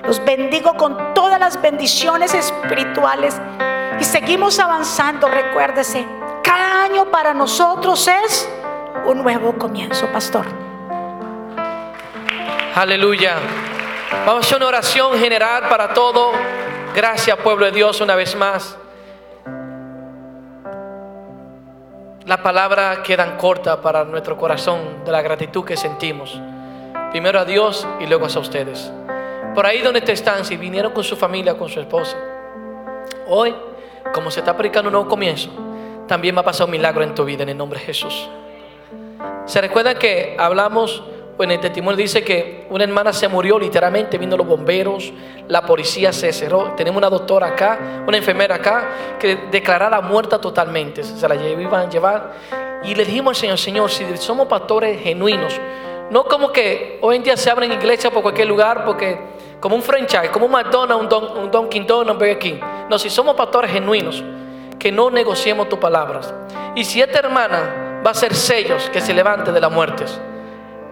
Los 0.05 0.25
bendigo 0.25 0.75
con 0.75 1.15
todas 1.15 1.39
las 1.39 1.61
bendiciones 1.61 2.35
espirituales 2.35 3.41
y 4.01 4.05
seguimos 4.05 4.59
avanzando, 4.59 5.29
recuérdese, 5.29 6.07
cada 6.43 6.85
año 6.85 7.11
para 7.11 7.35
nosotros 7.35 8.09
es 8.09 8.49
un 9.07 9.23
nuevo 9.23 9.55
comienzo, 9.55 10.07
pastor. 10.07 10.47
Aleluya. 12.75 13.37
Vamos 14.25 14.37
a 14.37 14.47
hacer 14.47 14.57
una 14.59 14.69
oración 14.69 15.19
general 15.19 15.69
para 15.69 15.93
todo. 15.93 16.33
Gracias, 16.95 17.37
pueblo 17.39 17.67
de 17.67 17.73
Dios, 17.73 18.01
una 18.01 18.15
vez 18.15 18.37
más. 18.37 18.77
La 22.25 22.43
palabra 22.43 23.03
quedan 23.03 23.37
corta 23.37 23.81
para 23.81 24.05
nuestro 24.05 24.37
corazón 24.37 25.05
de 25.05 25.13
la 25.13 25.23
gratitud 25.23 25.65
que 25.65 25.77
sentimos. 25.77 26.41
Primero 27.11 27.41
a 27.41 27.45
Dios 27.45 27.87
y 28.01 28.07
luego 28.07 28.27
a 28.27 28.39
ustedes. 28.39 28.93
Por 29.55 29.67
ahí 29.67 29.81
donde 29.81 30.01
te 30.01 30.13
están, 30.13 30.45
si 30.45 30.57
vinieron 30.57 30.93
con 30.93 31.05
su 31.05 31.17
familia, 31.17 31.57
con 31.57 31.69
su 31.69 31.81
esposa. 31.81 32.17
Hoy 33.27 33.55
como 34.13 34.31
se 34.31 34.41
está 34.41 34.57
predicando 34.57 34.89
un 34.89 34.93
nuevo 34.93 35.09
comienzo, 35.09 35.51
también 36.07 36.37
va 36.37 36.41
a 36.41 36.45
pasar 36.45 36.67
un 36.67 36.73
milagro 36.73 37.03
en 37.03 37.15
tu 37.15 37.25
vida 37.25 37.43
en 37.43 37.51
el 37.51 37.57
nombre 37.57 37.79
de 37.79 37.87
Jesús. 37.87 38.29
¿Se 39.47 39.61
recuerdan 39.61 39.97
que 39.99 40.37
hablamos, 40.39 41.03
en 41.39 41.51
el 41.51 41.61
testimonio 41.61 41.97
dice 41.97 42.25
que 42.25 42.67
una 42.71 42.85
hermana 42.85 43.13
se 43.13 43.29
murió 43.29 43.59
literalmente, 43.59 44.19
vino 44.19 44.37
los 44.37 44.47
bomberos, 44.47 45.13
la 45.47 45.63
policía 45.63 46.13
se 46.13 46.33
cerró, 46.33 46.73
tenemos 46.77 46.99
una 46.99 47.11
doctora 47.11 47.49
acá, 47.49 48.05
una 48.07 48.17
enfermera 48.17 48.57
acá, 48.57 49.17
que 49.19 49.37
declarada 49.51 50.01
muerta 50.01 50.41
totalmente, 50.41 51.05
se 51.05 51.29
la 51.29 51.35
iban 51.37 51.87
a 51.87 51.89
llevar. 51.89 52.33
Y 52.85 52.95
le 52.95 53.05
dijimos 53.05 53.43
al 53.43 53.59
Señor, 53.59 53.91
Señor, 53.91 53.91
si 53.91 54.17
somos 54.19 54.47
pastores 54.47 55.01
genuinos, 55.03 55.55
no 56.11 56.25
como 56.25 56.53
que 56.53 56.99
hoy 57.03 57.17
en 57.17 57.23
día 57.23 57.37
se 57.37 57.51
abren 57.51 57.73
iglesias 57.73 58.13
por 58.13 58.23
cualquier 58.23 58.49
lugar, 58.49 58.85
porque 58.85 59.19
como 59.61 59.77
un 59.77 59.83
franchise, 59.83 60.31
como 60.31 60.47
un 60.47 60.53
McDonald's, 60.53 61.03
un, 61.03 61.09
Don, 61.09 61.39
un 61.39 61.51
Dunkin' 61.51 61.87
Donuts, 61.87 62.13
un 62.13 62.19
Burger 62.19 62.39
King. 62.39 62.61
No, 62.89 62.99
si 62.99 63.11
somos 63.11 63.35
pastores 63.35 63.71
genuinos, 63.71 64.23
que 64.79 64.93
no 64.93 65.11
negociemos 65.11 65.69
tus 65.69 65.79
palabras. 65.79 66.33
Y 66.75 66.85
si 66.85 67.01
esta 67.01 67.19
hermana 67.19 68.01
va 68.07 68.13
a 68.13 68.15
ser 68.15 68.35
sellos 68.35 68.89
que 68.91 69.01
se 69.01 69.13
levante 69.13 69.53
de 69.53 69.61
las 69.61 69.71
muertes. 69.71 70.19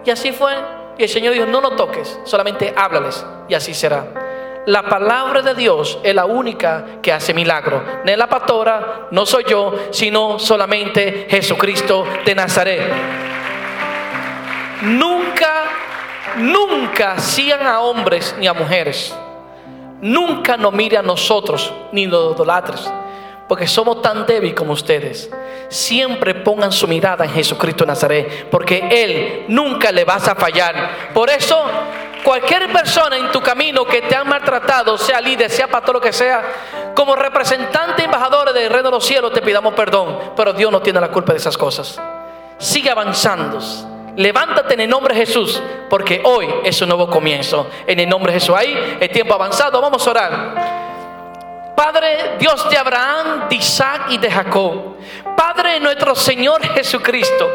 Y 0.05 0.11
así 0.11 0.31
fue. 0.31 0.53
Y 0.97 1.03
el 1.03 1.09
Señor 1.09 1.33
dijo, 1.33 1.45
no 1.45 1.61
lo 1.61 1.71
toques, 1.71 2.19
solamente 2.23 2.73
háblales. 2.75 3.25
Y 3.47 3.53
así 3.53 3.73
será. 3.73 4.05
La 4.65 4.83
palabra 4.83 5.41
de 5.41 5.55
Dios 5.55 5.97
es 6.03 6.13
la 6.13 6.25
única 6.25 6.99
que 7.01 7.13
hace 7.13 7.33
milagro. 7.33 7.81
No 8.03 8.11
es 8.11 8.17
la 8.17 8.27
pastora, 8.27 9.07
no 9.11 9.25
soy 9.25 9.45
yo, 9.47 9.73
sino 9.91 10.39
solamente 10.39 11.27
Jesucristo 11.29 12.05
de 12.25 12.35
Nazaret. 12.35 12.81
Nunca, 14.81 15.63
nunca 16.37 17.19
sigan 17.19 17.65
a 17.65 17.79
hombres 17.79 18.35
ni 18.39 18.47
a 18.47 18.53
mujeres. 18.53 19.15
Nunca 20.01 20.57
nos 20.57 20.73
mire 20.73 20.97
a 20.97 21.01
nosotros 21.01 21.73
ni 21.91 22.05
los 22.05 22.35
idolatres 22.35 22.87
porque 23.47 23.65
somos 23.65 24.01
tan 24.01 24.25
débiles 24.25 24.55
como 24.55 24.73
ustedes. 24.73 25.29
Siempre 25.69 26.35
pongan 26.35 26.71
su 26.71 26.87
mirada 26.87 27.23
en 27.23 27.31
Jesucristo 27.31 27.85
de 27.85 27.87
Nazaret, 27.87 28.49
porque 28.49 28.87
Él 28.91 29.45
nunca 29.47 29.91
le 29.91 30.03
vas 30.03 30.27
a 30.27 30.35
fallar. 30.35 31.11
Por 31.13 31.29
eso, 31.29 31.63
cualquier 32.23 32.71
persona 32.71 33.17
en 33.17 33.31
tu 33.31 33.41
camino 33.41 33.85
que 33.85 34.01
te 34.01 34.15
ha 34.15 34.23
maltratado, 34.23 34.97
sea 34.97 35.21
líder, 35.21 35.49
sea 35.49 35.67
pastor, 35.67 35.95
lo 35.95 36.01
que 36.01 36.11
sea, 36.11 36.43
como 36.93 37.15
representante, 37.15 38.03
embajador 38.03 38.51
del 38.53 38.69
reino 38.69 38.89
de 38.89 38.95
los 38.95 39.05
cielos, 39.05 39.31
te 39.31 39.41
pidamos 39.41 39.73
perdón, 39.73 40.33
pero 40.35 40.51
Dios 40.51 40.71
no 40.71 40.81
tiene 40.81 40.99
la 40.99 41.09
culpa 41.09 41.31
de 41.31 41.39
esas 41.39 41.57
cosas. 41.57 42.01
Sigue 42.57 42.89
avanzando. 42.89 43.59
Levántate 44.17 44.73
en 44.73 44.79
el 44.81 44.89
nombre 44.89 45.13
de 45.13 45.27
Jesús, 45.27 45.61
porque 45.91 46.21
hoy 46.25 46.47
es 46.63 46.81
un 46.81 46.89
nuevo 46.89 47.07
comienzo. 47.07 47.69
En 47.85 47.99
el 47.99 48.09
nombre 48.09 48.33
de 48.33 48.39
Jesús, 48.39 48.55
ahí 48.57 48.97
el 48.99 49.09
tiempo 49.09 49.35
avanzado, 49.35 49.79
vamos 49.79 50.05
a 50.05 50.09
orar. 50.09 51.73
Padre 51.75 52.35
Dios 52.39 52.67
de 52.67 52.77
Abraham, 52.77 53.47
de 53.47 53.57
Isaac 53.57 54.07
y 54.09 54.17
de 54.17 54.31
Jacob. 54.31 54.95
Padre 55.35 55.79
nuestro 55.79 56.15
Señor 56.15 56.63
Jesucristo. 56.73 57.47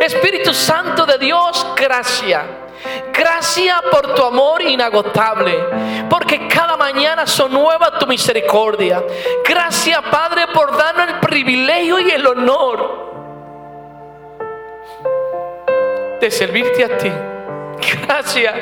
Espíritu 0.00 0.52
Santo 0.52 1.06
de 1.06 1.18
Dios, 1.18 1.64
gracias. 1.76 2.42
Gracias 3.12 3.80
por 3.88 4.12
tu 4.14 4.24
amor 4.24 4.60
inagotable, 4.62 5.56
porque 6.10 6.48
cada 6.48 6.76
mañana 6.76 7.28
son 7.28 7.52
nuevas 7.52 7.96
tu 8.00 8.08
misericordia. 8.08 9.04
Gracias, 9.48 10.00
Padre, 10.10 10.48
por 10.48 10.76
darnos 10.76 11.10
el 11.10 11.20
privilegio 11.20 12.00
y 12.00 12.10
el 12.10 12.26
honor 12.26 13.08
de 16.20 16.30
servirte 16.30 16.84
a 16.84 16.98
ti. 16.98 17.10
Gracias. 18.06 18.54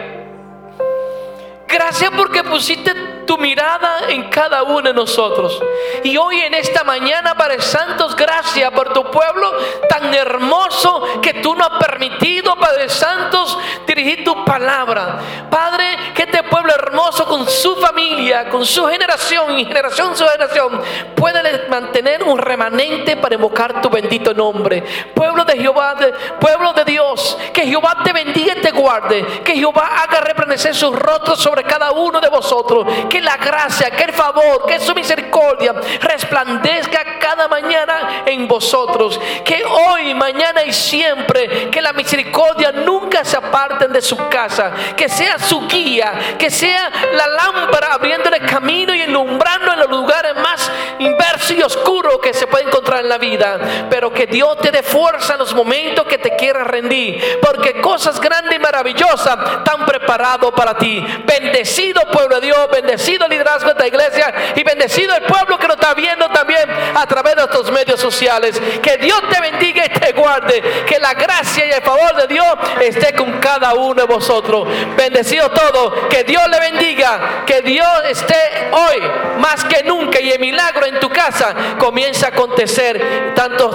Gracias 1.68 2.10
porque 2.16 2.42
pusiste 2.44 2.92
tu 3.26 3.36
mirada 3.38 4.08
en 4.08 4.30
cada 4.30 4.62
uno 4.62 4.82
de 4.82 4.94
nosotros. 4.94 5.60
Y 6.04 6.16
hoy 6.16 6.40
en 6.40 6.54
esta 6.54 6.84
mañana, 6.84 7.34
Padre 7.34 7.60
Santos, 7.60 8.14
gracias 8.14 8.70
por 8.70 8.92
tu 8.92 9.04
pueblo 9.10 9.52
tan 9.88 10.14
hermoso 10.14 11.20
que 11.20 11.34
tú 11.34 11.54
nos 11.54 11.70
has 11.70 11.78
permitido, 11.78 12.56
Padre 12.56 12.88
Santos, 12.88 13.58
dirigir 13.86 14.24
tu 14.24 14.44
palabra. 14.44 15.18
Padre, 15.50 16.12
que 16.14 16.22
este 16.22 16.42
pueblo 16.44 16.72
hermoso 16.72 17.26
con 17.26 17.48
su 17.48 17.76
familia, 17.76 18.48
con 18.48 18.64
su 18.64 18.86
generación 18.86 19.58
y 19.58 19.64
generación 19.64 20.16
su 20.16 20.24
generación, 20.26 20.80
puede 21.14 21.68
mantener 21.68 22.22
un 22.22 22.38
remanente 22.38 23.16
para 23.16 23.34
invocar 23.34 23.80
tu 23.80 23.90
bendito 23.90 24.32
nombre. 24.32 24.82
Pueblo 25.14 25.44
de 25.44 25.58
Jehová, 25.58 25.96
pueblo 26.40 26.72
de 26.72 26.84
Dios, 26.84 27.36
que 27.52 27.62
Jehová 27.62 27.98
te 28.04 28.12
bendiga 28.12 28.54
y 28.56 28.60
te 28.60 28.70
guarde, 28.70 29.42
que 29.44 29.54
Jehová 29.54 30.02
haga 30.02 30.20
resplandecer 30.20 30.74
sus 30.74 30.96
rostros 30.96 31.40
sobre 31.40 31.64
cada 31.64 31.92
uno 31.92 32.20
de 32.20 32.28
vosotros. 32.28 32.86
La 33.20 33.36
gracia, 33.36 33.90
que 33.90 34.04
el 34.04 34.12
favor, 34.12 34.66
que 34.66 34.80
su 34.80 34.94
misericordia 34.94 35.74
resplandezca 36.00 37.18
cada 37.18 37.48
mañana 37.48 38.22
en 38.26 38.46
vosotros. 38.46 39.20
Que 39.44 39.64
hoy, 39.64 40.14
mañana 40.14 40.64
y 40.64 40.72
siempre, 40.72 41.70
que 41.70 41.80
la 41.80 41.92
misericordia 41.92 42.72
nunca 42.72 43.24
se 43.24 43.36
aparten 43.36 43.92
de 43.92 44.00
su 44.00 44.16
casa. 44.28 44.72
Que 44.96 45.08
sea 45.08 45.38
su 45.38 45.66
guía, 45.66 46.36
que 46.38 46.50
sea 46.50 46.90
la 47.12 47.26
lámpara 47.26 47.94
abriéndole 47.94 48.40
camino 48.40 48.94
y 48.94 49.02
alumbrando 49.02 49.72
en 49.72 49.80
los 49.80 49.90
lugares 49.90 50.34
más 50.36 50.70
inversos 50.98 51.52
y 51.52 51.62
oscuros 51.62 52.18
que 52.22 52.34
se 52.34 52.46
puede 52.46 52.64
encontrar 52.64 53.00
en 53.00 53.08
la 53.08 53.18
vida. 53.18 53.58
Pero 53.90 54.12
que 54.12 54.26
Dios 54.26 54.58
te 54.58 54.70
dé 54.70 54.82
fuerza 54.82 55.34
en 55.34 55.40
los 55.40 55.54
momentos 55.54 56.06
que 56.06 56.18
te 56.18 56.36
quieras 56.36 56.66
rendir. 56.66 57.38
Porque 57.40 57.80
cosas 57.80 58.20
grandes 58.20 58.56
y 58.56 58.58
maravillosas 58.58 59.38
están 59.58 59.84
preparadas 59.86 60.50
para 60.56 60.76
ti. 60.76 61.04
Bendecido 61.24 62.02
pueblo 62.12 62.40
de 62.40 62.46
Dios, 62.46 62.68
bendecido 62.70 63.05
el 63.14 63.30
liderazgo 63.30 63.66
de 63.66 63.72
esta 63.72 63.86
iglesia 63.86 64.34
y 64.54 64.62
bendecido 64.62 65.14
el 65.14 65.22
pueblo 65.22 65.58
que 65.58 65.68
nos 65.68 65.76
está 65.76 65.94
viendo 65.94 66.28
también 66.30 66.68
a 66.94 67.06
través 67.06 67.36
de 67.36 67.42
estos 67.42 67.70
medios 67.70 68.00
sociales. 68.00 68.60
Que 68.82 68.96
Dios 68.98 69.20
te 69.30 69.40
bendiga 69.40 69.84
y 69.86 69.88
te 69.88 70.12
guarde. 70.12 70.84
Que 70.86 70.98
la 70.98 71.14
gracia 71.14 71.66
y 71.66 71.70
el 71.70 71.82
favor 71.82 72.16
de 72.16 72.26
Dios 72.26 72.46
esté 72.80 73.14
con 73.14 73.38
cada 73.38 73.74
uno 73.74 73.94
de 73.94 74.06
vosotros. 74.06 74.68
Bendecido 74.96 75.50
todo. 75.50 76.08
Que 76.08 76.24
Dios 76.24 76.42
le 76.48 76.60
bendiga. 76.60 77.44
Que 77.46 77.62
Dios 77.62 77.88
esté 78.08 78.70
hoy 78.72 79.00
más 79.38 79.64
que 79.64 79.82
nunca 79.84 80.20
y 80.20 80.30
el 80.30 80.40
milagro 80.40 80.86
en 80.86 80.98
tu 81.00 81.08
casa 81.08 81.54
comienza 81.78 82.26
a 82.26 82.28
acontecer 82.30 83.34
tanto, 83.34 83.70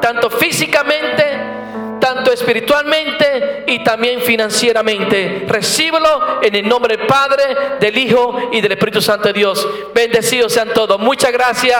tanto 0.00 0.30
físicamente 0.30 1.60
tanto 2.00 2.32
espiritualmente 2.32 3.64
y 3.66 3.84
también 3.84 4.20
financieramente. 4.22 5.44
Recíbelo 5.46 6.40
en 6.42 6.54
el 6.56 6.68
nombre 6.68 6.96
del 6.96 7.06
Padre, 7.06 7.44
del 7.78 7.96
Hijo 7.96 8.50
y 8.52 8.60
del 8.60 8.72
Espíritu 8.72 9.00
Santo 9.00 9.28
de 9.28 9.34
Dios. 9.34 9.68
Bendecidos 9.94 10.52
sean 10.52 10.70
todos. 10.70 10.98
Muchas 10.98 11.30
gracias. 11.30 11.78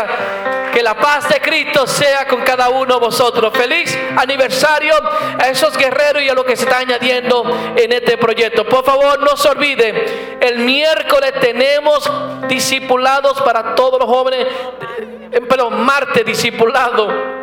Que 0.73 0.83
la 0.85 0.95
paz 0.95 1.29
de 1.29 1.41
Cristo 1.41 1.85
sea 1.87 2.29
con 2.29 2.43
cada 2.43 2.69
uno 2.69 2.95
de 2.95 3.01
vosotros. 3.01 3.53
Feliz 3.53 3.99
aniversario 4.17 4.95
a 5.39 5.49
esos 5.49 5.77
guerreros 5.77 6.23
y 6.23 6.29
a 6.29 6.35
lo 6.35 6.45
que 6.45 6.57
se 6.57 6.63
está 6.65 6.79
añadiendo 6.79 7.75
en 7.77 7.93
este 7.93 8.17
proyecto. 8.17 8.65
Por 8.67 8.85
favor, 8.85 9.19
no 9.21 9.37
se 9.37 9.49
olvide, 9.49 10.39
el 10.41 10.59
miércoles 10.59 11.33
tenemos 11.41 12.09
discipulados 12.47 13.41
para 13.43 13.75
todos 13.75 13.99
los 13.99 14.09
jóvenes, 14.09 14.47
eh, 15.33 15.41
perdón, 15.41 15.81
martes 15.81 16.25
discipulado 16.25 17.40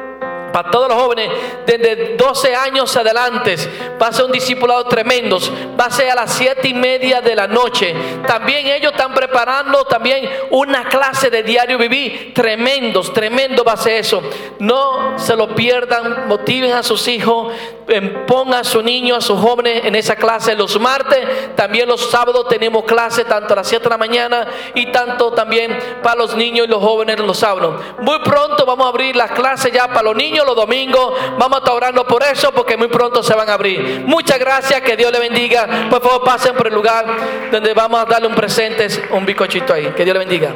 para 0.52 0.72
todos 0.72 0.90
los 0.90 0.98
jóvenes 0.98 1.30
desde 1.66 2.16
12 2.16 2.56
años 2.56 2.96
adelante. 2.96 3.56
Va 4.02 4.08
a 4.08 4.12
ser 4.12 4.26
un 4.26 4.32
discipulado 4.32 4.86
tremendo. 4.86 5.40
Va 5.80 5.86
a 5.86 5.92
ser 5.92 6.10
a 6.10 6.16
las 6.16 6.34
7 6.34 6.68
y 6.68 6.74
media 6.74 7.22
de 7.22 7.36
la 7.36 7.48
noche. 7.48 7.94
También 8.26 8.68
ellos 8.68 8.92
están 8.92 9.14
preparando 9.14 9.86
también 9.86 10.30
una 10.52 10.86
clase 10.86 11.30
de 11.30 11.44
diario 11.44 11.78
vivir. 11.78 12.34
Tremendos, 12.34 13.14
tremendo 13.14 13.64
va 13.64 13.74
a 13.74 13.78
ser 13.78 13.94
eso. 13.94 14.22
No 14.60 15.18
se 15.20 15.36
lo 15.36 15.54
pierdan. 15.56 16.28
Motiven 16.28 16.74
a 16.74 16.84
sus 16.84 17.08
hijos. 17.08 17.54
Em, 17.88 18.26
pongan 18.26 18.62
a 18.62 18.64
su 18.66 18.82
niño, 18.82 19.16
a 19.16 19.22
sus 19.22 19.40
jóvenes 19.40 19.86
en 19.86 19.96
esa 19.96 20.16
clase 20.16 20.56
los 20.56 20.80
martes. 20.80 21.56
También 21.56 21.88
los 21.88 22.10
sábados 22.10 22.48
tenemos 22.50 22.84
clase 22.84 23.24
tanto 23.24 23.54
a 23.54 23.58
las 23.58 23.68
7 23.68 23.84
de 23.84 23.90
la 23.90 23.98
mañana 23.98 24.48
y 24.76 24.92
tanto 24.92 25.32
también 25.32 25.78
para 26.04 26.16
los 26.18 26.36
niños 26.36 26.68
y 26.68 26.70
los 26.70 26.82
jóvenes 26.82 27.18
los 27.20 27.38
sábados. 27.38 27.82
Muy 28.00 28.20
pronto 28.20 28.66
vamos 28.66 28.86
a 28.86 28.90
abrir 28.90 29.16
las 29.16 29.32
clases 29.32 29.72
ya 29.72 29.88
para 29.88 30.04
los 30.04 30.16
niños 30.16 30.37
los 30.46 30.56
domingos. 30.56 31.14
Vamos 31.38 31.58
a 31.58 31.60
estar 31.60 31.74
orando 31.74 32.06
por 32.06 32.24
eso 32.24 32.52
porque 32.52 32.78
muy 32.78 32.88
pronto 32.88 33.24
se 33.24 33.34
van 33.34 33.50
a 33.50 33.54
abrir. 33.54 34.04
Muchas 34.06 34.40
gracias, 34.40 34.82
que 34.82 34.96
Dios 34.96 35.12
le 35.12 35.20
bendiga. 35.20 35.88
Por 35.90 36.02
favor, 36.02 36.24
pasen 36.24 36.56
por 36.56 36.68
el 36.68 36.74
lugar 36.74 37.06
donde 37.52 37.74
vamos 37.74 38.02
a 38.02 38.06
darle 38.06 38.28
un 38.28 38.36
presente, 38.36 38.88
un 39.12 39.26
bicochito 39.26 39.74
ahí. 39.74 39.94
Que 39.96 40.04
Dios 40.04 40.14
le 40.14 40.20
bendiga. 40.20 40.56